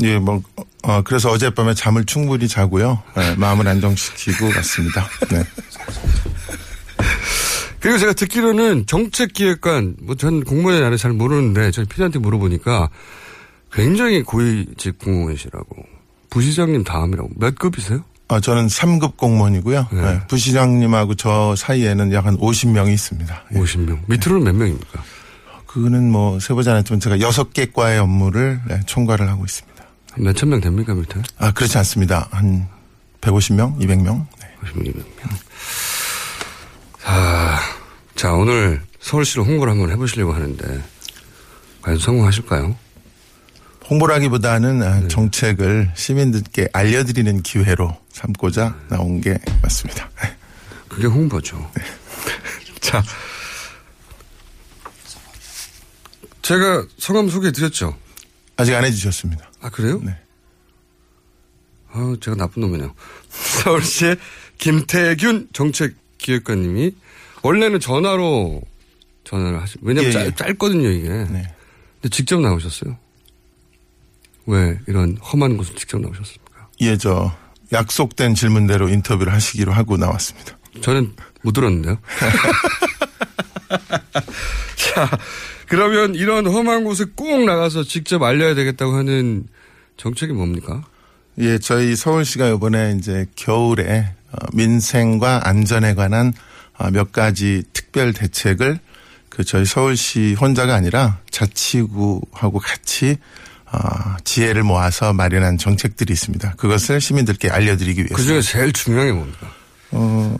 예, 0.00 0.18
뭐, 0.18 0.42
어, 0.82 1.02
그래서 1.02 1.30
어젯밤에 1.30 1.74
잠을 1.74 2.04
충분히 2.04 2.48
자고요. 2.48 3.02
네, 3.16 3.34
마음을 3.36 3.68
안정시키고 3.68 4.48
갔습니다. 4.50 5.06
네. 5.30 5.44
그리고 7.80 7.98
제가 7.98 8.12
듣기로는 8.12 8.86
정책기획관, 8.86 9.96
뭐 10.02 10.14
전 10.14 10.44
공무원에 10.44 10.80
나를 10.80 10.96
잘 10.98 11.12
모르는데 11.12 11.70
저희 11.72 11.84
피디한테 11.86 12.18
물어보니까 12.20 12.88
굉장히 13.72 14.22
고위직 14.22 14.98
공무원이시라고. 14.98 15.66
부시장님 16.30 16.84
다음이라고. 16.84 17.30
몇 17.36 17.56
급이세요? 17.58 18.04
아, 18.28 18.40
저는 18.40 18.68
3급 18.68 19.16
공무원이고요. 19.16 19.88
네. 19.92 20.00
네. 20.00 20.20
부시장님하고 20.28 21.14
저 21.16 21.54
사이에는 21.56 22.12
약 22.12 22.24
한 22.24 22.36
50명이 22.38 22.92
있습니다. 22.92 23.42
50명. 23.52 23.98
밑으로는 24.06 24.44
몇 24.44 24.54
명입니까? 24.54 25.02
그거는 25.66 26.10
뭐 26.10 26.38
세보지 26.38 26.70
않았지만 26.70 27.00
제가 27.00 27.16
6개 27.16 27.72
과의 27.72 27.98
업무를 27.98 28.60
네, 28.68 28.80
총괄을 28.86 29.28
하고 29.28 29.44
있습니다. 29.44 29.71
몇 30.16 30.34
천 30.36 30.48
명 30.50 30.60
됩니까, 30.60 30.94
밑에? 30.94 31.20
아, 31.38 31.52
그렇지 31.52 31.78
않습니다. 31.78 32.28
한 32.30 32.68
150명, 33.20 33.78
200명. 33.78 34.26
네. 34.40 34.54
50명, 34.62 34.94
200명. 34.94 35.04
자, 37.02 37.60
자, 38.14 38.32
오늘 38.32 38.82
서울시로 39.00 39.44
홍보를 39.44 39.72
한번 39.72 39.90
해보시려고 39.90 40.32
하는데, 40.34 40.82
과연 41.82 41.98
성공하실까요? 41.98 42.76
홍보라기보다는 43.90 44.82
아, 44.82 45.00
네. 45.00 45.08
정책을 45.08 45.92
시민들께 45.96 46.68
알려드리는 46.72 47.42
기회로 47.42 47.96
삼고자 48.12 48.76
나온 48.88 49.20
게 49.20 49.38
맞습니다. 49.60 50.08
그게 50.88 51.06
홍보죠. 51.06 51.58
네. 51.74 51.82
자, 52.80 53.02
제가 56.42 56.84
성함 56.98 57.28
소개해 57.28 57.52
드렸죠? 57.52 57.96
아직 58.56 58.74
안 58.74 58.84
해주셨습니다. 58.84 59.50
아, 59.62 59.70
그래요? 59.70 60.00
네. 60.02 60.16
아, 61.92 62.16
제가 62.20 62.36
나쁜 62.36 62.62
놈이네요. 62.62 62.94
서울시의 63.28 64.16
김태균 64.58 65.48
정책기획관님이 65.52 66.92
원래는 67.42 67.80
전화로 67.80 68.62
전화를 69.24 69.60
하시, 69.60 69.76
왜냐면 69.82 70.12
예, 70.12 70.26
예. 70.26 70.34
짧, 70.34 70.54
거든요 70.58 70.88
이게. 70.88 71.08
네. 71.08 71.54
근데 72.00 72.08
직접 72.10 72.40
나오셨어요. 72.40 72.96
왜 74.46 74.78
이런 74.88 75.16
험한 75.18 75.56
곳을 75.56 75.74
직접 75.76 76.00
나오셨습니까? 76.00 76.68
예, 76.80 76.96
저 76.96 77.32
약속된 77.72 78.34
질문대로 78.34 78.88
인터뷰를 78.88 79.32
하시기로 79.32 79.72
하고 79.72 79.96
나왔습니다. 79.96 80.58
저는 80.80 81.14
못 81.42 81.52
들었는데요. 81.52 81.98
자, 84.76 85.08
그러면 85.72 86.14
이런 86.14 86.46
험한 86.46 86.84
곳에 86.84 87.06
꼭 87.16 87.46
나가서 87.46 87.84
직접 87.84 88.22
알려야 88.22 88.54
되겠다고 88.54 88.92
하는 88.94 89.46
정책이 89.96 90.34
뭡니까? 90.34 90.84
예, 91.38 91.56
저희 91.56 91.96
서울시가 91.96 92.50
이번에 92.50 92.96
이제 92.98 93.24
겨울에 93.36 94.12
어, 94.32 94.36
민생과 94.52 95.48
안전에 95.48 95.94
관한 95.94 96.34
어, 96.76 96.90
몇 96.90 97.10
가지 97.10 97.62
특별 97.72 98.12
대책을 98.12 98.80
그 99.30 99.44
저희 99.44 99.64
서울시 99.64 100.36
혼자가 100.38 100.74
아니라 100.74 101.20
자치구하고 101.30 102.58
같이 102.58 103.16
어, 103.64 103.78
지혜를 104.24 104.64
모아서 104.64 105.14
마련한 105.14 105.56
정책들이 105.56 106.12
있습니다. 106.12 106.52
그것을 106.56 107.00
시민들께 107.00 107.48
알려드리기 107.48 108.00
위해서. 108.00 108.14
그 108.14 108.22
중에 108.22 108.42
제일 108.42 108.74
중요한 108.74 109.06
게 109.06 109.12
뭡니까? 109.14 109.50
어, 109.92 110.36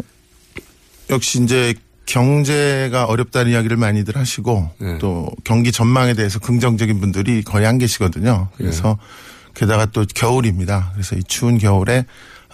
역시 1.09 1.43
이제 1.43 1.73
경제가 2.07 3.05
어렵다는 3.05 3.53
이야기를 3.53 3.77
많이들 3.77 4.17
하시고 4.17 4.71
네. 4.79 4.99
또 4.99 5.31
경기 5.45 5.73
전망에 5.73 6.15
대해서 6.15 6.39
긍정적인 6.39 7.01
분들이 7.01 7.43
거의 7.43 7.67
안 7.67 7.79
계시거든요. 7.79 8.49
그래서 8.57 8.99
네. 9.01 9.53
게다가 9.55 9.87
또 9.87 10.05
겨울입니다. 10.15 10.91
그래서 10.95 11.17
이 11.17 11.23
추운 11.25 11.59
겨울에 11.59 12.05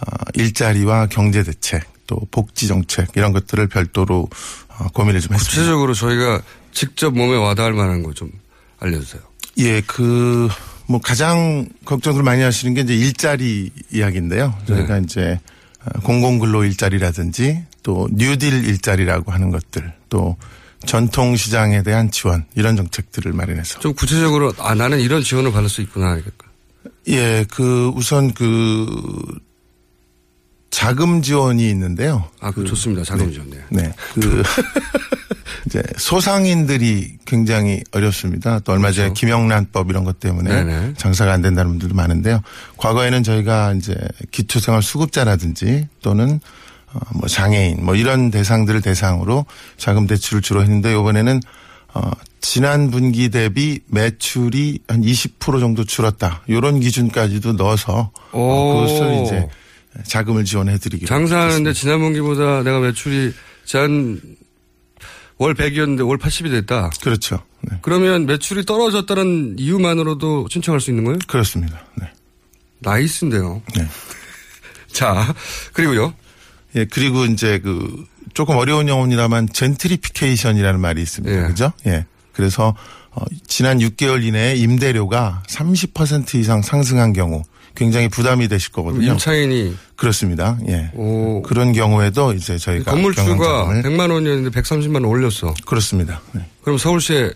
어, 0.01 0.07
일자리와 0.34 1.07
경제 1.07 1.42
대책 1.42 1.84
또 2.07 2.20
복지 2.30 2.68
정책 2.68 3.09
이런 3.16 3.32
것들을 3.32 3.66
별도로 3.68 4.28
어, 4.68 4.88
고민을 4.94 5.20
좀 5.20 5.34
했습니다. 5.34 5.51
구체적으로 5.51 5.94
저희가 5.94 6.42
직접 6.72 7.14
몸에 7.14 7.36
와닿을 7.36 7.72
만한 7.72 8.03
거 8.03 8.12
좀 8.12 8.30
알려주세요. 8.80 9.22
예, 9.59 9.80
그, 9.80 10.49
뭐 10.86 11.01
가장 11.01 11.68
걱정을 11.84 12.22
많이 12.22 12.42
하시는 12.42 12.74
게 12.74 12.82
이제 12.82 12.94
일자리 12.94 13.70
이야기인데요. 13.92 14.55
저희가 14.66 14.99
네. 14.99 15.03
이제 15.05 15.40
공공근로 16.05 16.64
일자리라든지 16.64 17.64
또 17.89 18.07
뉴딜 18.12 18.66
일자리라고 18.66 19.32
하는 19.32 19.51
것들 19.51 19.95
또 20.11 20.36
전통 20.84 21.36
시장에 21.36 21.82
대한 21.82 22.11
지원 22.11 22.45
이런 22.55 22.76
정책들을 22.76 23.32
마련해서 23.32 23.78
좀 23.78 23.95
구체적으로 23.95 24.53
아 24.59 24.74
나는 24.74 25.01
이런 25.01 25.22
지원을 25.22 25.53
받을 25.53 25.70
수 25.70 25.80
있구나 25.80 26.20
예, 27.09 27.47
그 27.51 27.91
우선 27.97 28.34
그 28.34 28.86
자금 30.68 31.22
지원이 31.22 31.66
있는데요. 31.70 32.28
아, 32.41 32.51
그 32.51 32.62
좋습니다. 32.64 33.05
자금 33.05 33.32
지원. 33.32 33.49
네. 33.49 33.59
네. 33.70 33.95
그 34.12 34.43
이제 35.64 35.82
소상인들이 35.97 37.16
굉장히 37.24 37.82
어렵습니다. 37.93 38.59
또 38.59 38.72
얼마 38.72 38.93
전에 38.93 39.09
그렇죠. 39.09 39.14
김영란법 39.14 39.89
이런 39.89 40.05
것 40.05 40.20
때문에 40.20 40.62
네네. 40.62 40.95
장사가 40.99 41.32
안 41.32 41.41
된다는 41.41 41.70
분들도 41.70 41.95
많은데요. 41.95 42.43
과거에는 42.76 43.22
저희가 43.22 43.72
이제 43.72 43.97
기초생활 44.30 44.82
수급자라든지 44.82 45.89
또는 46.03 46.34
어, 46.34 46.39
뭐 47.14 47.28
장애인 47.28 47.84
뭐 47.84 47.95
이런 47.95 48.30
대상들을 48.30 48.80
대상으로 48.80 49.47
자금 49.76 50.07
대출을 50.07 50.43
주로 50.43 50.62
했는데 50.62 50.93
이번에는 50.93 51.41
어 51.95 52.11
지난 52.41 52.91
분기 52.91 53.30
대비 53.30 53.80
매출이 53.86 54.80
한 54.89 55.03
20% 55.03 55.61
정도 55.61 55.84
줄었다. 55.84 56.43
이런 56.47 56.80
기준까지도 56.80 57.55
넣어서 57.55 58.11
어, 58.32 58.74
그것을 58.74 59.22
이제 59.24 59.49
자금을 60.07 60.45
지원해 60.45 60.78
드리기 60.78 61.07
장사하는데 61.07 61.72
지난 61.72 61.99
분기보다 62.01 62.62
내가 62.62 62.80
매출이 62.80 63.32
한월 63.72 64.20
100이었는데 65.55 66.07
월 66.07 66.18
80이 66.18 66.51
됐다. 66.51 66.91
그렇죠. 67.03 67.43
네. 67.62 67.78
그러면 67.82 68.26
매출이 68.26 68.64
떨어졌다는 68.64 69.57
이유만으로도 69.59 70.49
신청할 70.51 70.80
수 70.80 70.91
있는 70.91 71.05
거예요? 71.05 71.18
그렇습니다. 71.26 71.84
네. 71.97 72.07
nice인데요. 72.81 73.62
네. 73.74 73.86
자, 74.93 75.34
그리고요. 75.72 76.14
예, 76.77 76.85
그리고 76.85 77.25
이제 77.25 77.59
그 77.59 78.05
조금 78.35 78.57
어려운 78.57 78.89
영어입니다만 78.89 79.49
젠트리피케이션이라는 79.53 80.81
말이 80.81 81.03
있습니다. 81.03 81.37
예. 81.37 81.47
그죠? 81.49 81.73
예. 81.87 82.07
그래서 82.33 82.75
어, 83.11 83.25
지난 83.47 83.79
6개월 83.79 84.23
이내에 84.25 84.55
임대료가 84.57 85.43
30% 85.49 86.35
이상 86.37 86.62
상승한 86.62 87.12
경우 87.12 87.43
굉장히 87.75 88.09
부담이 88.09 88.49
되실 88.49 88.73
거거든요. 88.73 89.12
임차인이 89.12 89.77
그렇습니다. 89.97 90.59
예. 90.69 90.91
그런 91.45 91.73
경우에도 91.73 92.33
이제 92.33 92.59
저희가 92.59 92.91
건물주가 92.91 93.25
경영자금을 93.37 93.83
100만 93.83 94.12
원이었는데 94.12 94.61
130만 94.61 94.95
원 94.95 95.05
올렸어. 95.07 95.55
그렇습니다. 95.64 96.21
네. 96.33 96.43
그럼 96.62 96.77
서울시에 96.77 97.31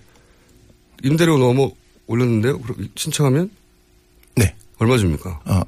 임대료 1.05 1.39
너무 1.39 1.73
올렸는데요? 2.07 2.61
그럼 2.61 2.89
신청하면? 2.97 3.51
네. 4.37 4.55
얼마 4.79 4.99
줍니까? 4.99 5.41
어, 5.45 5.63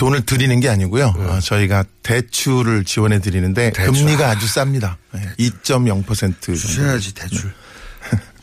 돈을 0.00 0.24
드리는 0.24 0.58
게 0.60 0.70
아니고요. 0.70 1.12
어, 1.14 1.40
저희가 1.40 1.84
대출을 2.02 2.84
지원해 2.86 3.20
드리는데 3.20 3.70
대출. 3.72 3.92
금리가 3.92 4.30
아주 4.30 4.46
쌉니다. 4.46 4.96
예, 5.14 5.20
2.0% 5.44 6.06
정도. 6.06 6.54
주셔야지 6.54 7.14
대출. 7.14 7.52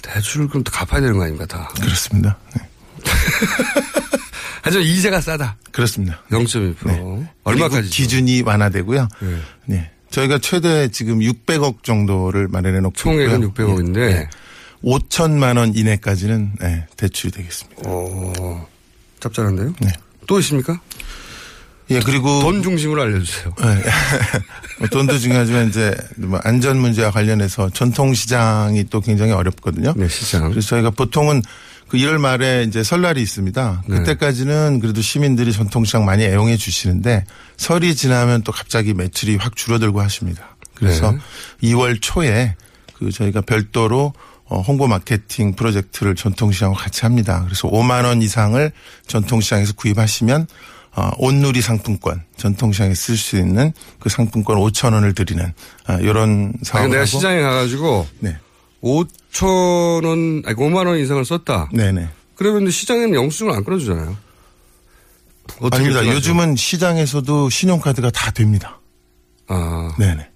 대출을 0.04 0.50
그럼 0.50 0.64
또 0.64 0.72
갚아야 0.72 1.02
되는 1.02 1.18
거 1.18 1.24
아닙니까 1.24 1.48
다. 1.48 1.68
그렇습니다. 1.82 2.38
네. 2.56 2.70
하지만 4.62 4.86
이자가 4.86 5.20
싸다. 5.20 5.58
그렇습니다. 5.72 6.22
0.1%. 6.30 7.28
얼마까지? 7.44 7.90
기준이 7.90 8.44
완화되고요. 8.44 9.08
네. 9.66 9.90
저희가 10.12 10.38
최대 10.38 10.90
지금 10.90 11.20
600억 11.22 11.82
정도를 11.82 12.50
마련해 12.50 12.82
놓고 12.82 12.94
총액은 12.96 13.48
있고요. 13.48 13.76
600억인데 13.76 13.98
예. 14.12 14.30
5천만 14.84 15.58
원 15.58 15.76
이내까지는 15.76 16.52
네, 16.62 16.86
대출이 16.98 17.32
되겠습니다. 17.32 17.90
오, 17.90 18.68
짭짤한데요? 19.20 19.74
네. 19.82 19.90
또 20.28 20.38
있습니까? 20.40 20.80
예, 21.90 22.00
그리고 22.02 22.40
돈 22.42 22.62
중심으로 22.62 23.02
알려주세요. 23.02 23.54
네. 23.60 23.84
뭐 24.80 24.88
돈도 24.90 25.20
중요하지만 25.20 25.70
이제 25.70 25.96
뭐 26.18 26.40
안전 26.44 26.80
문제와 26.80 27.12
관련해서 27.12 27.70
전통 27.70 28.14
시장이 28.14 28.86
또 28.90 29.00
굉장히 29.00 29.32
어렵거든요. 29.32 29.94
네, 29.96 30.08
시장. 30.08 30.50
그래서 30.50 30.68
저희가 30.70 30.90
보통은 30.92 31.42
그 31.88 31.98
1월 31.98 32.18
말에 32.18 32.64
이제 32.68 32.84
설날이 32.84 33.22
있습니다. 33.22 33.84
네. 33.88 33.98
그때까지는 33.98 34.80
그래도 34.82 35.02
시민들이 35.02 35.54
전통시장 35.54 36.04
많이 36.04 36.26
애용해 36.26 36.58
주시는데 36.58 37.24
설이 37.56 37.96
지나면 37.96 38.44
또 38.44 38.52
갑자기 38.52 38.94
매출이 38.94 39.38
확 39.38 39.56
줄어들고 39.56 40.02
하십니다. 40.02 40.58
그래서 40.74 41.12
네. 41.12 41.20
2월 41.70 42.00
초에 42.02 42.56
그 42.98 43.12
저희가 43.12 43.42
별도로 43.42 44.14
어, 44.50 44.62
홍보 44.62 44.88
마케팅 44.88 45.56
프로젝트를 45.56 46.16
전통시장과 46.16 46.78
같이 46.78 47.02
합니다. 47.02 47.44
그래서 47.46 47.70
5만 47.70 48.06
원 48.06 48.22
이상을 48.22 48.72
전통시장에서 49.08 49.74
구입하시면 49.74 50.48
어, 50.98 51.12
온누리 51.20 51.62
상품권 51.62 52.24
전통시장에 52.38 52.96
쓸 52.96 53.18
수 53.18 53.38
있는 53.38 53.72
그 54.00 54.10
상품권 54.10 54.58
5천 54.58 54.94
원을 54.94 55.14
드리는 55.14 55.54
아, 55.86 56.00
이런 56.00 56.54
사업을 56.64 56.86
아니, 56.86 56.94
내가 56.94 57.06
시장에 57.06 57.40
가가지고 57.40 58.08
네. 58.20 58.36
5천 58.82 60.06
원, 60.06 60.42
아니 60.44 60.56
5만 60.56 60.88
원 60.88 60.98
이상을 60.98 61.24
썼다. 61.24 61.70
네네. 61.72 62.10
그러면 62.34 62.72
시장에는 62.72 63.14
영수증을 63.14 63.54
안 63.54 63.64
끊어주잖아요. 63.64 64.18
어떻게 65.60 65.76
아닙니다. 65.76 66.00
끊어줘? 66.02 66.16
요즘은 66.16 66.56
시장에서도 66.56 67.50
신용카드가 67.52 68.10
다 68.10 68.32
됩니다. 68.32 68.80
아. 69.48 69.94
네네. 70.00 70.28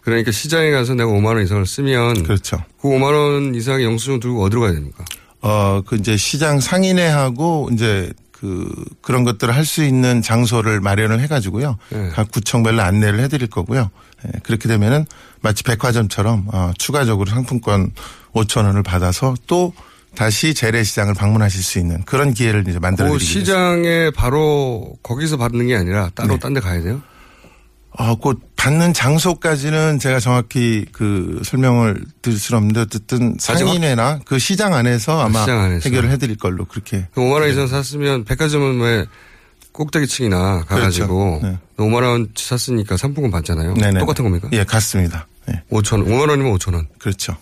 그러니까 0.00 0.30
시장에 0.30 0.70
가서 0.70 0.94
내가 0.94 1.10
5만 1.10 1.26
원 1.26 1.42
이상을 1.42 1.66
쓰면 1.66 2.22
그렇죠. 2.22 2.64
그 2.80 2.88
5만 2.88 3.02
원 3.12 3.54
이상의 3.54 3.84
영수증 3.84 4.20
들고 4.20 4.44
어디로 4.44 4.62
가야 4.62 4.72
됩니까? 4.72 5.04
어, 5.42 5.82
그 5.86 5.96
이제 5.96 6.16
시장 6.16 6.58
상인회하고 6.60 7.68
이제 7.72 8.12
그 8.38 8.70
그런 9.00 9.24
것들을 9.24 9.54
할 9.54 9.64
수 9.64 9.82
있는 9.82 10.22
장소를 10.22 10.80
마련을 10.80 11.20
해가지고요. 11.20 11.76
네. 11.90 12.10
각 12.10 12.30
구청별로 12.30 12.82
안내를 12.82 13.18
해드릴 13.20 13.48
거고요. 13.48 13.90
예, 14.26 14.38
그렇게 14.44 14.68
되면은 14.68 15.06
마치 15.40 15.64
백화점처럼 15.64 16.46
어, 16.52 16.70
추가적으로 16.78 17.28
상품권 17.30 17.90
5천 18.32 18.64
원을 18.66 18.82
받아서 18.82 19.34
또 19.46 19.72
다시 20.14 20.54
재래시장을 20.54 21.14
방문하실 21.14 21.62
수 21.62 21.78
있는 21.78 22.02
그런 22.04 22.32
기회를 22.32 22.66
이제 22.68 22.78
만들어 22.78 23.08
그 23.10 23.18
드리겠습니다. 23.18 23.44
시장에 23.50 24.10
바로 24.14 24.96
거기서 25.02 25.36
받는 25.36 25.66
게 25.66 25.76
아니라 25.76 26.10
따로 26.14 26.34
네. 26.34 26.38
딴데 26.38 26.60
가야 26.60 26.82
돼요? 26.82 27.02
아, 27.98 28.14
그 28.22 28.34
받는 28.66 28.94
장소까지는 28.94 30.00
제가 30.00 30.18
정확히 30.18 30.86
그 30.90 31.40
설명을 31.44 32.04
드릴 32.20 32.36
수는 32.36 32.58
없는데 32.58 32.80
어쨌든 32.80 33.36
상인회나 33.38 34.18
그 34.26 34.40
시장 34.40 34.74
안에서 34.74 35.20
아마 35.20 35.38
시장 35.40 35.60
안에서. 35.60 35.88
해결을 35.88 36.10
해드릴 36.10 36.36
걸로 36.36 36.64
그렇게. 36.64 37.06
5만 37.14 37.42
원 37.42 37.48
이상 37.48 37.68
샀으면 37.68 38.24
백화점은 38.24 38.80
왜 38.80 39.06
꼭대기층이나 39.70 40.64
가가지고 40.66 41.38
그렇죠. 41.40 41.46
네. 41.46 41.58
5만 41.76 42.02
원 42.02 42.28
샀으니까 42.34 42.96
상품권 42.96 43.30
받잖아요. 43.30 43.74
네네. 43.74 44.00
똑같은 44.00 44.24
겁니까? 44.24 44.48
예, 44.52 44.64
같습니다. 44.64 45.28
예. 45.48 45.62
5천 45.70 46.00
원, 46.00 46.06
5만 46.06 46.28
원이면 46.30 46.52
5천 46.58 46.74
원. 46.74 46.88
그렇죠. 46.98 47.36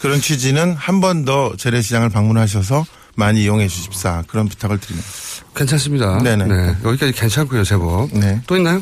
그런 0.00 0.20
취지는 0.20 0.74
한 0.74 1.00
번 1.00 1.24
더 1.24 1.52
재래시장을 1.56 2.10
방문하셔서 2.10 2.86
많이 3.16 3.42
이용해 3.42 3.66
주십사 3.66 4.22
그런 4.28 4.48
부탁을 4.48 4.78
드립니다. 4.78 5.08
괜찮습니다. 5.56 6.18
네네. 6.22 6.44
네, 6.44 6.76
여기까지 6.84 7.10
괜찮고요, 7.12 7.64
제법. 7.64 8.08
네. 8.12 8.40
또 8.46 8.56
있나요? 8.56 8.80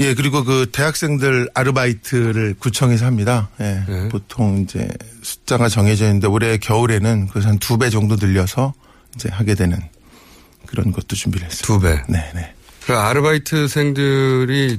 예, 0.00 0.14
그리고 0.14 0.44
그 0.44 0.66
대학생들 0.70 1.48
아르바이트를 1.54 2.54
구청에서 2.58 3.04
합니다. 3.06 3.48
예. 3.60 3.82
네. 3.88 4.08
보통 4.08 4.60
이제 4.62 4.88
숫자가 5.22 5.68
정해져 5.68 6.04
있는데 6.06 6.26
올해 6.28 6.56
겨울에는 6.58 7.28
그래서 7.28 7.48
한 7.48 7.58
두 7.58 7.78
배 7.78 7.90
정도 7.90 8.14
늘려서 8.16 8.74
이제 9.16 9.28
하게 9.28 9.54
되는 9.54 9.78
그런 10.66 10.92
것도 10.92 11.16
준비를 11.16 11.46
했습니다. 11.48 11.66
두 11.66 11.80
배. 11.80 12.02
네, 12.12 12.30
네. 12.34 12.54
그 12.86 12.94
아르바이트생들이 12.94 14.78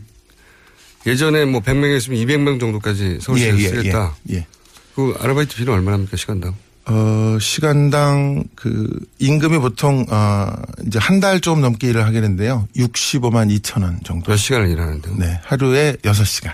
예전에 1.06 1.46
뭐 1.46 1.62
100명 1.62 1.96
있으면 1.98 2.20
200명 2.20 2.60
정도까지 2.60 3.20
서울시에서 3.22 3.58
예, 3.60 3.64
예, 3.64 3.68
쓰겠다. 3.70 4.16
예, 4.32 4.36
예. 4.36 4.48
그 4.96 5.16
아르바이트 5.20 5.56
비는 5.56 5.74
얼마나 5.74 5.96
합니까, 5.96 6.18
시간당? 6.18 6.56
어, 6.92 7.38
시간당 7.40 8.44
그 8.56 8.90
임금이 9.20 9.60
보통 9.60 10.06
어 10.10 10.52
이제 10.88 10.98
한 11.00 11.20
달 11.20 11.40
좀 11.40 11.62
넘게 11.62 11.90
일을 11.90 12.06
하게 12.06 12.22
되는데요. 12.22 12.68
65만 12.76 13.56
2천 13.60 13.84
원 13.84 14.00
정도. 14.04 14.32
몇 14.32 14.38
시간을 14.38 14.70
일하는데요? 14.70 15.16
네. 15.18 15.40
하루에 15.44 15.96
6시간. 16.02 16.54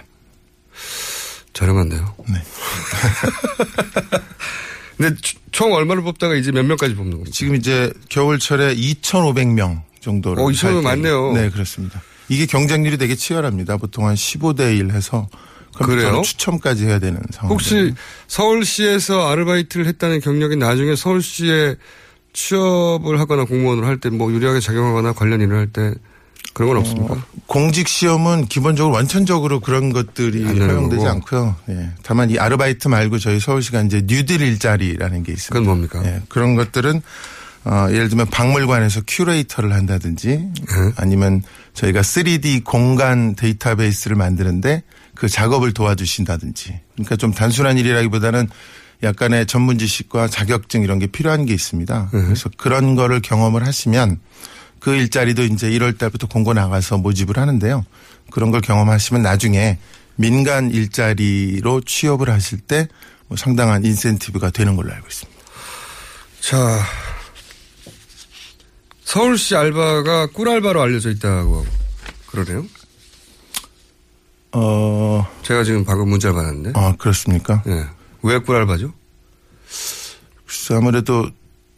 저렴한데요? 1.53 2.15
네. 2.27 2.41
근데 4.97 5.15
주- 5.21 5.35
총 5.51 5.73
얼마를 5.73 6.03
뽑다가 6.03 6.35
이제 6.35 6.51
몇 6.51 6.65
명까지 6.65 6.95
뽑는 6.95 7.11
겁니까? 7.11 7.31
지금 7.33 7.55
이제 7.55 7.91
겨울철에 8.09 8.75
2,500명 8.75 9.81
정도를. 10.01 10.43
어, 10.43 10.49
2,500 10.51 10.83
많네요. 10.83 11.33
네, 11.33 11.49
그렇습니다. 11.49 12.01
이게 12.27 12.45
경쟁률이 12.45 12.97
되게 12.97 13.15
치열합니다. 13.15 13.77
보통 13.77 14.07
한 14.07 14.15
15대 14.15 14.77
1 14.77 14.91
해서 14.91 15.27
그래요? 15.83 16.21
추첨까지 16.23 16.85
해야 16.85 16.99
되는 16.99 17.19
상황. 17.31 17.51
혹시 17.51 17.93
서울시에서 18.27 19.27
아르바이트를 19.29 19.85
했다는 19.87 20.21
경력이 20.21 20.55
나중에 20.55 20.95
서울시에 20.95 21.75
취업을 22.33 23.19
하거나 23.19 23.45
공무원을 23.45 23.85
할 23.85 23.97
때 23.99 24.09
뭐 24.09 24.31
유리하게 24.31 24.59
작용하거나 24.59 25.13
관련 25.13 25.41
일을 25.41 25.57
할 25.57 25.67
때 25.67 25.93
그런 26.53 26.69
건 26.69 26.77
없습니까? 26.79 27.25
공직 27.47 27.87
시험은 27.87 28.45
기본적으로 28.45 28.93
원천적으로 28.95 29.59
그런 29.59 29.91
것들이 29.91 30.43
허용되지 30.43 30.97
거고. 31.03 31.09
않고요. 31.09 31.55
예. 31.69 31.89
다만 32.03 32.29
이 32.29 32.37
아르바이트 32.37 32.87
말고 32.87 33.19
저희 33.19 33.39
서울시가 33.41 33.81
이제 33.81 34.01
뉴딜 34.05 34.41
일자리라는 34.41 35.23
게 35.23 35.33
있습니다. 35.33 35.49
그건 35.53 35.63
뭡니까? 35.65 36.01
예. 36.05 36.21
그런 36.29 36.55
것들은 36.55 37.01
어, 37.65 37.87
예를 37.89 38.07
들면 38.09 38.27
박물관에서 38.27 39.01
큐레이터를 39.07 39.73
한다든지 39.73 40.27
네. 40.37 40.91
아니면 40.97 41.41
저희가 41.73 42.01
3D 42.01 42.63
공간 42.63 43.35
데이터베이스를 43.35 44.15
만드는데 44.15 44.83
그 45.15 45.29
작업을 45.29 45.73
도와주신다든지 45.73 46.79
그러니까 46.93 47.15
좀 47.15 47.33
단순한 47.33 47.77
일이라기보다는 47.77 48.49
약간의 49.03 49.45
전문 49.45 49.77
지식과 49.77 50.27
자격증 50.27 50.83
이런 50.83 50.99
게 50.99 51.07
필요한 51.07 51.45
게 51.45 51.53
있습니다. 51.53 52.09
네. 52.13 52.21
그래서 52.23 52.49
그런 52.57 52.95
거를 52.95 53.21
경험을 53.21 53.65
하시면 53.65 54.19
그 54.79 54.93
일자리도 54.93 55.43
이제 55.43 55.69
1월 55.69 55.97
달부터 55.97 56.27
공고 56.27 56.53
나가서 56.53 56.97
모집을 56.97 57.37
하는데요. 57.37 57.85
그런 58.31 58.51
걸 58.51 58.61
경험하시면 58.61 59.21
나중에 59.21 59.79
민간 60.15 60.71
일자리로 60.71 61.81
취업을 61.81 62.29
하실 62.29 62.59
때 62.59 62.87
뭐 63.27 63.37
상당한 63.37 63.83
인센티브가 63.83 64.51
되는 64.51 64.75
걸로 64.75 64.93
알고 64.93 65.07
있습니다. 65.07 65.41
자, 66.41 66.79
서울시 69.03 69.55
알바가 69.55 70.27
꿀알바로 70.27 70.81
알려져 70.81 71.09
있다고 71.09 71.65
그러네요. 72.27 72.65
어, 74.57 75.27
제가 75.43 75.65
지금 75.65 75.83
방금 75.83 76.07
문자를 76.09 76.33
받았는데. 76.33 76.71
아, 76.75 76.93
그렇습니까? 76.97 77.61
예. 77.67 77.85
왜 78.23 78.39
꿀알바죠? 78.39 78.93
글쎄 80.45 80.75
아무래도 80.75 81.29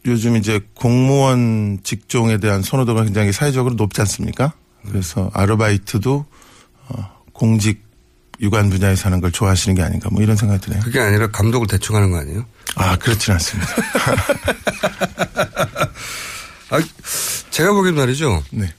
요즘 0.06 0.36
이제 0.36 0.60
공무원 0.76 1.80
직종에 1.84 2.38
대한 2.38 2.62
선호도가 2.62 3.04
굉장히 3.04 3.32
사회적으로 3.32 3.74
높지 3.74 4.00
않습니까? 4.02 4.54
그래서 4.88 5.32
아르바이트도 5.34 6.26
어, 6.90 7.22
공직 7.34 7.82
유관 8.40 8.70
분야에서 8.70 9.06
하는 9.08 9.22
걸 9.22 9.32
좋아하시는 9.32 9.74
게 9.76 9.82
아닌가 9.82 10.10
뭐 10.12 10.22
이런 10.22 10.36
생각이 10.36 10.62
드네요. 10.62 10.82
그게 10.84 11.00
아니라 11.00 11.32
감독을 11.32 11.66
대충 11.66 11.96
하는 11.96 12.12
거 12.12 12.20
아니에요? 12.20 12.46
아, 12.76 12.96
그렇진 12.98 13.34
않습니다. 13.34 13.72
아, 16.70 16.80
제가 17.50 17.74
보기엔 17.74 17.96
말이죠. 17.96 18.44
네. 18.52 18.72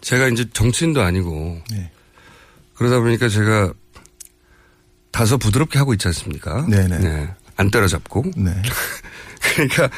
제가 0.00 0.28
이제 0.28 0.46
정치인도 0.54 1.02
아니고. 1.02 1.60
네. 1.70 1.90
그러다 2.76 3.00
보니까 3.00 3.28
제가 3.28 3.72
다소 5.10 5.38
부드럽게 5.38 5.78
하고 5.78 5.92
있지 5.94 6.08
않습니까? 6.08 6.66
네네. 6.66 6.98
네. 6.98 7.34
안 7.56 7.70
때려잡고. 7.70 8.24
네. 8.36 8.50
그러니까, 9.40 9.88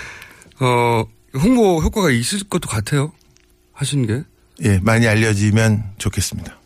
어, 0.61 1.05
홍보 1.35 1.83
효과가 1.83 2.11
있을 2.11 2.41
것도 2.49 2.68
같아요. 2.68 3.12
하신 3.72 4.07
게? 4.07 4.22
예, 4.62 4.79
많이 4.83 5.07
알려지면 5.07 5.85
좋겠습니다. 5.99 6.57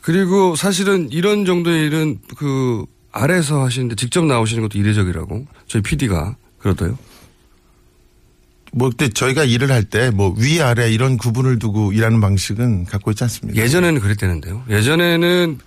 그리고 0.00 0.54
사실은 0.54 1.10
이런 1.10 1.44
정도의 1.44 1.86
일은 1.86 2.18
그 2.36 2.84
아래에서 3.10 3.64
하시는데 3.64 3.94
직접 3.94 4.24
나오시는 4.24 4.62
것도 4.64 4.78
이례적이라고 4.78 5.46
저희 5.66 5.82
PD가 5.82 6.36
그렇다요. 6.58 6.98
뭐 8.76 8.90
그때 8.90 9.08
저희가 9.08 9.44
일을 9.44 9.70
할 9.70 9.84
때 9.84 10.10
뭐 10.10 10.34
위 10.36 10.60
아래 10.60 10.90
이런 10.90 11.16
구분을 11.16 11.58
두고 11.58 11.92
일하는 11.92 12.20
방식은 12.20 12.84
갖고 12.86 13.10
있지 13.12 13.22
않습니다. 13.24 13.60
예전에는 13.60 14.00
그랬대는데요. 14.00 14.64
예전에는 14.68 15.58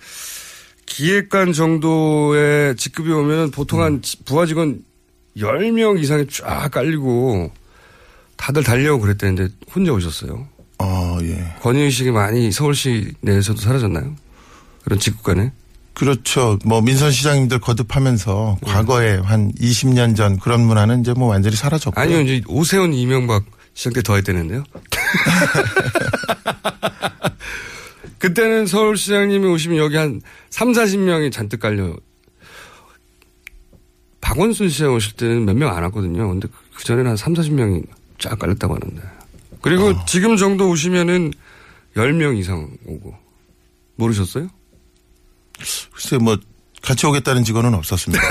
기획관 0.86 1.52
정도의 1.52 2.76
직급이 2.76 3.10
오면 3.10 3.50
보통 3.50 3.82
한 3.82 4.02
부하 4.24 4.46
직원 4.46 4.82
10명 5.36 6.00
이상이 6.02 6.26
쫙 6.28 6.70
깔리고 6.70 7.52
다들 8.36 8.62
달려오고 8.62 9.02
그랬대는데 9.02 9.48
혼자 9.74 9.92
오셨어요. 9.92 10.48
어, 10.80 11.18
예. 11.22 11.54
권위의식이 11.60 12.10
많이 12.10 12.52
서울시 12.52 13.12
내에서도 13.20 13.60
사라졌나요? 13.60 14.14
그런 14.84 14.98
직급 14.98 15.22
간에? 15.24 15.52
그렇죠. 15.98 16.58
뭐 16.64 16.80
민선 16.80 17.10
시장님들 17.10 17.58
거듭하면서 17.58 18.58
네. 18.62 18.70
과거에 18.72 19.16
한 19.16 19.50
20년 19.54 20.14
전 20.16 20.38
그런 20.38 20.60
문화는 20.60 21.00
이제 21.00 21.12
뭐 21.12 21.28
완전히 21.28 21.56
사라졌고. 21.56 22.00
아니요, 22.00 22.20
이제 22.20 22.40
오세훈 22.46 22.94
이명박 22.94 23.44
시장 23.74 23.92
때 23.92 24.02
더 24.02 24.14
했대는데요. 24.14 24.62
그때는 28.18 28.66
서울시장님이 28.66 29.46
오시면 29.46 29.78
여기 29.78 29.96
한 29.96 30.20
3, 30.50 30.72
40명이 30.72 31.30
잔뜩 31.32 31.60
깔려. 31.60 31.94
박원순 34.20 34.68
시장 34.68 34.92
오실 34.94 35.14
때는 35.16 35.44
몇 35.46 35.54
명 35.56 35.74
안 35.76 35.82
왔거든요. 35.84 36.28
근데 36.28 36.48
그 36.74 36.84
전에는 36.84 37.10
한 37.10 37.16
3, 37.16 37.34
40명이 37.34 37.84
쫙 38.18 38.38
깔렸다고 38.38 38.74
하는데. 38.74 39.02
그리고 39.62 39.94
지금 40.06 40.36
정도 40.36 40.68
오시면은 40.70 41.32
10명 41.96 42.36
이상 42.38 42.68
오고. 42.86 43.14
모르셨어요? 43.96 44.48
글쎄 45.92 46.18
뭐 46.18 46.38
같이 46.82 47.06
오겠다는 47.06 47.44
직원은 47.44 47.74
없었습니다. 47.74 48.22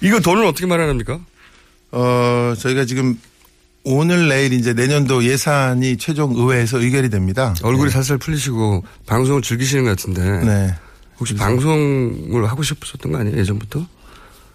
이거 0.00 0.20
돈을 0.20 0.44
어떻게 0.44 0.66
마련합니까? 0.66 1.20
어, 1.92 2.54
저희가 2.58 2.84
지금 2.84 3.18
오늘 3.84 4.28
내일 4.28 4.52
이제 4.52 4.72
내년도 4.72 5.24
예산이 5.24 5.96
최종 5.98 6.34
의회에서 6.34 6.78
의결이 6.80 7.10
됩니다. 7.10 7.54
얼굴이 7.62 7.90
살살 7.90 8.18
풀리시고 8.18 8.84
방송을 9.06 9.42
즐기시는 9.42 9.84
것 9.84 9.90
같은데. 9.90 10.22
네. 10.44 10.74
혹시 11.18 11.34
방송을 11.34 12.48
하고 12.48 12.62
싶으셨던 12.62 13.12
거 13.12 13.18
아니에요? 13.18 13.36
예전부터? 13.38 13.86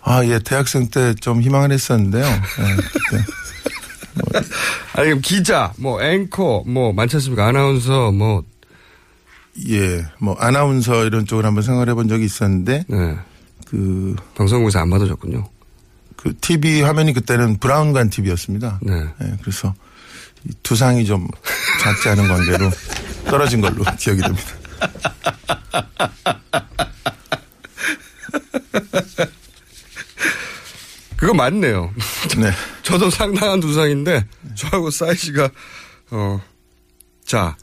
아, 0.01 0.23
예. 0.26 0.39
대학생 0.39 0.88
때 0.89 1.13
좀 1.15 1.41
희망을 1.41 1.71
했었는데요. 1.71 2.23
네. 2.23 2.38
아니, 4.93 5.07
그럼 5.07 5.22
기자, 5.22 5.74
뭐, 5.78 6.01
앵커, 6.01 6.63
뭐, 6.66 6.93
많지 6.93 7.18
않습니까? 7.18 7.47
아나운서, 7.47 8.11
뭐. 8.11 8.43
예, 9.70 10.05
뭐, 10.20 10.36
아나운서 10.39 11.05
이런 11.05 11.26
쪽을 11.26 11.45
한번 11.45 11.63
생각을 11.63 11.89
해본 11.89 12.07
적이 12.07 12.26
있었는데. 12.26 12.86
네. 12.88 13.16
그. 13.68 14.16
방송국에서 14.36 14.80
안 14.80 14.89
받아줬군요. 14.89 15.47
그 16.16 16.34
TV 16.41 16.82
화면이 16.82 17.13
그때는 17.13 17.57
브라운관 17.57 18.09
TV였습니다. 18.09 18.80
네. 18.82 18.93
그래서 19.41 19.74
이 20.43 20.51
두상이 20.63 21.05
좀 21.05 21.28
작지 21.82 22.09
않은 22.09 22.28
관계로 22.28 22.72
떨어진 23.26 23.61
걸로 23.61 23.84
기억이 23.99 24.22
됩니다. 24.22 24.45
그거 31.26 31.34
맞네요. 31.34 31.91
네. 32.38 32.51
저도 32.84 33.09
상당한 33.09 33.59
두상인데, 33.59 34.26
저하고 34.53 34.91
싸이 34.91 35.15
씨가, 35.15 35.49
어, 36.11 36.39
자, 37.26 37.57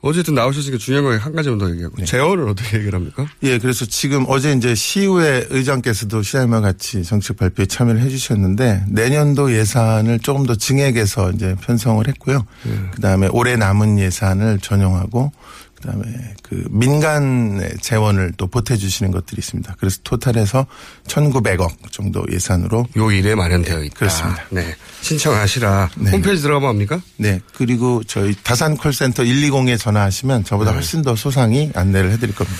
어쨌든 0.00 0.34
나오셨으니까 0.34 0.78
중요한 0.78 1.04
거 1.04 1.22
한 1.22 1.34
가지만 1.34 1.58
더 1.58 1.68
얘기하고. 1.70 2.02
재원을 2.06 2.48
어떻게 2.48 2.78
얘기를 2.78 2.98
합니까? 2.98 3.26
예, 3.42 3.58
그래서 3.58 3.84
지금 3.84 4.24
어제 4.28 4.52
이제 4.52 4.74
시의회 4.74 5.48
의장께서도 5.50 6.22
시장님과 6.22 6.60
같이 6.62 7.02
정책 7.02 7.36
발표에 7.36 7.66
참여를 7.66 8.00
해 8.00 8.08
주셨는데 8.08 8.84
내년도 8.88 9.52
예산을 9.52 10.20
조금 10.20 10.46
더 10.46 10.54
증액해서 10.54 11.32
이제 11.32 11.56
편성을 11.62 12.06
했고요. 12.08 12.46
그 12.92 13.00
다음에 13.00 13.26
올해 13.32 13.56
남은 13.56 13.98
예산을 13.98 14.60
전용하고 14.60 15.32
그 15.80 15.88
다음에 15.88 16.04
그 16.42 16.64
민간의 16.70 17.76
재원을 17.80 18.32
또 18.36 18.48
보태주시는 18.48 19.12
것들이 19.12 19.38
있습니다. 19.38 19.76
그래서 19.78 20.00
토탈해서 20.02 20.66
1,900억 21.06 21.92
정도 21.92 22.24
예산으로. 22.30 22.86
요 22.96 23.10
일에 23.12 23.36
마련되어 23.36 23.84
있다. 23.84 23.96
그렇습니다. 23.96 24.44
네. 24.50 24.74
신청하시라. 25.02 25.90
홈페이지 26.10 26.42
들어가면 26.42 26.68
합니까? 26.68 27.00
네. 27.16 27.40
그리고 27.54 28.02
저희 28.04 28.34
다산 28.42 28.76
콜센터 28.76 29.22
120에 29.22 29.78
전화하시면 29.78 30.42
저보다 30.44 30.72
네. 30.72 30.76
훨씬 30.76 31.02
더 31.02 31.14
소상히 31.14 31.70
안내를 31.74 32.10
해드릴 32.12 32.34
겁니다. 32.34 32.58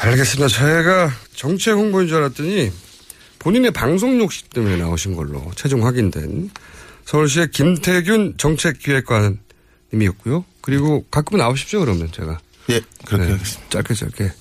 알겠습니다. 0.00 0.48
제가 0.48 1.12
정책 1.34 1.74
홍보인 1.74 2.08
줄 2.08 2.16
알았더니 2.18 2.72
본인의 3.38 3.70
방송 3.70 4.20
욕심 4.20 4.48
때문에 4.52 4.76
나오신 4.76 5.14
걸로 5.14 5.48
최종 5.54 5.86
확인된 5.86 6.50
서울시의 7.04 7.52
김태균 7.52 8.34
정책기획관님이었고요. 8.36 10.44
그리고 10.60 11.04
가끔 11.10 11.38
나오십시오, 11.38 11.80
그러면 11.80 12.10
제가. 12.12 12.38
예, 12.70 12.80
그렇게 13.06 13.26
네, 13.26 13.32
하겠습니다. 13.32 13.70
짧게 13.70 13.94
짧게. 13.94 14.32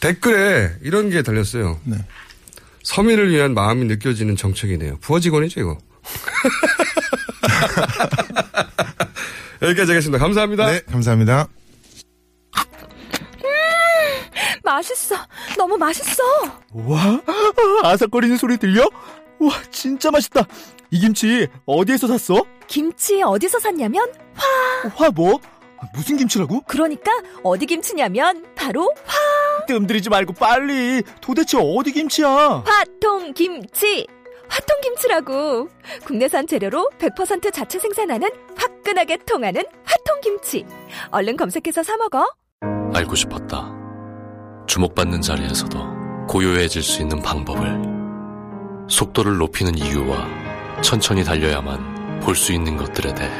댓글에 0.00 0.72
이런 0.82 1.10
게 1.10 1.22
달렸어요. 1.22 1.80
네. 1.84 1.96
서민을 2.82 3.30
위한 3.30 3.54
마음이 3.54 3.84
느껴지는 3.86 4.36
정책이네요. 4.36 4.98
부하 5.00 5.20
직원이죠, 5.20 5.60
이거. 5.60 5.78
여기까지 9.62 9.92
하겠습니다. 9.92 10.18
감사합니다. 10.18 10.70
네, 10.70 10.80
감사합니다. 10.90 11.48
맛있어. 14.62 15.16
너무 15.56 15.76
맛있어. 15.76 16.22
와, 16.72 17.20
아삭거리는 17.82 18.36
소리 18.36 18.56
들려? 18.56 18.88
와, 19.40 19.62
진짜 19.70 20.10
맛있다. 20.10 20.46
이 20.90 21.00
김치 21.00 21.48
어디에서 21.66 22.06
샀어? 22.08 22.44
김치 22.66 23.22
어디서 23.22 23.58
샀냐면 23.58 24.06
화. 24.34 24.88
화 24.94 25.10
뭐? 25.10 25.40
무슨 25.94 26.16
김치라고? 26.16 26.62
그러니까 26.66 27.10
어디 27.42 27.66
김치냐면 27.66 28.44
바로 28.54 28.92
화. 29.04 29.66
뜸들이지 29.66 30.08
말고 30.10 30.34
빨리. 30.34 31.02
도대체 31.20 31.58
어디 31.60 31.92
김치야? 31.92 32.64
화통 32.66 33.32
김치. 33.34 34.06
화통 34.48 34.80
김치라고. 34.82 35.68
국내산 36.04 36.46
재료로 36.46 36.90
100% 36.98 37.52
자체 37.52 37.78
생산하는 37.78 38.28
화끈하게 38.56 39.18
통하는 39.26 39.62
화통 39.84 40.20
김치. 40.22 40.64
얼른 41.10 41.36
검색해서 41.36 41.82
사 41.82 41.96
먹어. 41.96 42.26
알고 42.94 43.14
싶었다. 43.14 43.70
주목받는 44.66 45.20
자리에서도 45.22 46.26
고요해질 46.28 46.82
수 46.82 47.00
있는 47.00 47.22
방법을. 47.22 47.78
속도를 48.88 49.36
높이는 49.38 49.76
이유와 49.78 50.26
천천히 50.82 51.22
달려야만 51.24 52.20
볼 52.20 52.34
수 52.34 52.52
있는 52.52 52.76
것들에 52.76 53.14
대해. 53.14 53.30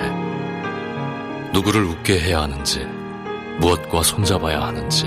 누구를 1.53 1.83
웃게 1.85 2.19
해야 2.21 2.43
하는지, 2.43 2.87
무엇과 3.59 4.03
손잡아야 4.03 4.61
하는지. 4.63 5.07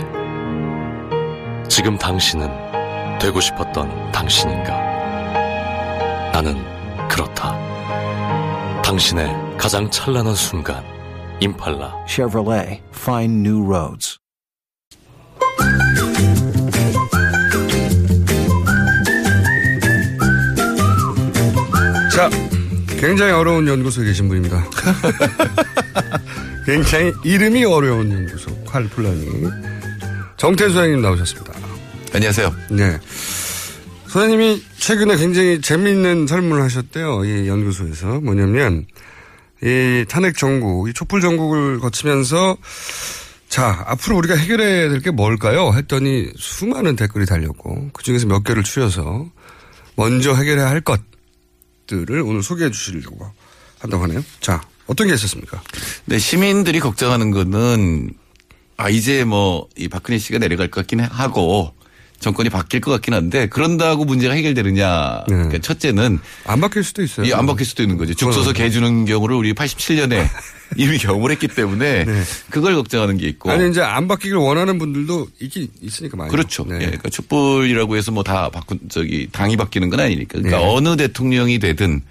지금 1.70 1.98
당신은 1.98 2.50
되고 3.20 3.40
싶었던 3.40 4.12
당신인가? 4.12 4.72
나는 6.34 6.62
그렇다. 7.08 7.54
당신의 8.82 9.34
가장 9.58 9.90
찬란한 9.90 10.36
순간, 10.36 10.84
임팔라. 11.40 12.06
Chevrolet, 12.08 12.82
find 12.94 13.48
new 13.48 13.66
roads. 13.66 14.20
자, 22.14 22.30
굉장히 23.00 23.32
어려운 23.32 23.68
연구소에 23.68 24.06
계신 24.06 24.28
분입니다. 24.28 24.64
굉장히 26.66 27.12
이름이 27.24 27.66
어려운 27.66 28.12
연구소, 28.12 28.56
칼플라니. 28.66 29.28
정태수 30.38 30.72
소장님 30.74 31.02
나오셨습니다. 31.02 31.54
안녕하세요. 32.14 32.56
네. 32.72 33.00
소장님이 34.08 34.64
최근에 34.78 35.18
굉장히 35.18 35.60
재미있는 35.62 36.28
설문을 36.28 36.62
하셨대요. 36.64 37.26
이 37.26 37.48
연구소에서. 37.48 38.22
뭐냐면, 38.22 38.86
이 39.62 40.06
탄핵 40.08 40.38
정국, 40.38 40.90
이 40.90 40.94
촛불 40.94 41.22
정국을 41.22 41.80
거치면서 41.80 42.58
자, 43.50 43.84
앞으로 43.88 44.18
우리가 44.18 44.36
해결해야 44.36 44.90
될 44.90 45.00
게 45.00 45.12
뭘까요? 45.12 45.74
했더니 45.76 46.28
수많은 46.38 46.96
댓글이 46.96 47.26
달렸고, 47.26 47.90
그 47.94 48.04
중에서 48.04 48.26
몇 48.28 48.44
개를 48.44 48.64
추려서 48.64 49.30
먼저 49.96 50.34
해결해야 50.34 50.68
할 50.70 50.82
것들을 50.82 52.20
오늘 52.22 52.42
소개해 52.42 52.72
주시려고 52.72 53.30
한다고 53.80 54.04
하네요. 54.04 54.24
자, 54.40 54.62
어떤 54.88 55.08
게 55.08 55.14
있었습니까? 55.14 55.62
네, 56.06 56.18
시민들이 56.20 56.80
걱정하는 56.80 57.32
거는 57.32 58.12
아 58.78 58.90
이제 58.90 59.24
뭐 59.24 59.68
이 59.78 59.88
박근혜 59.88 60.18
씨가 60.18 60.40
내려갈 60.40 60.68
것 60.70 60.82
같긴 60.82 61.00
하고 61.02 61.74
정권이 62.20 62.50
바뀔 62.50 62.80
것 62.80 62.90
같긴 62.92 63.14
한데 63.14 63.48
그런다고 63.48 64.06
문제가 64.06 64.34
해결되느냐. 64.34 65.24
네. 65.28 65.36
그러니까 65.36 65.58
첫째는 65.60 66.20
안 66.46 66.62
바뀔 66.62 66.84
수도 66.86 67.04
있어요. 67.04 67.28
예, 67.28 67.34
안 67.34 67.46
바뀔 67.46 67.66
수도 67.66 67.84
있는 67.84 67.98
거죠. 67.98 68.14
죽 68.14 68.32
써서 68.32 68.54
개 68.54 68.70
주는 68.70 69.04
경우를 69.06 69.36
우리 69.36 69.54
87년에 69.54 70.26
이미 70.78 70.98
경험을 70.98 71.32
했기 71.32 71.50
때문에 71.50 72.06
그걸 72.50 72.76
걱정하는 72.76 73.18
게 73.18 73.28
있고. 73.28 73.50
네. 73.50 73.56
아니 73.58 73.70
이제 73.72 73.82
안 73.82 74.08
바뀌길 74.08 74.38
원하는 74.38 74.80
분들도 74.80 75.28
있긴 75.42 75.68
있으니까 75.82 76.16
많이. 76.16 76.32
그렇죠. 76.32 76.66
예, 76.70 76.78
그러니까 76.78 77.10
촛불이라고 77.10 77.98
해서 77.98 78.12
뭐 78.12 78.24
다 78.24 78.48
바꾼 78.50 78.80
저기 78.90 79.28
당이 79.32 79.58
바뀌는 79.58 79.90
건 79.90 80.00
아니니까. 80.00 80.40
그러니까 80.40 80.60
네. 80.60 80.64
어느 80.66 80.96
대통령이 80.96 81.60
되든 81.60 82.02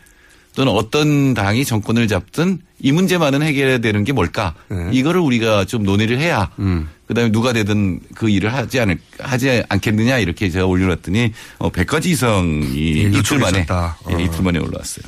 또는 0.55 0.73
어떤 0.73 1.35
당이 1.35 1.65
정권을 1.65 2.09
잡든 2.09 2.61
이 2.81 2.93
문제만은 2.93 3.43
해결해야 3.43 3.79
되는 3.79 4.05
게 4.05 4.13
뭘까? 4.13 4.55
네. 4.69 4.91
이거를 4.93 5.21
우리가 5.21 5.65
좀 5.65 5.83
논의를 5.83 6.19
해야 6.19 6.51
음. 6.59 6.89
그다음에 7.07 7.31
누가 7.33 7.53
되든 7.53 8.01
그 8.15 8.29
일을 8.29 8.53
하지 8.53 8.81
않을 8.81 8.99
하지 9.19 9.63
않겠느냐 9.69 10.19
이렇게 10.19 10.51
제가 10.51 10.67
올려놨더니 10.67 11.33
어 11.59 11.71
100가지 11.71 12.07
이상이 12.07 12.97
예, 12.97 13.01
이틀 13.09 13.15
요청이 13.15 13.41
만에 13.41 13.59
있었다. 13.61 13.99
어. 14.05 14.19
예, 14.19 14.25
이틀 14.25 14.43
만에 14.43 14.59
올라왔어요. 14.59 15.05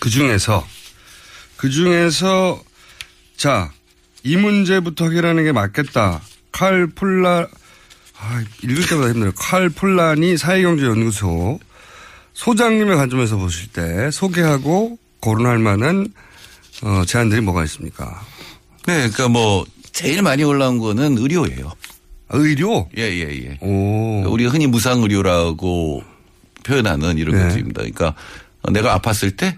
그 0.00 0.10
중에서 0.10 0.66
그 1.56 1.70
중에서 1.70 2.62
자 3.36 3.70
이 4.24 4.36
문제부터 4.38 5.10
해결하는 5.10 5.44
게 5.44 5.52
맞겠다. 5.52 6.22
칼 6.50 6.86
폴라 6.86 7.46
아, 8.18 8.44
읽을 8.62 8.86
때마다 8.86 9.08
힘들어요. 9.10 9.32
칼 9.36 9.68
폴라니 9.68 10.38
사회경제연구소 10.38 11.60
소장님의 12.34 12.96
관점에서 12.96 13.36
보실 13.36 13.68
때 13.68 14.10
소개하고 14.10 14.98
거론할 15.20 15.58
만한 15.58 16.08
어, 16.82 17.02
제안들이 17.06 17.40
뭐가 17.40 17.64
있습니까? 17.64 18.20
네, 18.86 18.96
그러니까 19.08 19.28
뭐 19.28 19.64
제일 19.92 20.22
많이 20.22 20.42
올라온 20.42 20.78
거는 20.78 21.16
의료예요. 21.18 21.72
의료? 22.30 22.88
예, 22.98 23.02
예, 23.02 23.28
예. 23.46 23.58
오. 23.64 24.24
우리가 24.28 24.50
흔히 24.50 24.66
무상 24.66 25.00
의료라고 25.02 26.02
표현하는 26.64 27.16
이런 27.18 27.36
네. 27.36 27.42
것들입니다. 27.44 27.80
그러니까 27.82 28.14
내가 28.72 28.98
아팠을 28.98 29.36
때 29.36 29.56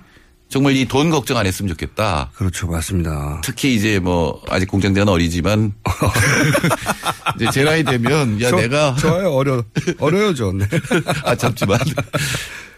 정말 0.49 0.77
이 0.77 0.85
돈 0.87 1.11
걱정 1.11 1.37
안 1.39 1.47
했으면 1.47 1.71
좋겠다. 1.71 2.31
그렇죠, 2.35 2.69
맞습니다. 2.69 3.41
특히 3.43 3.75
이제 3.75 3.99
뭐 3.99 4.41
아직 4.49 4.67
공장대는 4.67 5.09
어리지만 5.09 5.73
이제 7.37 7.49
제 7.53 7.65
나이 7.65 7.83
되면 7.83 8.41
야 8.43 8.51
저- 8.51 8.57
내가 8.57 8.95
좋아요, 8.97 9.33
어려 9.33 9.65
어려요, 9.99 10.35
전. 10.35 10.59
네. 10.59 10.69
아 11.25 11.35
잠시만 11.35 11.79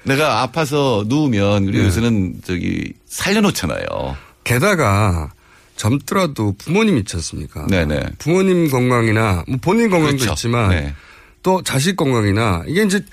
내가 0.04 0.42
아파서 0.42 1.04
누우면 1.06 1.64
네. 1.64 1.68
우리 1.68 1.78
요새는 1.80 2.40
저기 2.44 2.92
살려놓잖아요. 3.06 4.16
게다가 4.44 5.32
젊더라도 5.76 6.54
부모님 6.58 6.96
있지 6.98 7.16
않습니까? 7.16 7.66
네네. 7.66 8.00
부모님 8.18 8.70
건강이나 8.70 9.44
뭐 9.46 9.58
본인 9.60 9.90
건강도 9.90 10.16
그렇죠. 10.16 10.32
있지만 10.32 10.70
네. 10.70 10.94
또 11.42 11.62
자식 11.62 11.96
건강이나 11.96 12.64
이게 12.66 12.82
이제 12.82 13.04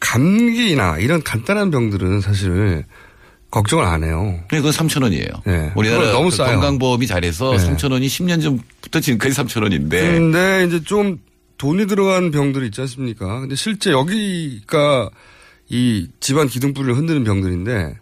감기나 0.00 0.98
이런 0.98 1.22
간단한 1.22 1.70
병들은 1.70 2.20
사실 2.20 2.84
걱정을 3.50 3.84
안 3.84 4.04
해요. 4.04 4.38
네, 4.50 4.58
그건 4.58 4.72
3천 4.72 5.02
원이에요. 5.02 5.28
네. 5.46 5.72
우리나라 5.74 6.12
너무 6.12 6.30
그 6.30 6.36
싸요. 6.36 6.52
건강보험이 6.52 7.06
잘해서 7.06 7.52
네. 7.52 7.58
3천 7.58 7.92
원이 7.92 8.06
10년 8.06 8.42
전부터 8.42 9.00
지금까지 9.00 9.34
3천 9.34 9.62
원인데 9.62 10.12
근데 10.12 10.64
이제 10.66 10.82
좀 10.82 11.18
돈이 11.58 11.86
들어간 11.86 12.30
병들이 12.30 12.66
있지 12.66 12.80
않습니까? 12.82 13.40
근데 13.40 13.54
실제 13.54 13.90
여기가 13.90 15.10
이 15.68 16.08
집안 16.20 16.48
기둥뿌리를 16.48 16.96
흔드는 16.96 17.24
병들인데 17.24 17.96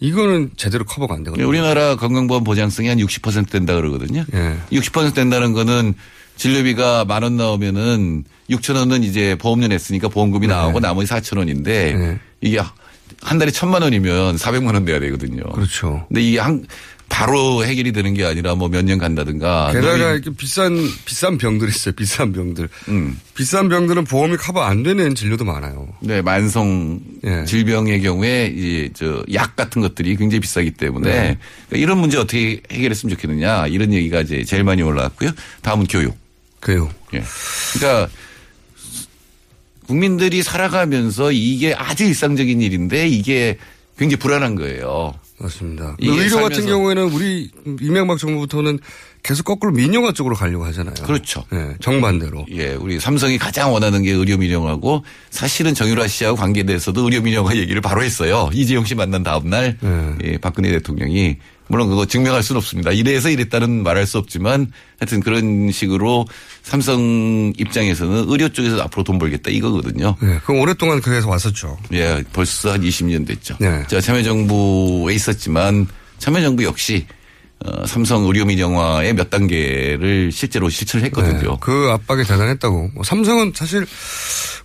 이거는 0.00 0.50
제대로 0.56 0.84
커버가 0.84 1.14
안 1.14 1.24
되거든요. 1.24 1.48
우리나라 1.48 1.96
건강보험 1.96 2.44
보장성이 2.44 2.88
한 2.88 2.98
60% 2.98 3.50
된다 3.50 3.74
그러거든요. 3.74 4.24
예. 4.34 4.58
60% 4.72 5.14
된다는 5.14 5.52
거는 5.52 5.94
진료비가 6.36 7.04
만 7.04 7.22
원 7.22 7.36
나오면은 7.36 8.24
6천 8.50 8.76
원은 8.76 9.04
이제 9.04 9.36
보험료 9.36 9.68
냈으니까 9.68 10.08
보험금이 10.08 10.46
나오고 10.48 10.80
나머지 10.80 11.08
4천 11.10 11.38
원인데 11.38 12.18
이게 12.40 12.60
한 13.22 13.38
달에 13.38 13.50
천만 13.52 13.82
원이면 13.82 14.36
400만 14.36 14.74
원 14.74 14.84
내야 14.84 14.98
되거든요. 15.00 15.44
그렇죠. 15.52 16.04
근데 16.08 16.20
이게 16.22 16.40
한 16.40 16.66
바로 17.14 17.64
해결이 17.64 17.92
되는 17.92 18.12
게 18.12 18.24
아니라 18.24 18.56
뭐 18.56 18.68
몇 18.68 18.82
년 18.84 18.98
간다든가. 18.98 19.70
게다가 19.72 20.12
이렇게 20.14 20.30
비싼 20.36 20.76
비싼 21.04 21.38
병들 21.38 21.68
있어요. 21.68 21.94
비싼 21.94 22.32
병들. 22.32 22.68
음. 22.88 23.20
비싼 23.34 23.68
병들은 23.68 24.04
보험이 24.04 24.36
커버 24.36 24.62
안 24.62 24.82
되는 24.82 25.14
진료도 25.14 25.44
많아요. 25.44 25.88
네, 26.00 26.22
만성 26.22 26.98
예. 27.24 27.44
질병의 27.44 28.02
경우에 28.02 28.52
이 28.56 28.90
저 28.94 29.22
약 29.32 29.54
같은 29.54 29.80
것들이 29.80 30.16
굉장히 30.16 30.40
비싸기 30.40 30.72
때문에 30.72 31.08
네. 31.08 31.38
그러니까 31.68 31.76
이런 31.84 31.98
문제 31.98 32.18
어떻게 32.18 32.60
해결했으면 32.72 33.14
좋겠느냐 33.14 33.68
이런 33.68 33.92
얘기가 33.92 34.20
이제 34.22 34.42
제일 34.44 34.64
많이 34.64 34.82
올라왔고요. 34.82 35.30
다음은 35.62 35.86
교육. 35.86 36.16
교육. 36.62 36.90
예. 37.14 37.22
그러니까 37.74 38.10
국민들이 39.86 40.42
살아가면서 40.42 41.30
이게 41.30 41.74
아주 41.74 42.04
일상적인 42.04 42.60
일인데 42.60 43.06
이게 43.06 43.58
굉장히 43.98 44.18
불안한 44.18 44.54
거예요. 44.56 45.14
맞습니다. 45.38 45.96
의료 46.00 46.40
같은 46.40 46.66
경우에는 46.66 47.12
우리 47.12 47.50
이명박 47.80 48.18
정부부터는 48.18 48.78
계속 49.22 49.44
거꾸로 49.44 49.72
민영화 49.72 50.12
쪽으로 50.12 50.36
가려고 50.36 50.64
하잖아요. 50.66 50.94
그렇죠. 51.04 51.44
네, 51.50 51.74
정반대로. 51.80 52.46
예, 52.50 52.74
우리 52.74 53.00
삼성이 53.00 53.38
가장 53.38 53.72
원하는 53.72 54.02
게 54.02 54.12
의료 54.12 54.36
민영화고 54.36 55.02
사실은 55.30 55.74
정유라 55.74 56.06
씨하고 56.06 56.36
관계돼서도 56.36 57.02
의료 57.02 57.20
민영화 57.22 57.56
얘기를 57.56 57.80
바로 57.80 58.02
했어요. 58.02 58.50
이재용 58.52 58.84
씨 58.84 58.94
만난 58.94 59.22
다음 59.22 59.50
날 59.50 59.76
네. 59.80 60.14
예, 60.24 60.38
박근혜 60.38 60.70
대통령이 60.70 61.36
물론 61.68 61.88
그거 61.88 62.06
증명할 62.06 62.42
수는 62.42 62.58
없습니다. 62.58 62.92
이래서 62.92 63.30
이랬다는 63.30 63.82
말할 63.82 64.06
수 64.06 64.18
없지만 64.18 64.70
하여튼 64.98 65.20
그런 65.20 65.70
식으로 65.70 66.26
삼성 66.62 67.52
입장에서는 67.56 68.26
의료 68.28 68.48
쪽에서 68.48 68.80
앞으로 68.82 69.02
돈 69.04 69.18
벌겠다 69.18 69.50
이거거든요. 69.50 70.16
네, 70.20 70.38
그럼 70.44 70.60
오랫동안 70.60 71.00
그래서 71.00 71.28
왔었죠. 71.28 71.78
예, 71.92 72.22
벌써 72.32 72.72
한 72.72 72.82
20년 72.82 73.26
됐죠. 73.26 73.56
네. 73.60 73.84
제가 73.88 74.00
참여정부에 74.00 75.14
있었지만 75.14 75.86
참여정부 76.18 76.64
역시 76.64 77.06
어, 77.64 77.86
삼성 77.86 78.24
의료 78.26 78.44
민영화의 78.44 79.14
몇 79.14 79.30
단계를 79.30 80.30
실제로 80.32 80.68
실천을 80.68 81.06
했거든요. 81.06 81.50
네, 81.52 81.56
그 81.60 81.88
압박이 81.92 82.24
대단했다고. 82.24 82.90
뭐 82.94 83.04
삼성은 83.04 83.52
사실 83.54 83.86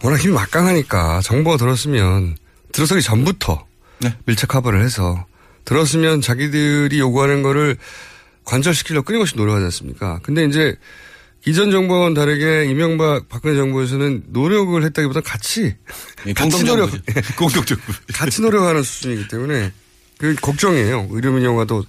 워낙 0.04 0.18
힘이 0.20 0.34
막강하니까 0.34 1.22
정보가 1.22 1.58
들었으면 1.58 2.36
들어서기 2.74 3.02
전부터 3.02 3.66
네. 4.00 4.14
밀착 4.26 4.50
커버를 4.50 4.84
해서 4.84 5.26
들었으면 5.66 6.22
자기들이 6.22 6.99
요구하는 6.99 7.43
거를 7.43 7.78
관철시키려고 8.45 9.05
끊임없이 9.05 9.36
노력하지 9.36 9.66
않습니까? 9.66 10.20
근데 10.24 10.45
이제 10.45 10.76
이전 11.45 11.72
정부와는 11.72 12.14
다르게 12.14 12.66
이명박 12.66 13.30
박근혜 13.30 13.55
정부에서는 13.55 14.24
노력을 14.28 14.84
했다기보다 14.84 15.22
같이 15.22 15.76
예, 16.28 16.34
같이 16.34 16.64
노력. 16.66 16.89
공동정부. 17.38 17.84
같이 18.14 18.41
노력하는 18.41 18.84
수준이기 18.84 19.28
때문에 19.30 19.72
그 20.18 20.36
걱정이에요. 20.36 21.07
의료 21.12 21.32
민영화도 21.32 21.86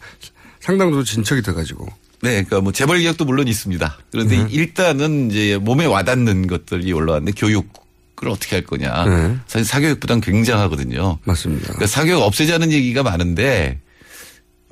상당 0.60 0.92
도 0.92 1.02
진척이 1.02 1.42
돼가지고. 1.42 1.86
네, 2.22 2.44
그러니까 2.44 2.60
뭐 2.60 2.70
재벌 2.72 3.00
기업도 3.00 3.24
물론 3.24 3.48
있습니다. 3.48 3.98
그런데 4.12 4.36
네. 4.36 4.46
일단은 4.50 5.30
이제 5.30 5.58
몸에 5.58 5.86
와닿는 5.86 6.46
것들이 6.46 6.92
올라왔는데 6.92 7.32
교육 7.36 7.72
을 8.22 8.28
어떻게 8.28 8.56
할 8.56 8.64
거냐. 8.64 9.04
네. 9.06 9.36
사실 9.46 9.64
사교육 9.64 9.98
부담 10.00 10.20
굉장하거든요. 10.20 11.18
맞습니다. 11.24 11.64
그러니까 11.68 11.86
사교육 11.86 12.20
없애자는 12.22 12.70
얘기가 12.70 13.02
많은데 13.02 13.78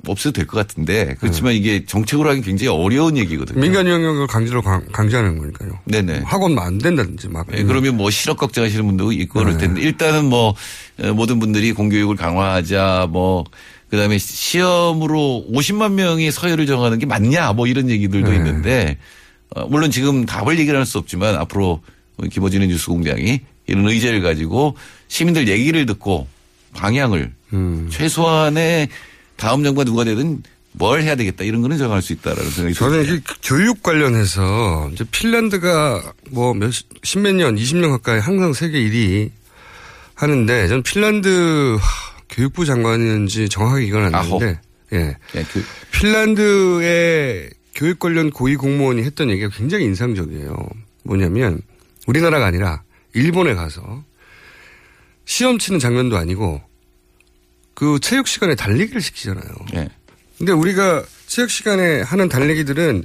없애도 0.07 0.31
될 0.33 0.45
것 0.45 0.55
같은데 0.57 1.15
그렇지만 1.19 1.53
이게 1.53 1.83
정책으로 1.85 2.29
하기 2.29 2.41
굉장히 2.41 2.69
어려운 2.69 3.17
얘기거든요. 3.17 3.59
민간 3.59 3.87
영역을 3.87 4.27
강제로 4.27 4.61
강, 4.61 4.85
강제하는 4.91 5.37
거니까요. 5.39 5.79
네네. 5.85 6.21
학원 6.25 6.57
안 6.59 6.77
된다든지 6.77 7.27
막. 7.29 7.47
예, 7.57 7.63
그러면 7.63 7.97
뭐 7.97 8.09
실업 8.11 8.37
걱정하시는 8.37 8.85
분도 8.85 9.11
있고 9.11 9.39
그럴 9.39 9.53
네. 9.53 9.57
텐데 9.65 9.81
일단은 9.81 10.25
뭐 10.25 10.53
어, 11.01 11.13
모든 11.13 11.39
분들이 11.39 11.73
공교육을 11.73 12.15
강화하자 12.15 13.07
뭐 13.09 13.43
그다음에 13.89 14.19
시험으로 14.19 15.45
50만 15.51 15.93
명이 15.93 16.31
서열을 16.31 16.65
정하는 16.67 16.99
게 16.99 17.05
맞냐 17.05 17.53
뭐 17.53 17.65
이런 17.67 17.89
얘기들도 17.89 18.29
네. 18.29 18.35
있는데 18.37 18.97
어, 19.55 19.65
물론 19.67 19.89
지금 19.91 20.25
답을 20.25 20.59
얘기를 20.59 20.77
할 20.77 20.85
수 20.85 20.97
없지만 20.99 21.35
앞으로 21.35 21.81
김어준의 22.27 22.67
뉴스공장이 22.67 23.41
이런 23.67 23.87
의제를 23.87 24.21
가지고 24.21 24.75
시민들 25.07 25.47
얘기를 25.47 25.85
듣고 25.85 26.27
방향을 26.73 27.31
음. 27.53 27.87
최소한의 27.91 28.89
다음 29.37 29.63
정부가 29.63 29.85
누가 29.85 30.03
되든 30.03 30.43
뭘 30.73 31.01
해야 31.01 31.15
되겠다 31.15 31.43
이런 31.43 31.61
거는 31.61 31.77
정할 31.77 32.01
수 32.01 32.13
있다라는 32.13 32.51
생각이 32.51 32.75
저는 32.75 33.03
듭니다. 33.03 33.13
이게 33.13 33.37
교육 33.43 33.81
관련해서 33.81 34.89
이제 34.93 35.03
핀란드가 35.11 36.13
뭐 36.31 36.53
몇, 36.53 36.71
십몇 37.03 37.35
년, 37.35 37.55
20년 37.55 37.89
가까이 37.89 38.19
항상 38.19 38.53
세계 38.53 38.79
1위 38.79 39.31
하는데 40.13 40.67
저는 40.67 40.83
핀란드 40.83 41.77
하, 41.79 42.21
교육부 42.29 42.65
장관이었는지 42.65 43.49
정확하게 43.49 43.85
이건. 43.85 44.11
나는데 44.11 44.59
예. 44.93 45.15
예, 45.35 45.45
그, 45.51 45.63
핀란드의 45.91 47.49
교육 47.75 47.99
관련 47.99 48.29
고위 48.29 48.55
공무원이 48.55 49.03
했던 49.03 49.29
얘기가 49.29 49.49
굉장히 49.49 49.85
인상적이에요. 49.85 50.55
뭐냐면 51.03 51.61
우리나라가 52.09 52.47
아니라 52.47 52.81
일본에 53.13 53.53
가서 53.53 54.03
시험 55.25 55.59
치는 55.59 55.79
장면도 55.79 56.17
아니고 56.17 56.59
그 57.75 57.99
체육 58.01 58.27
시간에 58.27 58.55
달리기를 58.55 58.99
시키잖아요. 58.99 59.51
예. 59.75 59.89
근데 60.37 60.51
우리가 60.51 61.03
체육 61.27 61.51
시간에 61.51 62.01
하는 62.01 62.27
달리기들은 62.27 63.03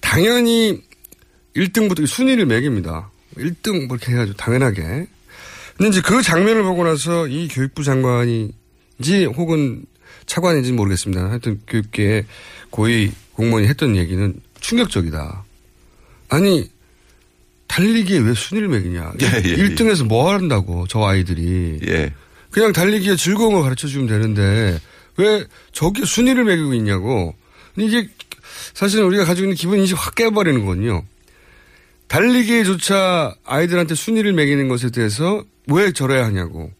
당연히 0.00 0.82
1등부터 1.54 2.06
순위를 2.06 2.46
매깁니다. 2.46 3.10
1등 3.36 3.86
뭐 3.86 3.96
이렇게 3.96 4.12
해가지고 4.12 4.36
당연하게. 4.36 5.06
근데 5.76 5.88
이제 5.88 6.00
그 6.00 6.20
장면을 6.20 6.64
보고 6.64 6.84
나서 6.84 7.28
이 7.28 7.46
교육부 7.48 7.84
장관인지 7.84 9.26
혹은 9.36 9.86
차관인지 10.26 10.70
는 10.70 10.76
모르겠습니다. 10.76 11.30
하여튼 11.30 11.60
교육계에 11.68 12.24
고위 12.70 13.12
공무원이 13.34 13.68
했던 13.68 13.96
얘기는 13.96 14.34
충격적이다. 14.60 15.44
아니, 16.30 16.73
달리기에 17.74 18.18
왜 18.18 18.34
순위를 18.34 18.68
매기냐. 18.68 19.14
예, 19.20 19.26
예, 19.44 19.56
1등에서 19.56 20.06
뭐 20.06 20.32
한다고, 20.32 20.86
저 20.88 21.02
아이들이. 21.02 21.80
예. 21.88 22.12
그냥 22.50 22.72
달리기에 22.72 23.16
즐거움을 23.16 23.62
가르쳐 23.62 23.88
주면 23.88 24.06
되는데, 24.06 24.78
왜 25.16 25.44
저기 25.72 26.04
순위를 26.04 26.44
매기고 26.44 26.74
있냐고. 26.74 27.34
이게 27.76 28.08
사실은 28.74 29.06
우리가 29.06 29.24
가지고 29.24 29.46
있는 29.46 29.56
기본 29.56 29.80
인식 29.80 29.94
확 29.98 30.14
깨버리는 30.14 30.60
거거든요. 30.60 31.04
달리기조차 32.06 33.34
아이들한테 33.44 33.96
순위를 33.96 34.32
매기는 34.34 34.68
것에 34.68 34.90
대해서 34.90 35.44
왜 35.66 35.90
저래야 35.90 36.24
하냐고. 36.26 36.70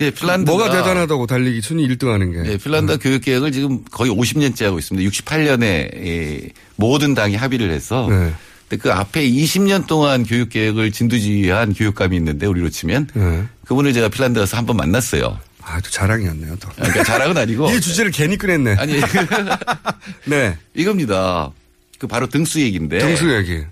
예, 0.00 0.10
핀란드 0.10 0.50
뭐가 0.50 0.70
대단하다고 0.70 1.26
달리기 1.28 1.60
순위 1.60 1.86
1등 1.88 2.08
하는 2.08 2.32
게. 2.32 2.50
예, 2.50 2.56
핀란드 2.56 2.92
음. 2.92 2.98
교육 2.98 3.22
계획을 3.22 3.52
지금 3.52 3.84
거의 3.84 4.10
50년째 4.10 4.64
하고 4.64 4.80
있습니다. 4.80 5.08
68년에 5.08 5.62
예, 5.64 6.48
모든 6.74 7.14
당이 7.14 7.36
합의를 7.36 7.70
해서 7.70 8.08
네. 8.10 8.34
근데 8.68 8.82
그 8.82 8.92
앞에 8.92 9.28
20년 9.28 9.86
동안 9.86 10.24
교육 10.24 10.48
계획을 10.48 10.90
진두지휘한 10.92 11.74
교육감이 11.74 12.16
있는데 12.16 12.46
우리로 12.46 12.68
치면 12.68 13.08
네. 13.14 13.44
그분을 13.64 13.92
제가 13.92 14.08
핀란드 14.08 14.40
가서 14.40 14.56
한 14.56 14.66
번 14.66 14.76
만났어요. 14.76 15.38
아, 15.62 15.80
또 15.80 15.90
자랑이었네요, 15.90 16.56
또. 16.60 16.68
그러니까 16.76 17.02
자랑은 17.04 17.36
아니고 17.36 17.70
이 17.74 17.80
주제를 17.80 18.10
괜히 18.10 18.36
꺼냈네. 18.36 18.76
아니 18.78 19.00
네. 20.26 20.56
이겁니다. 20.74 21.50
그 21.98 22.06
바로 22.06 22.26
등수 22.28 22.60
얘기인데. 22.60 22.98
등수 22.98 23.32
얘기. 23.34 23.62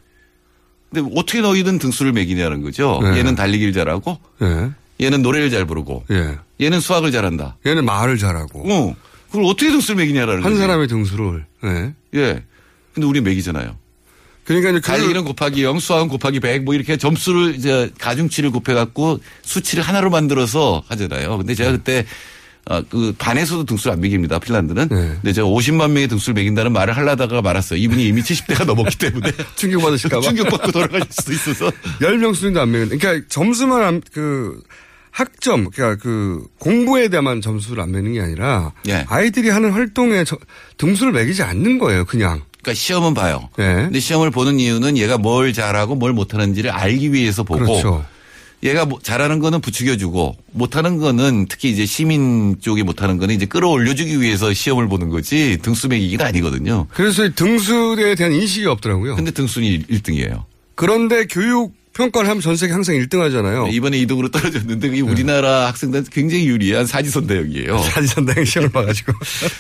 근데 0.93 1.11
어떻게 1.17 1.41
너희든 1.41 1.79
등수를 1.79 2.13
매기냐는 2.13 2.63
거죠. 2.63 3.01
네. 3.03 3.19
얘는 3.19 3.35
달리기를 3.35 3.73
잘하고 3.73 4.19
예. 4.43 4.71
얘는 5.05 5.23
노래를 5.23 5.51
잘 5.51 5.65
부르고 5.67 6.05
예. 6.13 6.39
얘는 6.61 6.79
수학을 6.79 7.11
잘한다. 7.11 7.57
얘는 7.67 7.85
말을 7.85 8.17
잘하고. 8.17 8.73
어. 8.73 8.97
그걸 9.29 9.45
어떻게 9.47 9.71
등수를 9.73 9.97
매기냐라는 9.97 10.45
한 10.45 10.51
거지. 10.53 10.61
사람의 10.61 10.87
등수를. 10.87 11.45
예. 11.65 11.93
예. 12.15 12.43
근데 12.95 13.07
우리 13.09 13.21
매기잖아요. 13.21 13.77
그러니까 14.45 14.71
이제 14.71 14.81
달리기는 14.81 15.25
곱하기 15.25 15.63
0, 15.65 15.79
수학은 15.79 16.09
곱하기 16.09 16.41
100, 16.41 16.65
뭐 16.65 16.75
이렇게 16.75 16.97
점수를 16.97 17.55
이제 17.55 17.91
가중치를 17.99 18.51
곱해 18.51 18.75
갖고 18.75 19.19
수치를 19.43 19.83
하나로 19.83 20.11
만들어서 20.11 20.83
하잖아요. 20.89 21.39
근데 21.39 21.55
제가 21.55 21.73
그때 21.73 22.05
아, 22.67 22.83
그 22.89 23.15
반에서도 23.19 23.65
등수를 23.65 23.93
안 23.93 24.01
매깁니다. 24.01 24.39
핀란드는. 24.39 24.89
네. 24.89 24.97
근데 25.21 25.33
제가 25.35 25.47
50만 25.47 25.91
명의 25.91 26.09
등수를 26.09 26.35
매긴다는 26.35 26.73
말을 26.73 26.97
하려다가 26.97 27.43
말았어요. 27.43 27.79
이분이 27.79 28.07
이미 28.07 28.23
70대가 28.23 28.65
넘었기 28.65 28.97
때문에. 28.97 29.33
충격받으실까 29.57 30.17
봐. 30.21 30.23
충격받고 30.29 30.73
돌아가실 30.73 31.07
수도 31.11 31.33
있어서. 31.33 31.71
10명 32.01 32.35
수준도 32.35 32.61
안 32.63 32.71
매는. 32.71 32.99
그러니까 32.99 33.27
점수만 33.29 33.83
안, 33.83 34.01
그, 34.13 34.63
학점, 35.11 35.69
그러니까 35.71 36.03
그 36.03 36.43
공부에 36.59 37.09
대한 37.09 37.41
점수를 37.43 37.83
안 37.83 37.93
매는 37.93 38.15
게 38.15 38.21
아니라 38.23 38.73
예. 38.89 39.05
아이들이 39.09 39.51
하는 39.51 39.71
활동에 39.71 40.25
저- 40.25 40.39
등수를 40.79 41.13
매기지 41.13 41.43
않는 41.43 41.79
거예요, 41.79 42.07
그냥. 42.07 42.43
그러니까 42.65 42.75
시험은 42.75 43.15
봐요. 43.15 43.49
네. 43.57 43.75
근데 43.75 44.01
시험을 44.01 44.31
보는 44.31 44.59
이유는 44.59 44.97
얘가 44.97 45.19
뭘 45.19 45.53
잘하고 45.53 45.95
뭘 45.95 46.13
못하는지를 46.13 46.71
알기 46.71 47.13
위해서 47.13 47.45
보고 47.45 47.65
그렇죠. 47.65 48.05
얘가 48.63 48.87
뭐 48.87 48.99
잘하는 49.03 49.41
거는 49.41 49.61
부추겨주고 49.61 50.37
못하는 50.53 50.97
거는 50.97 51.47
특히 51.51 51.69
이제 51.69 51.85
시민 51.85 52.59
쪽이 52.63 52.83
못하는 52.83 53.19
거는 53.19 53.35
이제 53.35 53.45
끌어올려주기 53.45 54.23
위해서 54.23 54.55
시험을 54.55 54.89
보는 54.89 55.11
거지 55.11 55.59
등수 55.61 55.89
매기기가 55.89 56.25
아니거든요. 56.25 56.87
그래서 56.95 57.27
이 57.27 57.35
등수에 57.35 58.15
대한 58.15 58.33
인식이 58.33 58.65
없더라고요. 58.65 59.17
근데 59.17 59.31
등수는 59.31 59.83
1등이에요. 59.83 60.45
그런데 60.75 61.27
교육 61.27 61.75
평가를 61.95 62.29
하면 62.29 62.41
전 62.41 62.57
세계 62.57 62.73
항상 62.73 62.97
1등 62.97 63.19
하잖아요. 63.21 63.69
이번에 63.69 63.99
2등으로 64.05 64.31
떨어졌는데 64.31 64.89
그게 64.89 65.01
우리나라 65.01 65.69
학생들한테 65.69 66.11
굉장히 66.13 66.47
유리한 66.47 66.87
사지선다형이에요. 66.87 67.79
사지선다형 67.91 68.45
시험을 68.45 68.71
봐가지고. 68.71 69.13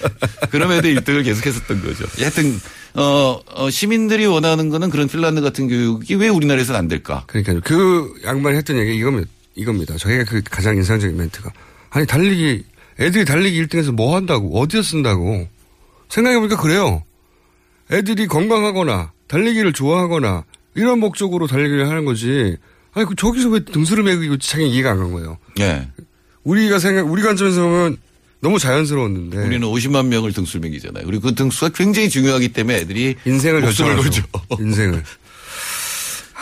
그럼에도 0.51 0.89
1등을 0.89 1.24
계속했었던 1.24 1.82
거죠. 1.82 2.05
하여튼 2.19 2.61
어, 2.94 3.40
어, 3.55 3.70
시민들이 3.70 4.27
원하는 4.27 4.69
거는 4.69 4.90
그런 4.90 5.09
핀란드 5.09 5.40
같은 5.40 5.69
교육이 5.69 6.16
왜 6.16 6.28
우리나라에서는 6.28 6.78
안 6.78 6.89
될까? 6.89 7.24
그러니까요. 7.27 7.61
그 7.62 8.12
양반이 8.24 8.56
했던 8.56 8.78
얘기 8.78 8.97
이겁니다. 8.97 9.28
이겁니다. 9.55 9.97
저희가 9.97 10.24
그 10.24 10.43
가장 10.43 10.77
인상적인 10.77 11.16
멘트가. 11.16 11.52
아니, 11.90 12.06
달리기, 12.06 12.65
애들이 13.01 13.24
달리기 13.24 13.65
1등에서 13.66 13.93
뭐 13.93 14.16
한다고, 14.16 14.59
어디서 14.59 14.82
쓴다고. 14.82 15.48
생각해보니까 16.09 16.61
그래요. 16.61 17.02
애들이 17.90 18.27
건강하거나, 18.27 19.12
달리기를 19.28 19.73
좋아하거나, 19.73 20.44
이런 20.74 20.98
목적으로 21.01 21.46
달리기를 21.46 21.88
하는 21.88 22.05
거지. 22.05 22.56
아니, 22.92 23.06
그 23.06 23.14
저기서 23.16 23.48
왜 23.51 23.60
등수를 23.64 24.05
매기고 24.05 24.38
자기 24.38 24.68
이해가 24.68 24.90
안 24.92 24.98
간 24.98 25.12
거예요. 25.12 25.38
예. 25.60 25.88
우리가 26.44 26.78
생각, 26.78 27.10
우리 27.10 27.22
관점에서 27.22 27.62
보면 27.62 27.96
너무 28.40 28.59
자연스러웠는데. 28.59 29.38
우리는 29.38 29.66
50만 29.66 30.06
명을 30.06 30.32
등수를 30.32 30.60
매기잖아요. 30.68 31.06
그리고 31.06 31.28
그 31.28 31.34
등수가 31.34 31.70
굉장히 31.74 32.09
중요하기 32.10 32.48
때문에 32.48 32.78
애들이 32.78 33.16
인생을 33.24 33.62
목숨을 33.62 33.94
결정하죠. 33.96 34.22
걸죠. 34.30 34.62
인생을. 34.62 35.02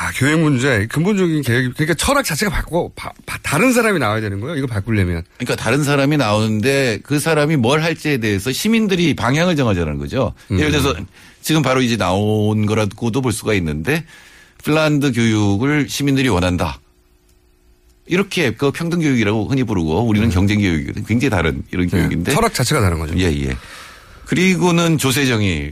아, 0.02 0.10
교육 0.16 0.40
문제, 0.40 0.86
근본적인 0.88 1.42
계획, 1.42 1.74
그러니까 1.74 1.94
철학 1.94 2.24
자체가 2.24 2.50
바꾸고, 2.50 2.92
바- 2.96 3.12
바- 3.24 3.38
다른 3.42 3.72
사람이 3.72 4.00
나와야 4.00 4.20
되는 4.20 4.40
거예요? 4.40 4.56
이거 4.56 4.66
바꾸려면. 4.66 5.22
그러니까 5.38 5.54
다른 5.54 5.84
사람이 5.84 6.16
나오는데 6.16 6.98
그 7.04 7.20
사람이 7.20 7.54
뭘 7.56 7.82
할지에 7.84 8.18
대해서 8.18 8.50
시민들이 8.50 9.14
방향을 9.14 9.54
정하자는 9.54 9.98
거죠. 9.98 10.34
음. 10.50 10.58
예를 10.58 10.72
들어서 10.72 10.96
지금 11.40 11.62
바로 11.62 11.82
이제 11.82 11.96
나온 11.96 12.66
거라고도 12.66 13.20
볼 13.22 13.32
수가 13.32 13.54
있는데 13.54 14.04
핀란드 14.64 15.12
교육을 15.12 15.88
시민들이 15.88 16.28
원한다. 16.28 16.80
이렇게 18.06 18.50
그 18.54 18.72
평등 18.72 19.00
교육이라고 19.00 19.46
흔히 19.48 19.62
부르고 19.62 20.02
우리는 20.04 20.28
경쟁 20.30 20.58
교육이거든. 20.60 21.04
굉장히 21.04 21.30
다른 21.30 21.62
이런 21.70 21.88
교육인데. 21.88 22.30
네. 22.30 22.34
철학 22.34 22.52
자체가 22.54 22.80
다른 22.80 22.98
거죠. 22.98 23.16
예, 23.18 23.24
예. 23.44 23.56
그리고는 24.26 24.98
조세정이 24.98 25.70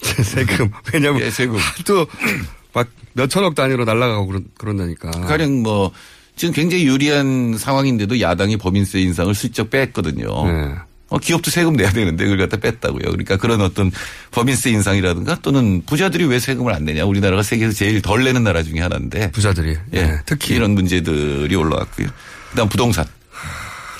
세금. 0.22 0.70
왜냐면 0.92 1.22
예, 1.22 1.30
세금. 1.30 1.58
또 1.86 2.06
막 2.74 2.88
몇천억 3.14 3.54
단위로 3.54 3.84
날아가고 3.84 4.26
그런, 4.26 4.44
그런다니까. 4.58 5.10
가령 5.10 5.62
뭐 5.62 5.92
지금 6.36 6.52
굉장히 6.52 6.86
유리한 6.86 7.56
상황인데도 7.56 8.20
야당이 8.20 8.56
법인세 8.56 9.00
인상을 9.00 9.32
슬쩍 9.34 9.70
뺐거든요. 9.70 10.26
네. 10.46 10.74
어, 11.10 11.18
기업도 11.18 11.50
세금 11.50 11.74
내야 11.74 11.92
되는데 11.92 12.24
그걸 12.24 12.38
갖다 12.38 12.56
뺐다고요. 12.56 13.02
그러니까 13.02 13.36
그런 13.36 13.60
어떤 13.60 13.92
법인세 14.32 14.70
인상이라든가 14.70 15.38
또는 15.42 15.82
부자들이 15.86 16.24
왜 16.24 16.40
세금을 16.40 16.72
안 16.72 16.84
내냐. 16.84 17.04
우리나라가 17.04 17.42
세계에서 17.44 17.72
제일 17.72 18.02
덜 18.02 18.24
내는 18.24 18.42
나라 18.42 18.62
중에 18.64 18.80
하나인데. 18.80 19.30
부자들이. 19.30 19.76
예. 19.92 20.02
네, 20.02 20.18
특히 20.26 20.56
이런 20.56 20.72
문제들이 20.72 21.54
올라왔고요. 21.54 22.08
그 22.50 22.56
다음 22.56 22.68
부동산. 22.68 23.04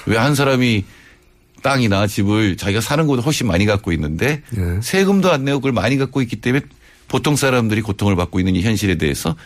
왜 0.06 0.16
한 0.16 0.34
사람이 0.34 0.84
땅이나 1.62 2.06
집을 2.06 2.56
자기가 2.56 2.80
사는 2.80 3.06
곳을 3.06 3.24
훨씬 3.24 3.46
많이 3.46 3.64
갖고 3.64 3.92
있는데 3.92 4.42
예. 4.56 4.80
세금도 4.82 5.30
안 5.32 5.44
내고 5.44 5.60
그걸 5.60 5.72
많이 5.72 5.96
갖고 5.96 6.20
있기 6.20 6.36
때문에 6.36 6.64
보통 7.14 7.36
사람들이 7.36 7.80
고통을 7.80 8.16
받고 8.16 8.40
있는 8.40 8.56
이 8.56 8.62
현실에 8.62 8.96
대해서 8.96 9.36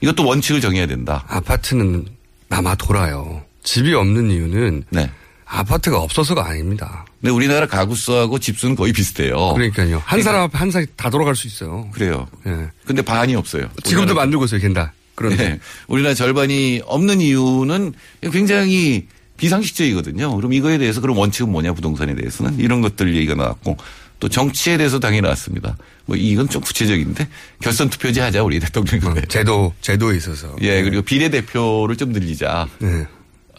이것도 0.00 0.24
원칙을 0.24 0.62
정해야 0.62 0.86
된다. 0.86 1.26
아파트는 1.28 2.06
남아 2.48 2.76
돌아요. 2.76 3.42
집이 3.62 3.92
없는 3.92 4.30
이유는 4.30 4.84
네. 4.88 5.10
아파트가 5.44 6.00
없어서가 6.00 6.46
아닙니다. 6.48 7.04
근데 7.20 7.30
우리나라 7.30 7.66
가구수하고 7.66 8.38
집수는 8.38 8.76
거의 8.76 8.94
비슷해요. 8.94 9.52
그러니까요. 9.52 10.00
한 10.06 10.22
사람 10.22 10.40
앞에 10.44 10.56
한 10.56 10.70
사람 10.70 10.86
다 10.96 11.10
돌아갈 11.10 11.36
수 11.36 11.46
있어요. 11.46 11.90
그래요. 11.92 12.26
예. 12.46 12.70
근데 12.86 13.02
반이 13.02 13.34
없어요. 13.34 13.68
지금도 13.84 14.14
만들고 14.14 14.46
있어요, 14.46 14.62
걘다. 14.62 14.94
그런데. 15.14 15.50
네. 15.50 15.60
우리나라 15.86 16.14
절반이 16.14 16.80
없는 16.86 17.20
이유는 17.20 17.92
굉장히 18.32 19.06
비상식적이거든요. 19.36 20.34
그럼 20.34 20.54
이거에 20.54 20.78
대해서 20.78 21.02
그럼 21.02 21.18
원칙은 21.18 21.52
뭐냐 21.52 21.74
부동산에 21.74 22.14
대해서는 22.14 22.58
이런 22.58 22.80
것들 22.80 23.14
얘기가 23.14 23.34
나왔고 23.34 23.76
또 24.18 24.28
정치에 24.28 24.78
대해서 24.78 24.98
당연히 24.98 25.20
나왔습니다. 25.20 25.76
뭐 26.08 26.16
이건 26.16 26.48
좀 26.48 26.62
구체적인데 26.62 27.28
결선 27.60 27.90
투표제 27.90 28.22
하자 28.22 28.42
우리 28.42 28.58
대통령에. 28.58 29.20
제도 29.28 29.74
제도에 29.82 30.16
있어서. 30.16 30.56
예 30.62 30.82
그리고 30.82 31.02
비례 31.02 31.28
대표를 31.28 31.96
좀 31.96 32.12
늘리자. 32.12 32.66
네. 32.78 33.04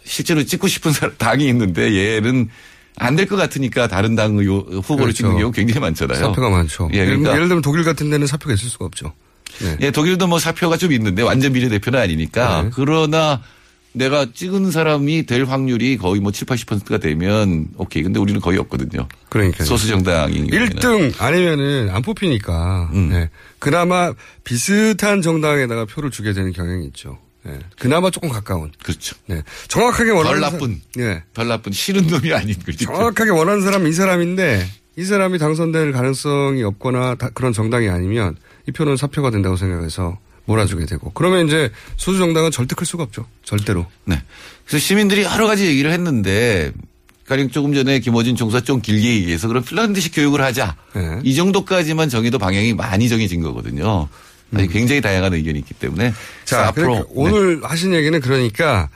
실제로 0.03 0.43
찍고 0.43 0.67
싶은 0.67 0.91
사람, 0.91 1.13
당이 1.17 1.47
있는데 1.47 2.15
얘는 2.15 2.49
안 2.97 3.15
될 3.15 3.27
것 3.27 3.35
같으니까 3.35 3.87
다른 3.87 4.15
당 4.15 4.43
요- 4.43 4.57
후보를 4.61 5.03
그렇죠. 5.05 5.17
찍는 5.17 5.37
경우 5.37 5.51
굉장히 5.51 5.79
많잖아요. 5.79 6.17
사표가 6.19 6.49
많죠. 6.49 6.89
예, 6.93 7.05
그러니까 7.05 7.33
예를 7.35 7.47
들면 7.47 7.61
독일 7.61 7.83
같은 7.83 8.09
데는 8.09 8.25
사표가 8.25 8.55
있을 8.55 8.67
수가 8.67 8.85
없죠. 8.85 9.13
네. 9.61 9.77
예, 9.81 9.91
독일도 9.91 10.25
뭐 10.25 10.39
사표가 10.39 10.77
좀 10.77 10.91
있는데 10.91 11.21
완전 11.21 11.53
비례대표는 11.53 11.99
아니니까. 11.99 12.63
네. 12.63 12.69
그러나 12.73 13.41
내가 13.99 14.25
찍은 14.33 14.71
사람이 14.71 15.25
될 15.25 15.43
확률이 15.43 15.97
거의 15.97 16.21
뭐 16.21 16.31
7, 16.31 16.47
80%가 16.47 16.97
되면 16.99 17.67
오케이. 17.75 18.01
근데 18.01 18.17
우리는 18.19 18.39
거의 18.39 18.57
없거든요. 18.59 19.07
그러니까요. 19.29 19.67
소수 19.67 19.87
정당인 19.87 20.47
경우에는. 20.47 20.69
1등 20.75 21.21
아니면은 21.21 21.89
안 21.91 22.01
뽑히니까. 22.01 22.89
음. 22.93 23.09
네. 23.09 23.29
그나마 23.59 24.13
비슷한 24.45 25.21
정당에다가 25.21 25.85
표를 25.85 26.11
주게 26.11 26.31
되는 26.33 26.51
경향이 26.53 26.85
있죠. 26.87 27.19
네. 27.43 27.59
그나마 27.77 28.09
조금 28.09 28.29
가까운. 28.29 28.71
그렇죠. 28.81 29.15
네. 29.27 29.43
정확하게 29.67 30.11
원하는 30.11 30.39
덜 30.39 30.49
사- 30.49 30.49
나쁜. 30.51 30.81
네. 30.95 31.23
덜 31.33 31.47
나쁜 31.47 31.71
싫은 31.73 32.07
놈이 32.07 32.33
아닌 32.33 32.55
거지. 32.65 32.85
정확하게 32.85 33.31
원하는 33.31 33.61
사람은 33.61 33.89
이 33.89 33.93
사람인데 33.93 34.65
이 34.97 35.03
사람이 35.03 35.37
당선될 35.39 35.91
가능성이 35.91 36.63
없거나 36.63 37.15
다- 37.15 37.29
그런 37.33 37.53
정당이 37.53 37.89
아니면 37.89 38.35
이 38.67 38.71
표는 38.71 38.97
사표가 38.97 39.29
된다고 39.31 39.55
생각해서 39.57 40.17
몰아주게 40.45 40.85
되고 40.85 41.11
그러면 41.13 41.47
이제 41.47 41.71
소수 41.97 42.19
정당은 42.19 42.51
절대 42.51 42.75
클 42.75 42.85
수가 42.85 43.03
없죠. 43.03 43.25
절대로. 43.43 43.85
네. 44.05 44.21
그래서 44.65 44.83
시민들이 44.83 45.23
여러 45.23 45.47
가지 45.47 45.65
얘기를 45.65 45.91
했는데 45.91 46.71
가령 47.27 47.51
조금 47.51 47.73
전에 47.73 47.99
김어진 47.99 48.35
총수가 48.35 48.63
좀 48.63 48.81
길게 48.81 49.07
얘기해서 49.17 49.47
그럼 49.47 49.63
핀란드식 49.63 50.15
교육을 50.15 50.41
하자. 50.41 50.75
네. 50.95 51.19
이 51.23 51.35
정도까지만 51.35 52.09
정해도 52.09 52.39
방향이 52.39 52.73
많이 52.73 53.07
정해진 53.07 53.41
거거든요. 53.41 54.07
아니 54.53 54.67
굉장히 54.67 54.99
다양한 54.99 55.33
의견이 55.33 55.59
있기 55.59 55.75
때문에 55.75 56.07
음. 56.07 56.13
자, 56.45 56.67
앞으로 56.67 56.87
그러니까 56.87 57.09
오늘 57.13 57.61
하신 57.63 57.93
얘기는 57.93 58.19
그러니까 58.19 58.89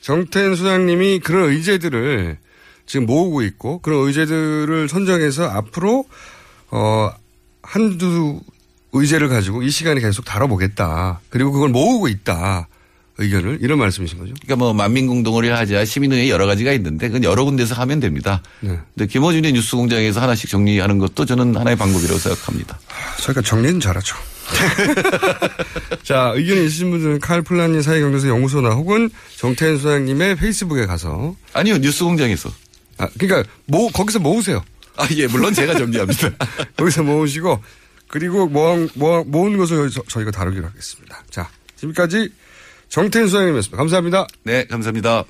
정태인 0.00 0.54
소장님이 0.54 1.18
그런 1.18 1.50
의제들을 1.50 2.38
지금 2.86 3.06
모으고 3.06 3.42
있고 3.42 3.80
그런 3.80 4.06
의제들을 4.06 4.88
선정해서 4.88 5.48
앞으로 5.48 6.04
어 6.70 7.10
한두 7.62 8.40
의제를 8.92 9.28
가지고 9.28 9.62
이 9.62 9.70
시간에 9.70 10.00
계속 10.00 10.24
다뤄보겠다. 10.24 11.20
그리고 11.28 11.52
그걸 11.52 11.68
모으고 11.68 12.08
있다. 12.08 12.68
의견을 13.18 13.58
이런 13.60 13.78
말씀이신 13.78 14.18
거죠. 14.18 14.32
그러니까 14.42 14.56
뭐 14.56 14.72
만민공동을 14.72 15.54
하자 15.56 15.84
시민의회 15.84 16.30
여러 16.30 16.46
가지가 16.46 16.72
있는데 16.72 17.08
그건 17.08 17.22
여러 17.22 17.44
군데서 17.44 17.74
하면 17.74 18.00
됩니다. 18.00 18.42
네. 18.60 18.78
근데 18.94 19.06
김어준의 19.06 19.52
뉴스공장에서 19.52 20.20
하나씩 20.22 20.48
정리하는 20.48 20.98
것도 20.98 21.26
저는 21.26 21.54
하나의 21.54 21.76
방법이라고 21.76 22.18
생각합니다. 22.18 22.78
저희가 23.20 23.42
정리는 23.42 23.78
잘하죠. 23.78 24.16
자, 26.02 26.32
의견이 26.34 26.64
있으신 26.66 26.90
분들은 26.90 27.20
칼 27.20 27.42
플란니 27.42 27.82
사회경제사 27.82 28.28
연구소나 28.28 28.70
혹은 28.70 29.10
정태현 29.36 29.76
소장님의 29.78 30.36
페이스북에 30.36 30.86
가서 30.86 31.36
아니요 31.52 31.76
뉴스공장에서. 31.78 32.50
아, 32.98 33.08
그러니까 33.18 33.48
모 33.66 33.88
거기서 33.90 34.18
모으세요. 34.18 34.64
아, 34.96 35.06
예, 35.16 35.26
물론 35.26 35.54
제가 35.54 35.74
정리합니다. 35.76 36.30
거기서 36.76 37.02
모으시고 37.02 37.62
그리고 38.10 38.48
모은, 38.48 38.88
모은, 38.94 39.30
모은 39.30 39.56
것을 39.56 39.88
저- 39.90 40.02
저희가 40.02 40.30
다루기로 40.32 40.66
하겠습니다. 40.66 41.22
자, 41.30 41.48
지금까지 41.76 42.32
정태현 42.88 43.28
소장님이었습니다. 43.28 43.76
감사합니다. 43.76 44.26
네, 44.42 44.66
감사합니다. 44.66 45.24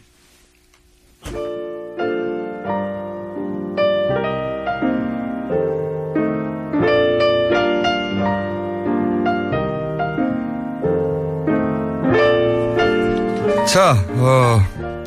자, 13.67 13.93
어, 14.09 14.61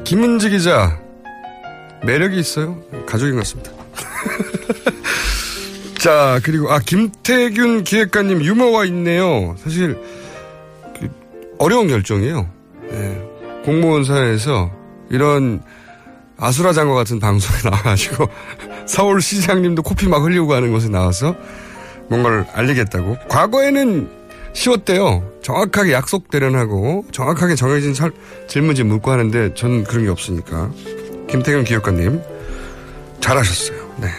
김은지 0.06 0.50
기자 0.50 1.00
매력이 2.06 2.40
있어요. 2.40 2.82
가족인 3.06 3.34
것 3.36 3.40
같습니다. 3.42 3.72
자, 6.04 6.42
그리고 6.44 6.70
아 6.70 6.80
김태균 6.80 7.86
기획가님 7.86 8.44
유머가 8.44 8.84
있네요. 8.84 9.56
사실 9.58 9.98
그 11.00 11.10
어려운 11.58 11.88
결정이에요. 11.88 12.46
예. 12.92 13.22
공무원 13.64 14.04
사회에서 14.04 14.70
이런 15.10 15.64
아수라장과 16.36 16.94
같은 16.94 17.22
방송에 17.22 17.58
나와가지고 17.64 18.28
서울시장님도 18.86 19.82
코피 19.82 20.10
막 20.10 20.22
흘리고 20.26 20.54
하는 20.54 20.74
곳에 20.74 20.90
나와서 20.90 21.38
뭔가를 22.10 22.48
알리겠다고. 22.52 23.20
과거에는 23.30 24.10
쉬웠대요. 24.52 25.24
정확하게 25.42 25.94
약속 25.94 26.30
대련하고 26.30 27.06
정확하게 27.14 27.56
정해진 27.56 27.94
설, 27.94 28.12
질문지 28.50 28.84
묻고 28.84 29.10
하는데 29.10 29.54
저는 29.54 29.86
그런 29.86 30.04
게 30.04 30.10
없으니까. 30.10 30.70
김태균 31.30 31.64
기획관님 31.64 32.22
잘하셨어요. 33.22 33.96
네. 34.02 34.10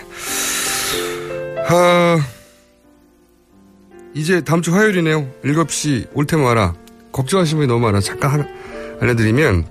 아, 1.68 2.18
이제 4.14 4.40
다음 4.42 4.62
주 4.62 4.74
화요일이네요. 4.74 5.26
7시 5.44 6.08
올 6.14 6.26
테면 6.26 6.44
와라. 6.44 6.74
걱정하시는 7.12 7.58
분이 7.58 7.68
너무 7.68 7.80
많아. 7.86 8.00
잠깐 8.00 8.30
하나 8.32 8.46
알려드리면 9.00 9.66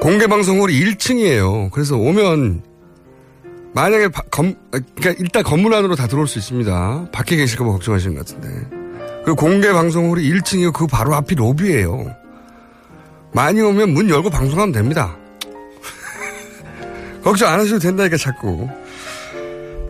공개 0.00 0.26
방송홀이 0.26 0.78
1층이에요. 0.80 1.70
그래서 1.70 1.96
오면 1.96 2.62
만약에 3.74 4.08
바- 4.08 4.22
검, 4.30 4.54
아, 4.72 4.80
그러니까 4.96 5.22
일단 5.22 5.42
건물 5.42 5.74
안으로 5.74 5.94
다 5.94 6.06
들어올 6.06 6.26
수 6.26 6.38
있습니다. 6.38 7.08
밖에 7.12 7.36
계실까봐 7.36 7.70
걱정하시는 7.72 8.16
것 8.16 8.26
같은데. 8.26 8.78
그 9.24 9.34
공개 9.34 9.72
방송홀이 9.72 10.22
1층이고 10.32 10.72
그 10.72 10.86
바로 10.86 11.14
앞이 11.14 11.34
로비예요. 11.34 12.14
많이 13.32 13.60
오면 13.60 13.90
문 13.92 14.08
열고 14.08 14.30
방송하면 14.30 14.72
됩니다. 14.72 15.16
걱정 17.22 17.52
안 17.52 17.60
하셔도 17.60 17.78
된다니까 17.78 18.16
자꾸. 18.16 18.68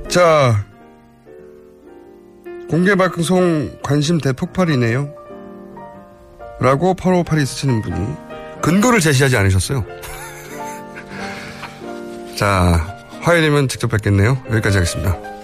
자, 0.09 0.65
공개 2.71 2.95
방송 2.95 3.79
관심 3.83 4.19
대폭발이네요. 4.19 5.15
라고 6.61 6.95
8582 6.95 7.45
쓰시는 7.47 7.83
분이 7.83 8.17
근거를 8.63 9.01
제시하지 9.01 9.37
않으셨어요. 9.37 9.85
자, 12.37 12.97
화요일이면 13.21 13.69
직접 13.69 13.89
뵙겠네요. 13.89 14.39
여기까지 14.51 14.79
하겠습니다. 14.79 15.38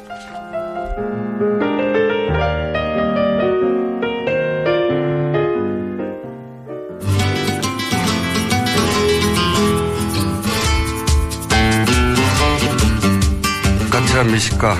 까칠한 14.14 14.32
미식가 14.32 14.78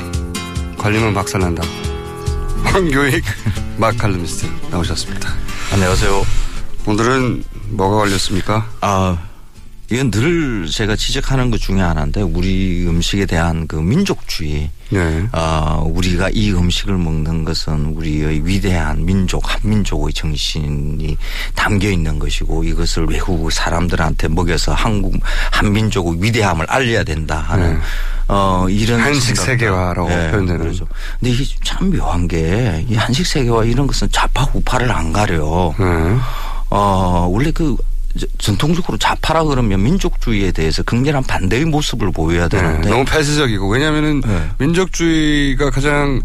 걸리면 0.78 1.12
박살난다. 1.12 1.62
황교익 2.62 3.24
마칼루미스트 3.78 4.46
나오셨습니다. 4.70 5.28
안녕하세요. 5.72 6.24
오늘은 6.86 7.42
뭐가 7.70 7.96
걸렸습니까? 7.96 8.68
아, 8.80 9.18
이건 9.90 10.10
늘 10.12 10.66
제가 10.68 10.94
지적하는 10.94 11.50
것 11.50 11.60
중에 11.60 11.80
하나인데 11.80 12.22
우리 12.22 12.86
음식에 12.86 13.26
대한 13.26 13.66
그 13.66 13.76
민족주의. 13.76 14.70
네. 14.90 15.28
아, 15.32 15.82
우리가 15.84 16.30
이 16.32 16.52
음식을 16.52 16.96
먹는 16.96 17.44
것은 17.44 17.86
우리의 17.86 18.46
위대한 18.46 19.04
민족, 19.04 19.42
한민족의 19.52 20.12
정신이 20.12 21.16
담겨 21.56 21.90
있는 21.90 22.20
것이고 22.20 22.62
이것을 22.64 23.06
외국 23.06 23.50
사람들한테 23.50 24.28
먹여서 24.28 24.74
한국, 24.74 25.14
한민족의 25.50 26.22
위대함을 26.22 26.66
알려야 26.68 27.02
된다 27.02 27.38
하는 27.38 27.74
네. 27.74 27.80
어, 28.28 28.66
이런 28.70 29.00
한식 29.00 29.36
세계화라고 29.36 30.08
표현되는. 30.08 30.58
그렇죠. 30.58 30.86
근데 31.20 31.30
이게 31.34 31.44
참 31.62 31.90
묘한 31.90 32.26
게 32.28 32.84
이 32.88 32.94
한식 32.94 33.26
세계화 33.26 33.64
이런 33.64 33.86
것은 33.86 34.08
좌파 34.12 34.46
우파를 34.52 34.90
안 34.90 35.12
가려. 35.12 35.74
네. 35.78 35.84
어, 36.70 37.28
원래 37.30 37.50
그 37.50 37.76
저- 38.18 38.26
전통적으로 38.38 38.96
좌파라 38.96 39.44
그러면 39.44 39.82
민족주의에 39.82 40.52
대해서 40.52 40.82
극렬한 40.84 41.22
반대의 41.24 41.64
모습을 41.66 42.12
보여야 42.12 42.48
네, 42.48 42.58
되는데 42.58 42.88
너무 42.88 43.04
폐쇄적이고 43.04 43.68
왜냐하면은 43.68 44.22
민족주의가 44.58 45.70
가장 45.70 46.20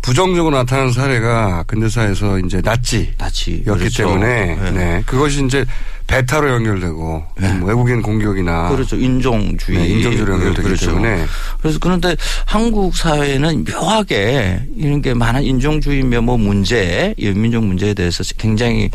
부정적으로 0.00 0.56
나타나는 0.56 0.92
사례가 0.92 1.64
근대사에서 1.66 2.38
이제 2.38 2.62
나치, 2.62 3.14
였기 3.18 3.62
그렇죠. 3.64 4.06
때문에 4.06 4.56
네. 4.56 4.70
네. 4.70 5.02
그것이 5.06 5.44
이제 5.44 5.64
베타로 6.08 6.50
연결되고 6.50 6.96
뭐 7.04 7.68
외국인 7.68 8.02
공격이나 8.02 8.70
그렇죠. 8.70 8.96
인종주의. 8.96 9.78
네, 9.78 9.86
인종주의로 9.88 10.32
연결되기 10.34 10.62
그렇죠. 10.62 10.86
때문에 10.86 11.24
그래서 11.60 11.78
그런데 11.80 12.16
한국 12.46 12.96
사회는 12.96 13.64
묘하게 13.64 14.62
이런 14.76 15.02
게 15.02 15.14
많은 15.14 15.42
인종주의 15.44 16.02
며 16.02 16.18
뭐 16.28 16.36
문제, 16.36 17.14
이 17.16 17.28
민족 17.30 17.64
문제에 17.64 17.94
대해서 17.94 18.22
굉장히 18.36 18.90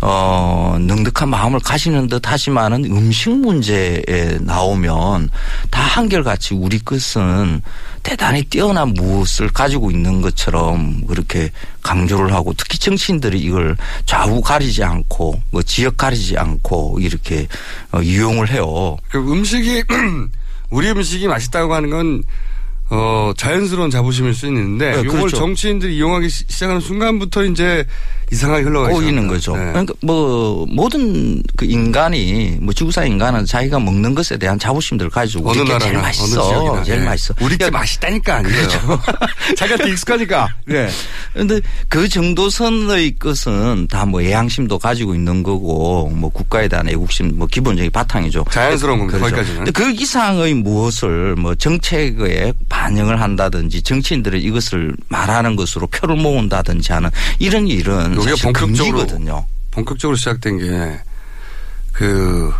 어 0.00 0.76
넉넉한 0.80 1.28
마음을 1.28 1.60
가시는 1.60 2.08
듯 2.08 2.30
하지만은 2.30 2.84
음식 2.86 3.30
문제에 3.30 4.02
나오면 4.40 5.30
다 5.70 5.82
한결같이 5.82 6.54
우리 6.54 6.78
것은 6.78 7.62
대단히 8.02 8.42
뛰어난 8.42 8.88
무엇을 8.92 9.48
가지고 9.48 9.90
있는 9.90 10.20
것처럼 10.20 11.06
그렇게 11.06 11.50
강조를 11.84 12.32
하고 12.32 12.52
특히 12.56 12.78
정치인들이 12.78 13.38
이걸 13.38 13.76
좌우 14.06 14.40
가리지 14.40 14.82
않고 14.82 15.40
뭐 15.50 15.62
지역 15.62 15.96
가리지 15.96 16.36
않고 16.36 16.98
이렇게 17.00 17.46
어, 17.92 18.02
이용을 18.02 18.50
해요. 18.50 18.96
그 19.10 19.18
음식이 19.18 19.84
우리 20.70 20.90
음식이 20.90 21.28
맛있다고 21.28 21.72
하는 21.72 21.90
건 21.90 22.22
어, 22.90 23.32
자연스러운 23.36 23.90
자부심일 23.90 24.34
수 24.34 24.46
있는데 24.46 24.92
네, 24.92 25.00
이걸 25.02 25.20
그렇죠. 25.20 25.36
정치인들이 25.36 25.96
이용하기 25.96 26.28
시- 26.28 26.44
시작하는 26.48 26.80
순간부터 26.80 27.44
이제 27.44 27.84
이상하게 28.32 28.64
흘러가기 28.64 28.94
꼬이는. 28.94 29.26
거죠. 29.28 29.56
네. 29.56 29.64
그러니까 29.72 29.94
뭐 30.02 30.66
모든 30.68 31.42
그 31.56 31.64
인간이 31.64 32.56
뭐 32.60 32.72
지구사 32.72 33.04
인간은 33.04 33.44
자기가 33.46 33.78
먹는 33.78 34.14
것에 34.14 34.36
대한 34.36 34.58
자부심들을 34.58 35.10
가지고 35.10 35.50
어느 35.50 35.58
나라나 35.58 35.78
제일 35.78 35.98
맛있어. 35.98 36.82
제일 36.84 36.98
네. 37.00 37.04
맛있어. 37.06 37.34
우리 37.40 37.56
게 37.56 37.70
맛있다니까 37.70 38.36
아니에요. 38.36 38.56
그렇죠. 38.56 39.00
자기한테 39.56 39.90
익숙하니까. 39.90 40.48
네. 40.66 40.88
그런데 41.32 41.60
그 41.88 42.08
정도 42.08 42.48
선의 42.50 43.16
것은 43.18 43.88
다 43.90 44.04
뭐 44.04 44.20
애양심도 44.20 44.78
가지고 44.78 45.14
있는 45.14 45.42
거고 45.42 46.10
뭐 46.14 46.28
국가에 46.30 46.68
대한 46.68 46.86
애국심 46.88 47.32
뭐 47.38 47.46
기본적인 47.46 47.90
바탕이죠. 47.90 48.44
자연스러운 48.50 48.98
겁니다. 48.98 49.18
그렇죠. 49.18 49.36
거기까지는. 49.36 49.72
그 49.72 49.90
이상의 49.92 50.52
무엇을 50.54 51.34
뭐 51.36 51.54
정책에 51.54 52.52
반영을 52.68 53.20
한다든지 53.20 53.80
정치인들은 53.82 54.40
이것을 54.42 54.94
말하는 55.08 55.56
것으로 55.56 55.86
표를 55.86 56.16
모은다든지 56.16 56.92
하는 56.92 57.08
이런 57.38 57.66
일은 57.66 58.13
여기가 58.16 58.36
본격적으로 58.42 58.98
금기거든요. 58.98 59.46
본격적으로 59.70 60.16
시작된 60.16 60.58
게 60.58 61.00
그 61.94 62.52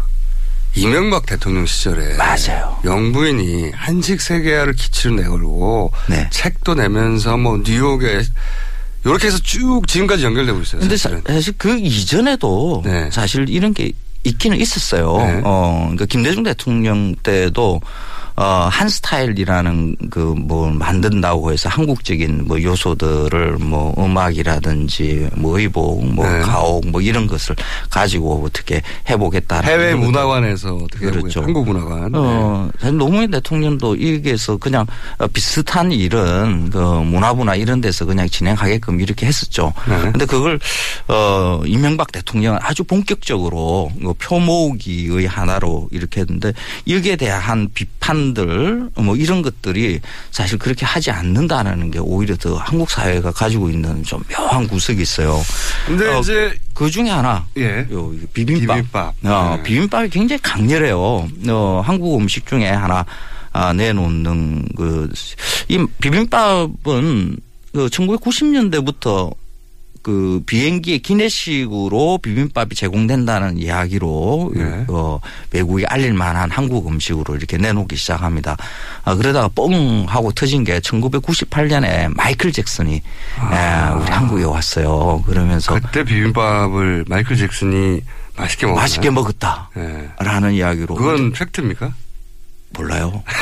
이명박 0.77 1.27
대통령 1.27 1.67
시절에 1.67 2.17
맞아요. 2.17 2.79
영부인이 2.85 3.73
한식 3.75 4.21
세계화를 4.21 4.75
기치로 4.75 5.15
내걸고 5.17 5.93
네. 6.09 6.29
책도 6.31 6.75
내면서 6.75 7.37
뭐 7.37 7.61
뉴욕에 7.65 8.23
이렇게 9.05 9.27
해서 9.27 9.39
쭉 9.43 9.83
지금까지 9.87 10.25
연결되고 10.25 10.61
있어요. 10.63 10.81
근데 10.81 10.97
사실은. 10.97 11.23
사, 11.27 11.41
실 11.41 11.55
그 11.59 11.77
이전에도 11.79 12.83
네. 12.85 13.11
사실 13.13 13.49
이런 13.49 13.75
게 13.75 13.93
있기는 14.25 14.59
있었어요. 14.59 15.17
네. 15.19 15.41
어, 15.45 15.81
그러니까 15.83 16.07
김대중 16.07 16.43
대통령 16.43 17.15
때도 17.23 17.81
어, 18.37 18.69
한 18.71 18.89
스타일이라는 18.89 19.97
그 20.11 20.35
뭐 20.35 20.69
만든다고 20.71 21.53
해서 21.53 21.69
한국적인 21.69 22.47
뭐 22.47 22.61
요소들을 22.61 23.59
뭐 23.59 23.95
음악이라든지 23.99 25.29
뭐 25.37 25.59
의복, 25.59 26.05
뭐 26.07 26.29
네. 26.29 26.41
가옥 26.41 26.87
뭐 26.89 27.01
이런 27.01 27.27
것을 27.27 27.55
가지고 27.89 28.45
어떻게 28.45 28.83
해보겠다는 29.09 29.69
해외. 29.69 29.95
문화관에서 29.95 30.75
어떻게 30.75 31.07
그렇죠. 31.11 31.43
한국 31.43 31.67
문화관. 31.67 32.13
네. 32.13 32.19
어, 32.19 32.69
사실 32.81 32.97
노무현 32.99 33.31
대통령도 33.31 33.93
여기에서 34.15 34.57
그냥 34.57 34.87
어, 35.19 35.27
비슷한 35.29 35.93
일은 35.93 36.71
그 36.71 36.79
문화부나 36.79 37.55
이런 37.55 37.81
데서 37.81 38.05
그냥 38.05 38.29
진행하게끔 38.29 39.01
이렇게 39.01 39.27
했었죠. 39.27 39.73
네. 39.89 39.99
근데 40.03 40.27
그걸 40.27 40.59
어 41.09 41.63
이명박 41.65 42.11
대통령은 42.13 42.59
아주 42.63 42.83
본격적으로 42.85 43.91
그 44.03 44.15
표 44.19 44.39
모으기의 44.41 45.27
하나로 45.27 45.89
이렇게 45.91 46.21
했는데 46.23 46.53
여기에 46.89 47.17
대한 47.17 47.69
비판 47.75 48.24
들 48.33 48.89
뭐 48.97 49.17
이런 49.17 49.43
것들이 49.43 50.01
사실 50.31 50.57
그렇게 50.59 50.87
하지 50.87 51.11
않는다는 51.11 51.91
게 51.91 51.99
오히려 51.99 52.37
더 52.37 52.57
한국 52.57 52.89
사회가 52.91 53.33
가지고 53.33 53.69
있는 53.69 54.03
좀 54.05 54.23
묘한 54.31 54.67
구석이 54.69 55.03
있어요. 55.03 55.43
근데 55.87 56.09
어, 56.09 56.21
이제 56.21 56.55
그 56.73 56.91
중에 56.91 57.11
하나 57.11 57.45
예. 57.59 57.87
요 57.91 58.13
비빔밥. 58.33 58.77
비빔밥. 58.77 59.15
어, 59.25 59.55
네. 59.57 59.63
비빔밥이 59.65 60.09
굉장히 60.11 60.41
강렬해요. 60.43 61.29
어, 61.49 61.83
한국 61.85 62.19
음식 62.19 62.47
중에 62.47 62.69
하나 62.71 63.05
아, 63.53 63.73
내놓는 63.73 64.69
그 64.77 65.09
이 65.69 65.85
비빔밥은 66.01 67.37
그 67.73 67.87
1990년대부터 67.89 69.35
그 70.05 70.43
비행기의 70.45 70.99
기내식으로 70.99 72.19
비빔밥이 72.19 72.75
제공된다는 72.77 73.57
이야기로 73.57 74.53
네. 74.55 74.85
어, 74.89 75.19
외국에 75.51 75.87
알릴 75.89 76.13
만한 76.13 76.51
한국 76.51 76.87
음식으로 76.87 77.37
이렇게 77.37 77.57
내놓기 77.57 77.97
시작합니다. 77.97 78.55
아, 79.05 79.15
그러다가 79.15 79.49
뻥 79.49 80.05
하고 80.07 80.31
터진 80.31 80.63
게 80.63 80.79
1998년에 80.81 82.15
마이클 82.15 82.53
잭슨이 82.53 82.93
예, 82.93 83.01
우리 83.99 84.11
한국에 84.13 84.45
왔어요. 84.45 85.23
그러면서 85.27 85.75
아. 85.75 85.81
그때 85.81 86.05
비빔밥을 86.05 87.07
마이클 87.09 87.39
잭슨이 87.39 88.03
맛있게 88.37 88.67
먹었나요? 88.67 88.83
맛있게 88.83 89.11
먹었다. 89.11 89.71
네. 89.75 90.11
라는 90.19 90.53
이야기로. 90.53 90.97
그건 90.97 91.33
팩트입니까? 91.33 91.95
몰라요. 92.77 93.23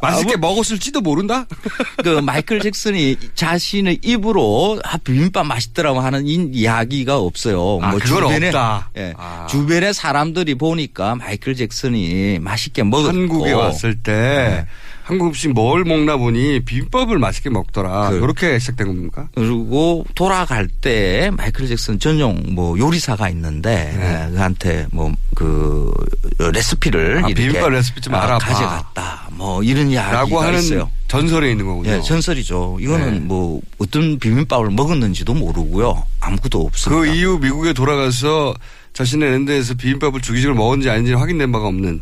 맛있게 0.00 0.36
먹었을지도 0.36 1.00
모른다? 1.00 1.46
그 2.02 2.20
마이클 2.20 2.60
잭슨이 2.60 3.16
자신의 3.34 4.00
입으로 4.02 4.80
아, 4.84 4.96
비빔밥 4.98 5.46
맛있더라고 5.46 6.00
하는 6.00 6.26
이 6.26 6.34
이야기가 6.52 7.18
없어요. 7.18 7.78
아, 7.82 7.92
그건 7.92 8.24
없다. 8.24 8.90
예, 8.96 9.14
아. 9.16 9.46
주변의 9.48 9.94
사람들이 9.94 10.54
보니까 10.56 11.14
마이클 11.16 11.54
잭슨이 11.54 12.38
맛있게 12.40 12.82
먹었고 12.82 13.08
한국에 13.08 13.52
왔을 13.52 13.94
때 13.96 14.12
네. 14.12 14.66
한국 15.02 15.28
음식 15.28 15.52
뭘 15.54 15.84
먹나 15.84 16.18
보니 16.18 16.60
비빔밥을 16.66 17.18
맛있게 17.18 17.48
먹더라. 17.48 18.10
그- 18.10 18.20
그렇게 18.20 18.58
시작된 18.58 18.86
겁니까? 18.88 19.28
그리고 19.34 20.04
돌아갈 20.14 20.68
때 20.68 21.30
마이클 21.34 21.66
잭슨 21.66 21.98
전용 21.98 22.42
뭐 22.50 22.78
요리사가 22.78 23.30
있는데 23.30 23.94
예, 23.96 24.32
그한테 24.34 24.86
뭐 24.92 25.12
그 25.34 25.92
레시피를 26.38 27.18
아, 27.18 27.28
이렇게 27.28 27.34
비빔밥 27.34 27.70
레시피 27.70 28.00
좀 28.00 28.12
아, 28.14 28.22
알아봐. 28.24 28.44
가져갔다. 28.44 29.28
뭐 29.32 29.62
이런 29.62 29.87
이야기가 29.90 30.12
라고 30.12 30.40
하는 30.40 30.58
있어요. 30.58 30.90
전설에 31.08 31.50
있는 31.50 31.66
거군요. 31.66 31.90
예, 31.90 32.00
전설이죠. 32.02 32.78
이거는 32.80 33.12
네. 33.14 33.18
뭐 33.20 33.60
어떤 33.78 34.18
비빔밥을 34.18 34.70
먹었는지도 34.70 35.34
모르고요. 35.34 36.04
아무것도 36.20 36.66
없습니다. 36.66 37.00
그 37.02 37.06
이후 37.16 37.38
미국에 37.38 37.72
돌아가서 37.72 38.54
자신의 38.92 39.30
랜드에서 39.30 39.74
비빔밥을 39.74 40.20
주기적으로 40.20 40.56
먹었는지 40.58 40.90
아닌지 40.90 41.12
확인된 41.14 41.50
바가 41.52 41.66
없는. 41.68 42.00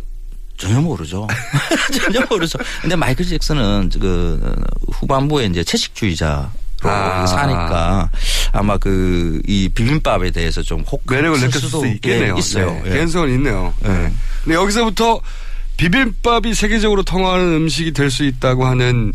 전혀 0.56 0.80
모르죠. 0.80 1.26
전혀 1.92 2.24
모르죠. 2.30 2.58
근데 2.80 2.96
마이클 2.96 3.26
잭슨은 3.26 3.90
그 4.00 4.54
후반부에 4.92 5.44
이제 5.46 5.62
채식주의자로 5.62 6.46
아. 6.82 7.26
사니까 7.26 8.10
아마 8.52 8.78
그 8.78 9.40
이 9.46 9.68
비빔밥에 9.68 10.30
대해서 10.30 10.62
좀 10.62 10.82
혹 10.86 11.02
매력을 11.08 11.38
느꼈을 11.38 11.60
수도 11.68 11.84
있겠네요. 11.86 12.34
예, 12.34 12.38
있어요. 12.38 12.66
네, 12.70 12.82
예. 12.86 12.90
개연성은 12.94 13.34
있네요. 13.34 13.74
예. 13.84 13.88
네. 13.88 14.12
근데 14.44 14.54
여기서부터 14.56 15.20
비빔밥이 15.76 16.54
세계적으로 16.54 17.02
통하는 17.02 17.54
음식이 17.54 17.92
될 17.92 18.10
수 18.10 18.24
있다고 18.24 18.64
하는 18.66 19.12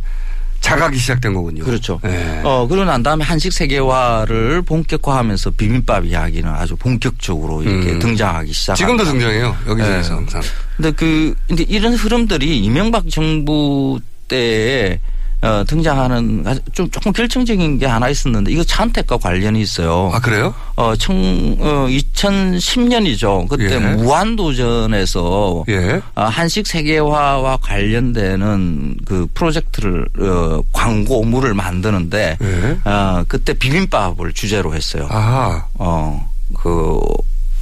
자각이 0.60 0.96
시작된 0.98 1.34
거군요. 1.34 1.64
그렇죠. 1.64 2.00
네. 2.04 2.42
어, 2.44 2.68
그러고 2.68 2.86
난 2.86 3.02
다음에 3.02 3.24
한식 3.26 3.52
세계화를 3.52 4.62
본격화하면서 4.62 5.52
비빔밥 5.52 6.06
이야기는 6.06 6.48
아주 6.48 6.76
본격적으로 6.76 7.64
이렇게 7.64 7.94
음. 7.94 8.00
등장하기 8.00 8.54
시작합니다. 8.54 8.86
지금도 8.86 9.04
등장해요. 9.06 9.58
여기저기서 9.68 10.10
네. 10.10 10.16
항상. 10.16 10.42
근데 10.78 10.92
그 10.92 11.34
이제 11.52 11.66
이런 11.68 11.94
흐름들이 11.96 12.60
이명박 12.60 13.10
정부 13.10 14.00
때에 14.28 15.00
어, 15.42 15.64
등장하는 15.68 16.46
좀 16.72 16.90
조금 16.92 17.12
결정적인 17.12 17.80
게 17.80 17.86
하나 17.88 18.10
있었는데 18.10 18.52
이거 18.52 18.64
차은택과 18.64 19.18
관련이 19.18 19.60
있어요. 19.60 20.12
아 20.14 20.20
그래요? 20.20 20.54
어, 20.76 20.96
청, 20.96 21.16
어, 21.60 21.88
2010년이죠. 21.90 23.48
그때 23.48 23.76
예. 23.76 23.80
무한도전에서 23.80 25.66
예. 25.70 26.02
어, 26.16 26.24
한식 26.24 26.68
세계화와 26.68 27.58
관련되는 27.58 28.98
그 29.06 29.28
프로젝트를 29.34 30.06
어, 30.20 30.62
광고물을 30.72 31.54
만드는데 31.56 32.38
예. 32.40 32.78
어, 32.90 33.24
그때 33.28 33.54
비빔밥을 33.54 34.34
주제로 34.34 34.76
했어요. 34.76 35.08
아. 35.10 35.66
어, 35.76 36.30
그, 36.54 37.00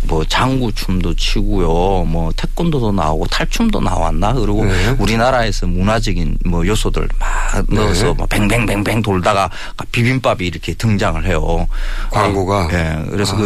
뭐, 0.03 0.23
장구 0.25 0.71
춤도 0.73 1.15
치고요. 1.15 2.05
뭐, 2.05 2.31
태권도도 2.35 2.91
나오고 2.91 3.27
탈춤도 3.27 3.81
나왔나? 3.81 4.33
그리고 4.33 4.65
네. 4.65 4.95
우리나라에서 4.97 5.67
문화적인 5.67 6.37
뭐 6.45 6.65
요소들 6.65 7.07
막 7.19 7.65
넣어서 7.69 8.07
네. 8.07 8.13
막 8.17 8.29
뱅뱅뱅뱅 8.29 9.01
돌다가 9.01 9.49
비빔밥이 9.91 10.47
이렇게 10.47 10.73
등장을 10.73 11.25
해요. 11.25 11.67
광고가? 12.11 12.65
어, 12.65 12.69
예. 12.71 13.05
그래서 13.09 13.35
아. 13.35 13.37
그 13.37 13.43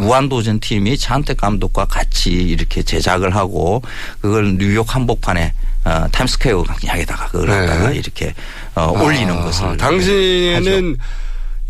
무한도전 0.00 0.60
팀이 0.60 0.96
차은택 0.98 1.38
감독과 1.38 1.86
같이 1.86 2.30
이렇게 2.30 2.82
제작을 2.82 3.34
하고 3.34 3.82
그걸 4.20 4.56
뉴욕 4.56 4.94
한복판에 4.94 5.52
어, 5.84 6.06
타임스퀘어 6.12 6.64
강약에다가 6.64 7.26
그걸 7.28 7.48
네. 7.48 7.66
갖다가 7.66 7.90
이렇게 7.92 8.34
어, 8.74 8.92
올리는 9.02 9.32
아, 9.34 9.44
것을. 9.44 9.76
당시에는 9.76 10.96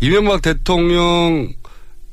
이명박 0.01 0.41
대통령 0.41 1.53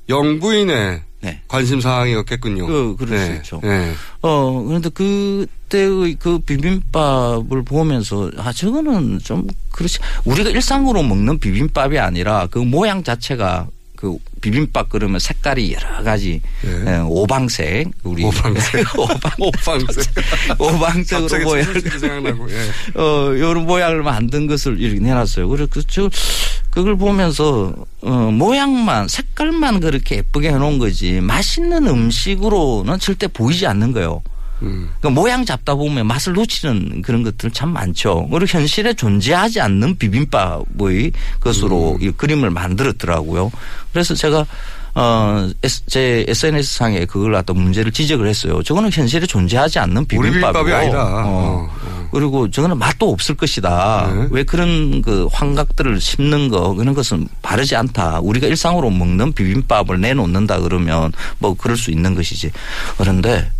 영부인의 0.08 1.02
네. 1.20 1.40
관심 1.48 1.80
사항이었겠군요. 1.80 2.66
그, 2.66 2.96
그럴 2.98 3.18
수 3.18 3.28
네. 3.30 3.36
있죠. 3.36 3.60
네. 3.62 3.92
어, 4.22 4.62
그런데 4.66 4.90
그때의 4.90 6.16
그 6.18 6.38
비빔밥을 6.38 7.62
보면서, 7.64 8.30
아, 8.36 8.52
저거는 8.52 9.20
좀, 9.24 9.46
그렇지. 9.72 9.98
우리가 10.24 10.50
일상으로 10.50 11.02
먹는 11.02 11.38
비빔밥이 11.38 11.98
아니라 11.98 12.46
그 12.50 12.58
모양 12.58 13.02
자체가 13.02 13.68
그 13.96 14.18
비빔밥 14.42 14.90
그러면 14.90 15.18
색깔이 15.18 15.72
여러 15.72 16.02
가지 16.04 16.40
예, 16.64 16.98
오방색 16.98 17.88
우리 18.04 18.24
오방색. 18.24 18.86
오방 18.96 19.32
오방색 19.38 20.06
오방색으로 20.58 21.44
모양 21.44 21.64
생각나고 21.80 22.46
예. 22.52 23.00
어 23.00 23.32
이런 23.32 23.64
모양을 23.64 24.02
만든 24.02 24.46
것을 24.46 24.78
이렇게 24.78 25.00
내놨어요. 25.00 25.48
그래서 25.48 25.68
그, 25.72 25.82
저, 25.86 26.08
그걸 26.76 26.94
보면서 26.94 27.72
어 28.02 28.10
모양만 28.10 29.08
색깔만 29.08 29.80
그렇게 29.80 30.16
예쁘게 30.16 30.50
해놓은 30.50 30.78
거지 30.78 31.22
맛있는 31.22 31.86
음식으로는 31.86 32.98
절대 32.98 33.26
보이지 33.28 33.66
않는 33.66 33.92
거예요. 33.92 34.20
음. 34.60 34.90
그러니까 35.00 35.18
모양 35.18 35.46
잡다 35.46 35.74
보면 35.74 36.06
맛을 36.06 36.34
놓치는 36.34 37.00
그런 37.00 37.22
것들 37.22 37.50
참 37.50 37.70
많죠. 37.70 38.28
그리고 38.30 38.44
현실에 38.46 38.92
존재하지 38.92 39.58
않는 39.58 39.96
비빔밥의 39.96 41.12
것으로 41.40 41.96
이 41.98 42.10
그림을 42.10 42.50
만들었더라고요. 42.50 43.50
그래서 43.94 44.14
제가 44.14 44.44
어, 44.94 45.48
제 45.86 46.26
SNS 46.28 46.74
상에 46.74 47.06
그걸 47.06 47.32
갖다 47.32 47.54
문제를 47.54 47.90
지적을 47.90 48.26
했어요. 48.26 48.62
저거는 48.62 48.90
현실에 48.92 49.26
존재하지 49.26 49.78
않는 49.78 50.04
비빔밥이고. 50.04 50.64
비빔밥이 50.64 50.72
아니다. 50.72 51.22
어. 51.24 51.70
그리고 52.16 52.50
저거는 52.50 52.78
맛도 52.78 53.10
없을 53.12 53.34
것이다. 53.34 54.10
네. 54.14 54.28
왜 54.30 54.42
그런 54.42 55.02
그 55.02 55.26
환각들을 55.30 56.00
심는 56.00 56.48
거 56.48 56.72
그런 56.72 56.94
것은 56.94 57.28
바르지 57.42 57.76
않다. 57.76 58.20
우리가 58.20 58.46
일상으로 58.46 58.88
먹는 58.88 59.34
비빔밥을 59.34 60.00
내놓는다 60.00 60.60
그러면 60.60 61.12
뭐 61.38 61.54
그럴 61.54 61.76
수 61.76 61.90
있는 61.90 62.14
것이지. 62.14 62.52
그런데 62.96 63.50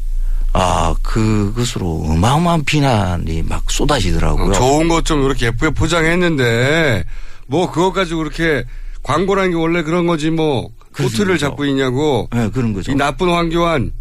아 0.54 0.94
그것으로 1.02 2.06
어마어마한 2.08 2.64
비난이 2.64 3.42
막 3.42 3.70
쏟아지더라고요. 3.70 4.54
좋은 4.54 4.88
것 4.88 5.04
좀 5.04 5.22
이렇게 5.24 5.46
예쁘게 5.46 5.74
포장했는데 5.74 7.04
뭐 7.48 7.70
그것 7.70 7.92
가지고 7.92 8.20
그렇게 8.20 8.64
광고라는 9.02 9.50
게 9.50 9.56
원래 9.56 9.82
그런 9.82 10.06
거지 10.06 10.30
뭐 10.30 10.70
코트를 10.96 11.36
잡고 11.36 11.66
있냐고. 11.66 12.26
네, 12.32 12.48
그런 12.48 12.72
거죠. 12.72 12.90
이 12.90 12.94
나쁜 12.94 13.28
황교안. 13.28 13.92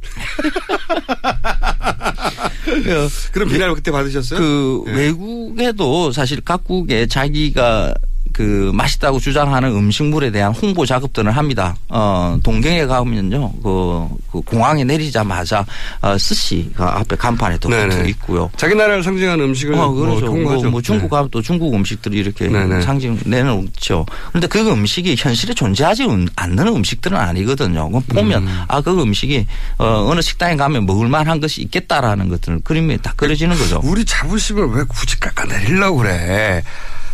그럼 3.32 3.50
비난을 3.50 3.76
그때 3.76 3.92
받으셨어요? 3.92 4.40
그 4.40 4.84
네. 4.88 4.94
외국에도 4.94 6.12
사실 6.12 6.42
각국에 6.42 7.08
자기가 7.08 7.94
그 8.36 8.70
맛있다고 8.74 9.18
주장하는 9.18 9.70
음식물에 9.70 10.30
대한 10.30 10.52
홍보 10.52 10.86
작업들을 10.86 11.32
합니다. 11.32 11.74
어, 11.88 12.38
동경에 12.44 12.86
가면요, 12.86 13.54
그, 13.64 14.10
그 14.30 14.42
공항에 14.42 14.84
내리자마자 14.84 15.66
어, 16.02 16.18
스시가 16.18 17.00
앞에 17.00 17.16
간판에 17.16 17.58
또 17.60 17.70
붙어 17.70 18.04
있고요. 18.04 18.52
자기 18.58 18.76
나라를 18.76 19.02
상징하는 19.04 19.46
음식을 19.46 19.76
어, 19.76 19.90
그렇죠. 19.90 20.26
뭐, 20.34 20.54
뭐, 20.54 20.64
뭐 20.70 20.82
중국 20.82 21.10
가면 21.12 21.30
또 21.32 21.42
중국 21.42 21.74
음식들이 21.74 22.18
이렇게 22.18 22.50
네네. 22.50 22.82
상징 22.82 23.18
내놓죠. 23.26 24.06
그런데 24.32 24.48
그 24.48 24.70
음식이 24.70 25.16
현실에 25.18 25.54
존재하지 25.54 26.06
않는 26.36 26.68
음식들은 26.68 27.18
아니거든요. 27.18 27.90
보면 27.90 28.44
음. 28.44 28.62
아그 28.68 29.02
음식이 29.02 29.46
어, 29.78 30.08
어느 30.10 30.20
식당에 30.20 30.58
가면 30.58 30.86
먹을만한 30.86 31.40
것이 31.40 31.62
있겠다라는 31.62 32.28
것들을 32.28 32.60
그림에 32.66 32.98
딱 32.98 33.16
그려지는 33.16 33.58
거죠. 33.58 33.80
우리 33.86 34.04
자부심을 34.04 34.72
왜 34.72 34.84
굳이 34.84 35.18
깎아내리려고 35.22 36.00
그래? 36.00 36.64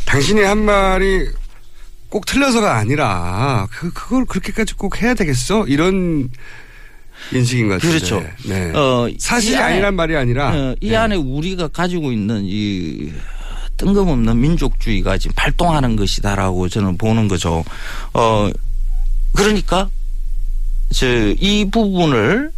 당신이 0.06 0.41
한 0.41 0.60
말이 0.60 1.28
꼭 2.10 2.26
틀려서가 2.26 2.76
아니라 2.78 3.68
그 3.72 3.91
그걸 3.94 4.26
그렇게까지 4.26 4.73
꼭 4.73 5.02
해야 5.02 5.14
되겠어? 5.14 5.65
이런 5.68 6.30
인식인 7.32 7.69
것 7.69 7.76
같아요. 7.76 7.91
그렇죠. 7.91 8.23
네. 8.45 8.72
어, 8.72 9.10
사실이 9.18 9.56
안에, 9.56 9.73
아니란 9.73 9.95
말이 9.95 10.15
아니라 10.18 10.49
어, 10.53 10.76
이 10.82 10.90
네. 10.90 10.95
안에 10.95 11.15
우리가 11.15 11.69
가지고 11.69 12.11
있는 12.11 12.41
이 12.44 13.11
뜬금없는 13.78 14.40
민족주의가 14.40 15.18
지금 15.18 15.34
발동하는 15.36 15.95
것이다라고 15.95 16.68
저는 16.69 16.98
보는 16.98 17.28
거죠. 17.28 17.64
어 18.14 18.49
그러니까 19.34 19.90
저 20.94 21.07
이 21.40 21.69
부분을 21.72 22.52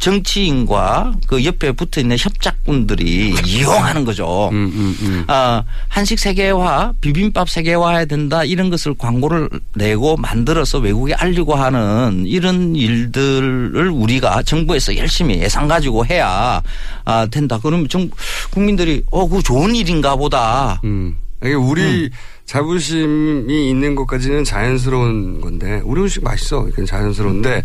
정치인과 0.00 1.14
그 1.26 1.44
옆에 1.44 1.72
붙어 1.72 2.00
있는 2.00 2.16
협작군들이 2.18 3.34
이용하는 3.46 4.04
거죠. 4.04 4.48
음, 4.50 4.72
음, 4.74 4.96
음. 5.02 5.24
아, 5.28 5.62
한식 5.88 6.18
세계화, 6.18 6.94
비빔밥 7.00 7.48
세계화해야 7.48 8.06
된다 8.06 8.42
이런 8.42 8.70
것을 8.70 8.94
광고를 8.96 9.48
내고 9.74 10.16
만들어서 10.16 10.78
외국에 10.78 11.14
알리고 11.14 11.54
하는 11.54 12.24
이런 12.26 12.74
일들을 12.74 13.90
우리가 13.90 14.42
정부에서 14.42 14.96
열심히 14.96 15.38
예산 15.40 15.68
가지고 15.68 16.06
해야 16.06 16.62
아, 17.04 17.26
된다. 17.30 17.58
그러면 17.62 17.88
정 17.88 18.10
국민들이 18.50 19.04
어, 19.10 19.28
그 19.28 19.42
좋은 19.42 19.76
일인가 19.76 20.16
보다. 20.16 20.80
음. 20.84 21.14
이게 21.42 21.54
우리 21.54 22.04
음. 22.04 22.10
자부심이 22.46 23.70
있는 23.70 23.94
것까지는 23.94 24.44
자연스러운 24.44 25.40
건데 25.40 25.80
우리 25.84 26.00
음식 26.00 26.24
맛있어. 26.24 26.66
이건 26.68 26.86
자연스러운데 26.86 27.62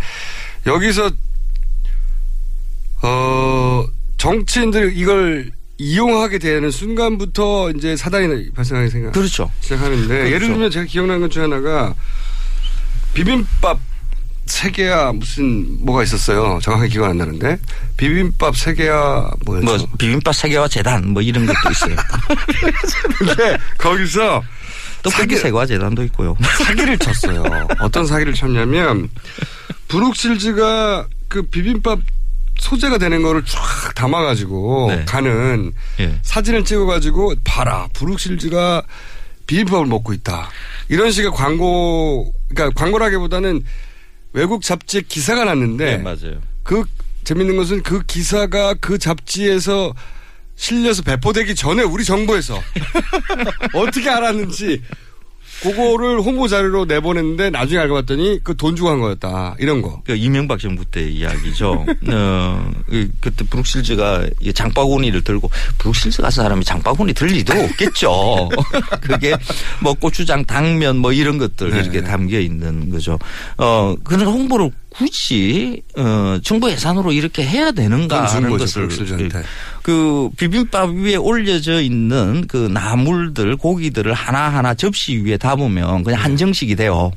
여기서 0.66 1.10
어, 3.06 3.86
정치인들 4.18 4.94
이걸 4.96 5.52
이용하게 5.78 6.40
되는 6.40 6.72
순간부터 6.72 7.72
이제 7.72 7.96
사단이 7.96 8.52
발생하게 8.54 8.90
생각. 8.90 9.12
그렇죠. 9.12 9.52
시작하는데 9.62 10.08
그렇죠. 10.08 10.32
예를 10.34 10.48
들면 10.48 10.72
제가 10.72 10.86
기억나는 10.86 11.22
것 11.22 11.32
중에 11.32 11.44
하나가 11.44 11.94
비빔밥 13.14 13.80
세 14.46 14.72
개야 14.72 15.12
무슨 15.12 15.84
뭐가 15.86 16.04
있었어요. 16.04 16.60
정확하게 16.62 16.90
기억 16.90 17.06
안 17.06 17.18
나는데 17.18 17.58
비빔밥 17.98 18.56
세 18.56 18.74
개야 18.74 19.30
뭐였죠? 19.46 19.66
뭐 19.66 19.78
비빔밥 19.98 20.34
세 20.36 20.50
개와 20.50 20.68
재단 20.68 21.10
뭐 21.10 21.22
이런 21.22 21.46
것도 21.46 21.72
있어요. 21.72 21.96
근데 23.18 23.58
거기서 23.78 24.44
떡볶이 25.04 25.36
세과 25.36 25.66
재단도 25.66 26.04
있고요. 26.06 26.36
사기를 26.66 26.98
쳤어요. 26.98 27.44
어떤 27.80 28.06
사기를 28.08 28.34
쳤냐면 28.34 29.10
브룩실즈가 29.88 31.08
그 31.28 31.44
비빔밥 31.44 32.00
소재가 32.60 32.98
되는 32.98 33.22
거를 33.22 33.44
쫙 33.46 33.94
담아가지고 33.96 34.88
네. 34.90 35.06
가는 35.06 35.74
예. 36.00 36.20
사진을 36.22 36.66
찍어가지고 36.66 37.36
봐라 37.44 37.88
브룩실즈가 37.94 38.84
비빔밥을 39.48 39.86
먹고 39.86 40.14
있다 40.14 40.50
이런 40.90 41.12
식의 41.12 41.32
광고 41.32 42.34
그러니까 42.50 42.80
광고라기보다는 42.80 43.64
외국 44.34 44.64
잡지에 44.64 45.02
기사가 45.02 45.46
났는데 45.46 45.98
네, 45.98 45.98
맞아요. 45.98 46.42
그 46.64 46.84
재밌는 47.24 47.58
것은 47.58 47.84
그 47.84 48.04
기사가 48.04 48.76
그 48.76 48.98
잡지에서 48.98 49.94
실려서 50.56 51.02
배포되기 51.04 51.56
전에 51.56 51.84
우리 51.84 52.04
정부에서 52.04 52.62
어떻게 53.74 54.10
알았는지 54.10 54.82
그거를 55.62 56.22
홍보 56.22 56.48
자료로 56.48 56.86
내보냈는데 56.86 57.50
나중에 57.50 57.80
알고 57.82 57.96
봤더니 57.96 58.40
그 58.44 58.56
돈 58.56 58.76
주고 58.76 58.90
한 58.90 59.00
거였다. 59.00 59.56
이런 59.60 59.82
거. 59.82 60.02
그 60.06 60.16
이명박 60.16 60.60
정부 60.60 60.84
때 60.86 61.08
이야기죠. 61.08 61.86
어, 62.12 62.72
그때 63.20 63.46
브룩실즈가 63.46 64.26
장바구니를 64.54 65.24
들고 65.24 65.52
브룩실즈 65.78 66.22
가서 66.22 66.42
사람이 66.42 66.64
장바구니 66.66 67.14
들 67.14 67.28
리도 67.28 67.54
없겠죠. 67.54 68.50
그게 69.02 69.36
뭐 69.82 69.94
고추장, 69.94 70.44
당면 70.46 70.98
뭐 70.98 71.12
이런 71.12 71.38
것들 71.38 71.72
네. 71.72 71.80
이렇게 71.80 72.02
담겨 72.02 72.40
있는 72.40 72.90
거죠. 72.90 73.20
어, 73.58 73.96
그런 74.04 74.26
홍보를 74.28 74.72
굳이 74.98 75.82
어 75.98 76.38
정부 76.42 76.72
예산으로 76.72 77.12
이렇게 77.12 77.44
해야 77.46 77.72
되는가 77.72 78.26
하는 78.26 78.58
것을 78.58 78.88
그 79.82 80.30
비빔밥 80.38 80.92
위에 80.92 81.16
올려져 81.16 81.82
있는 81.82 82.46
그 82.48 82.58
나물들 82.58 83.58
고기들을 83.58 84.14
하나하나 84.14 84.74
접시 84.74 85.18
위에 85.18 85.38
담으면 85.38 86.04
그냥 86.04 86.22
한정식이 86.22 86.76
돼요. 86.76 87.12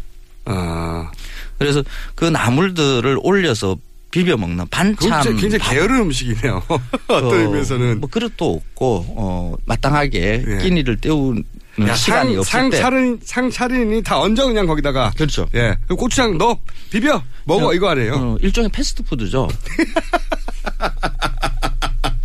아. 0.44 1.10
그래서 1.58 1.82
그 2.14 2.24
나물들을 2.24 3.18
올려서 3.22 3.76
비벼 4.10 4.36
먹는 4.36 4.66
반찬. 4.70 5.36
굉장히 5.36 5.58
게으른 5.58 6.00
음식이네요. 6.00 6.62
어떤 7.08 7.24
어, 7.24 7.34
의미에서는. 7.34 8.00
뭐 8.00 8.08
그릇도 8.08 8.54
없고 8.54 9.04
어 9.16 9.54
마땅하게 9.66 10.44
예. 10.46 10.58
끼니를 10.62 10.96
때우는 10.96 11.44
야, 11.86 11.94
시간이 11.94 12.32
상, 12.32 12.38
없을 12.40 12.50
상 12.50 12.70
때. 12.70 12.78
차린 12.78 13.20
상 13.22 13.50
차린이 13.50 14.02
다 14.02 14.18
얹어 14.20 14.46
그냥 14.46 14.66
거기다가. 14.66 15.12
그렇죠. 15.16 15.46
예. 15.54 15.76
고추장 15.88 16.36
넣어 16.38 16.58
비벼 16.90 17.22
먹어 17.44 17.68
어, 17.68 17.74
이거 17.74 17.88
아니에요. 17.90 18.14
어, 18.14 18.36
일종의 18.40 18.70
패스트푸드죠. 18.70 19.48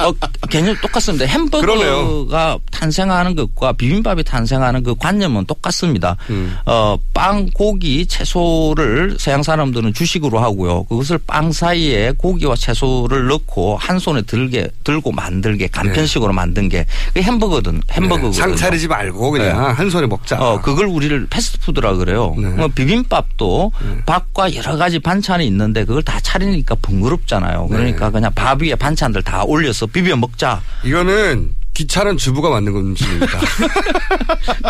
어, 0.08 0.14
개념 0.50 0.76
똑같습니다. 0.82 1.26
햄버거가 1.26 1.62
그러네요. 1.62 2.28
탄생하는 2.72 3.36
것과 3.36 3.74
비빔밥이 3.74 4.24
탄생하는 4.24 4.84
그 4.84 4.96
관념은 4.96 5.46
똑같습니다. 5.46 6.18
음. 6.30 6.58
어, 6.66 6.98
빵, 7.14 7.48
고기, 7.54 8.06
채소를 8.06 9.18
서양 9.20 9.44
사람들은 9.44 9.94
주식으로 9.94 10.40
하고요. 10.40 10.84
그것을 10.84 11.20
빵 11.26 11.52
사이에 11.52 12.14
고기와 12.18 12.56
채소를 12.56 13.28
넣고 13.28 13.78
한 13.78 14.00
손에 14.00 14.22
들게 14.24 14.70
들고 14.84 15.12
만들게 15.12 15.68
간편식으로 15.68 16.32
네. 16.32 16.36
만든 16.36 16.70
게그 16.70 17.22
햄버거든 17.22 17.82
햄버거거든요. 17.92 18.32
네. 18.32 18.38
상 18.38 18.56
차리지 18.56 18.88
말고 18.88 19.32
그냥 19.32 19.48
네. 19.48 19.54
한 19.54 19.90
손에 19.90 20.08
먹자. 20.08 20.38
어, 20.40 20.62
그걸 20.62 20.88
우리를 20.88 21.28
패스트푸드라 21.30 21.96
그래요. 21.96 22.36
네. 22.38 22.50
뭐 22.50 22.68
비빔밥도 22.68 23.72
네. 23.82 23.98
밥과 24.06 24.56
여러 24.56 24.78
가지 24.78 25.00
반찬이 25.00 25.46
있는데 25.48 25.86
그걸 25.86 26.04
다 26.04 26.20
차리니까 26.22 26.76
번거롭잖아요. 26.82 27.68
그러니까 27.68 28.08
네. 28.08 28.12
그냥 28.12 28.32
밥 28.36 28.62
위에 28.62 28.76
반찬들 28.76 29.24
다 29.24 29.44
올려서 29.44 29.88
비벼 29.94 30.16
먹자. 30.18 30.62
이거는 30.84 31.56
귀찮은 31.74 32.18
주부가 32.18 32.50
만든 32.50 32.76
음식입니다. 32.76 33.40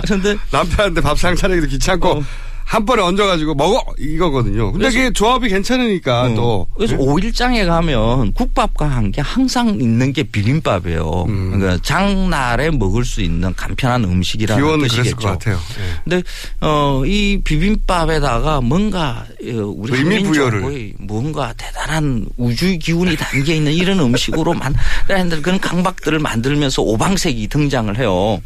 그런데 0.03 0.37
남편한테 0.51 1.01
밥 1.01 1.17
상 1.17 1.35
차리기도 1.35 1.67
귀찮고 1.67 2.09
어. 2.09 2.23
한 2.65 2.85
번에 2.85 3.01
얹어가지고 3.01 3.55
먹어 3.55 3.83
이거거든요. 3.99 4.71
근데 4.71 4.89
그게 4.89 5.11
조합이 5.11 5.49
괜찮으니까 5.49 6.23
어. 6.23 6.33
또 6.33 6.67
그래서 6.75 6.95
네? 6.95 7.03
5일장에 7.03 7.65
가면 7.67 8.33
국밥과 8.33 8.87
함께 8.87 9.21
항상 9.21 9.69
있는 9.79 10.13
게 10.13 10.23
비빔밥이에요. 10.23 11.25
음. 11.27 11.51
그러니까 11.51 11.81
장날에 11.83 12.71
먹을 12.71 13.05
수 13.05 13.21
있는 13.21 13.53
간편한 13.55 14.03
음식이라는 14.03 14.79
뜻이겠죠. 14.79 15.15
것 15.17 15.27
같아요. 15.27 15.55
네. 15.55 15.83
근데 16.03 16.23
어, 16.61 17.03
이 17.05 17.41
비빔밥에다가 17.43 18.61
뭔가 18.61 19.25
어, 19.41 19.73
우리 19.75 19.97
한민족의 19.97 20.93
뭔가 20.99 21.53
대단한 21.53 22.25
우주의 22.37 22.79
기운이 22.79 23.15
담겨 23.17 23.53
있는 23.53 23.73
이런 23.73 23.99
음식으로 23.99 24.53
만드는 24.53 25.41
그런 25.43 25.59
강박들을 25.59 26.19
만들면서 26.19 26.81
오방색이 26.81 27.47
등장을 27.47 27.97
해요. 27.97 28.41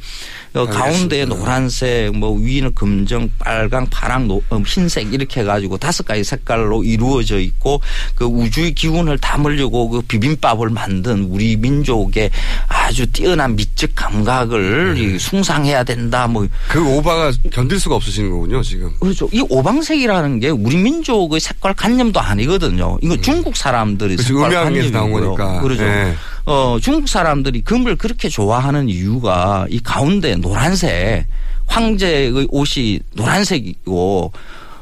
어, 0.54 0.66
가운데 0.66 1.26
노란색, 1.26 2.16
뭐 2.18 2.32
위는 2.36 2.74
검정, 2.74 3.30
빨강, 3.40 3.88
파랑, 3.92 4.28
노, 4.28 4.42
어, 4.50 4.62
흰색 4.66 5.14
이렇게 5.14 5.42
해가지고 5.42 5.78
다섯 5.78 6.06
가지 6.06 6.24
색깔로 6.24 6.84
이루어져 6.84 7.40
있고 7.40 7.82
그 8.16 8.26
우주의 8.26 8.74
기운을 8.74 9.18
담으려고 9.20 9.90
그 9.90 10.02
비빔밥을 10.02 10.70
만든 10.70 11.24
우리 11.30 11.56
민족의 11.58 12.32
아주 12.68 13.06
뛰어난 13.12 13.56
미적 13.56 13.92
감각을 13.96 14.96
네. 14.96 15.18
숭상해야 15.20 15.84
된다. 15.84 16.28
뭐 16.28 16.48
그 16.68 16.86
오바가 16.86 17.32
견딜 17.52 17.80
수가 17.80 17.96
없으시는 17.96 18.30
거군요 18.30 18.62
지금. 18.62 18.92
그렇죠. 19.00 19.28
이 19.32 19.44
오방색이라는 19.50 20.40
게 20.40 20.50
우리 20.50 20.78
민족의 20.78 21.40
색깔 21.40 21.74
관념도 21.74 22.20
아니거든요. 22.20 22.98
이거 23.02 23.14
음. 23.16 23.22
중국 23.22 23.56
사람들이 23.56 24.16
그렇죠. 24.16 24.40
색깔 24.40 24.64
관념이 24.66 24.92
나온 24.92 25.12
거니까. 25.12 25.62
그렇죠. 25.62 25.84
네. 25.84 26.16
어, 26.48 26.78
중국 26.82 27.10
사람들이 27.10 27.62
금을 27.62 27.98
그렇게 27.98 28.30
좋아하는 28.30 28.88
이유가 28.88 29.68
이 29.70 29.80
가운데 29.80 30.38
노란색 30.38 31.26
황제의 31.66 32.48
옷이 32.50 33.02
노란색이고 33.16 34.32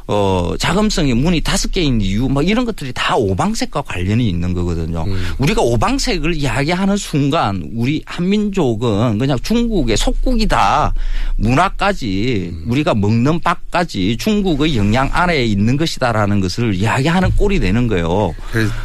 어, 0.07 0.53
자금성이 0.59 1.15
문이 1.15 1.41
다섯 1.41 1.71
개인 1.71 1.99
이유, 1.99 2.29
뭐 2.29 2.43
이런 2.43 2.65
것들이 2.65 2.91
다 2.93 3.15
오방색과 3.15 3.81
관련이 3.81 4.29
있는 4.29 4.53
거거든요. 4.53 5.03
음. 5.07 5.33
우리가 5.39 5.63
오방색을 5.63 6.35
이야기하는 6.35 6.95
순간 6.97 7.67
우리 7.73 8.03
한민족은 8.05 9.17
그냥 9.17 9.39
중국의 9.41 9.97
속국이다. 9.97 10.93
문화까지 11.37 12.51
음. 12.53 12.71
우리가 12.71 12.93
먹는 12.93 13.39
밥까지 13.39 14.17
중국의 14.17 14.77
영향 14.77 15.09
안에 15.11 15.43
있는 15.43 15.75
것이다라는 15.75 16.39
것을 16.39 16.75
이야기하는 16.75 17.31
꼴이 17.35 17.59
되는 17.59 17.87
거예요. 17.87 18.35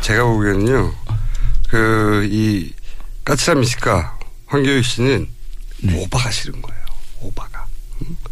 제가 0.00 0.24
보기에는요, 0.24 0.90
그, 1.70 2.28
이, 2.30 2.72
까치라 3.24 3.54
미식가 3.54 4.18
황교익 4.46 4.84
씨는 4.84 5.28
네. 5.82 6.02
오바가 6.02 6.30
싫은 6.30 6.60
거예요. 6.60 6.80
오바가. 7.20 7.64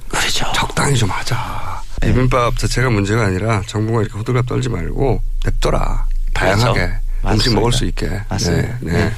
그렇죠. 0.09 0.51
적당히 0.55 0.97
좀 0.97 1.10
하자. 1.10 1.82
비빔밥 2.01 2.56
자체가 2.59 2.90
문제가 2.90 3.27
아니라 3.27 3.62
정부가 3.66 4.02
이렇게 4.02 4.19
호들갑 4.19 4.47
떨지 4.47 4.69
말고 4.69 5.23
냅둬라. 5.44 6.06
다양하게 6.35 6.81
그렇죠. 7.20 7.35
음식 7.35 7.55
먹을 7.55 7.73
수 7.73 7.85
있게. 7.85 8.09
맞습니다. 8.28 8.78
네, 8.81 8.93
네. 8.93 9.15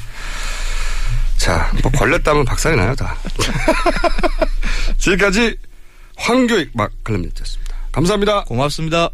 자, 1.37 1.71
뭐 1.83 1.91
걸렸다면 1.93 2.45
박살이 2.45 2.77
나요 2.77 2.95
다. 2.95 3.17
지금까지 4.99 5.57
황교익 6.17 6.71
막클럽니였습니다 6.75 7.77
감사합니다. 7.93 8.45
고맙습니다. 8.45 9.11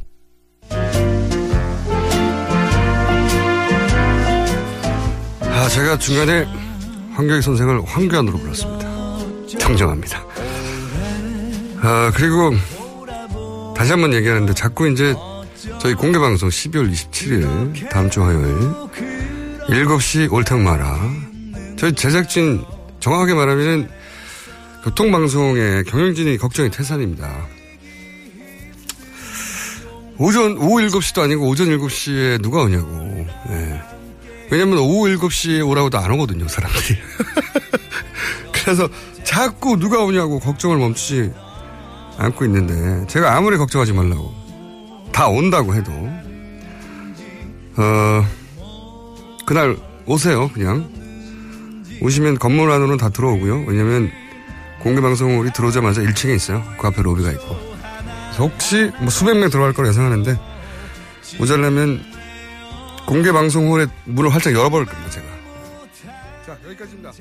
아, 5.67 5.69
제가 5.69 5.99
중간에 5.99 6.45
황교익 7.15 7.43
선생을 7.43 7.85
황교안으로 7.85 8.39
불렀습니다. 8.39 9.59
정정합니다. 9.59 10.25
아, 11.81 12.13
그리고 12.15 12.55
다시 13.75 13.91
한번 13.91 14.15
얘기하는데 14.15 14.55
자꾸 14.55 14.89
이제 14.89 15.13
저희 15.81 15.95
공개방송 15.95 16.51
12월 16.51 16.93
27일 16.93 17.91
다음 17.91 18.09
주 18.09 18.23
화요일 18.23 18.55
7시 19.67 20.33
올탕 20.33 20.63
마라 20.63 21.01
저희 21.77 21.93
제작진 21.93 22.63
정확하게 23.01 23.35
말하면 23.35 23.91
교통방송의 24.85 25.83
경영진이 25.83 26.39
걱정이 26.39 26.71
태산입니다. 26.71 27.45
오전 30.17 30.59
오후 30.59 30.77
7시도 30.87 31.23
아니고 31.23 31.49
오전 31.49 31.77
7시에 31.77 32.41
누가 32.41 32.63
오냐고. 32.63 33.27
네. 33.49 33.96
왜냐면 34.51 34.79
오후 34.79 35.09
7시에 35.17 35.67
오라고도 35.67 35.99
안 35.99 36.11
오거든요, 36.13 36.47
사람들이. 36.49 36.99
그래서 38.53 38.89
자꾸 39.25 39.77
누가 39.79 40.03
오냐고 40.03 40.39
걱정을 40.41 40.77
멈추지 40.79 41.33
않고 42.19 42.45
있는데 42.47 43.07
제가 43.07 43.37
아무리 43.37 43.57
걱정하지 43.59 43.93
말라고 43.93 44.35
다 45.13 45.29
온다고 45.29 45.75
해도 45.75 45.93
어 47.77 48.27
그날 49.47 49.77
오세요 50.07 50.49
그냥. 50.53 50.89
오시면 52.01 52.39
건물 52.39 52.71
안으로는 52.71 52.99
다 52.99 53.09
들어오고요. 53.09 53.65
왜냐면 53.67 54.11
공개방송 54.83 55.41
우리 55.41 55.51
들어오자마자 55.53 56.03
1층에 56.03 56.35
있어요. 56.37 56.63
그 56.79 56.87
앞에 56.89 57.01
로비가 57.03 57.33
있고. 57.33 57.57
혹시 58.39 58.91
뭐 59.01 59.09
수백 59.09 59.39
명 59.39 59.49
들어갈 59.49 59.73
거라 59.73 59.89
예상하는데 59.89 60.39
모자라면 61.39 62.05
공개 63.07 63.31
방송홀에 63.33 63.87
문을 64.05 64.33
활짝 64.35 64.53
열어버릴 64.53 64.87
겁니다 64.87 65.11
제가. 65.11 65.27
자 66.45 66.59
여기까지입니다 66.67 67.13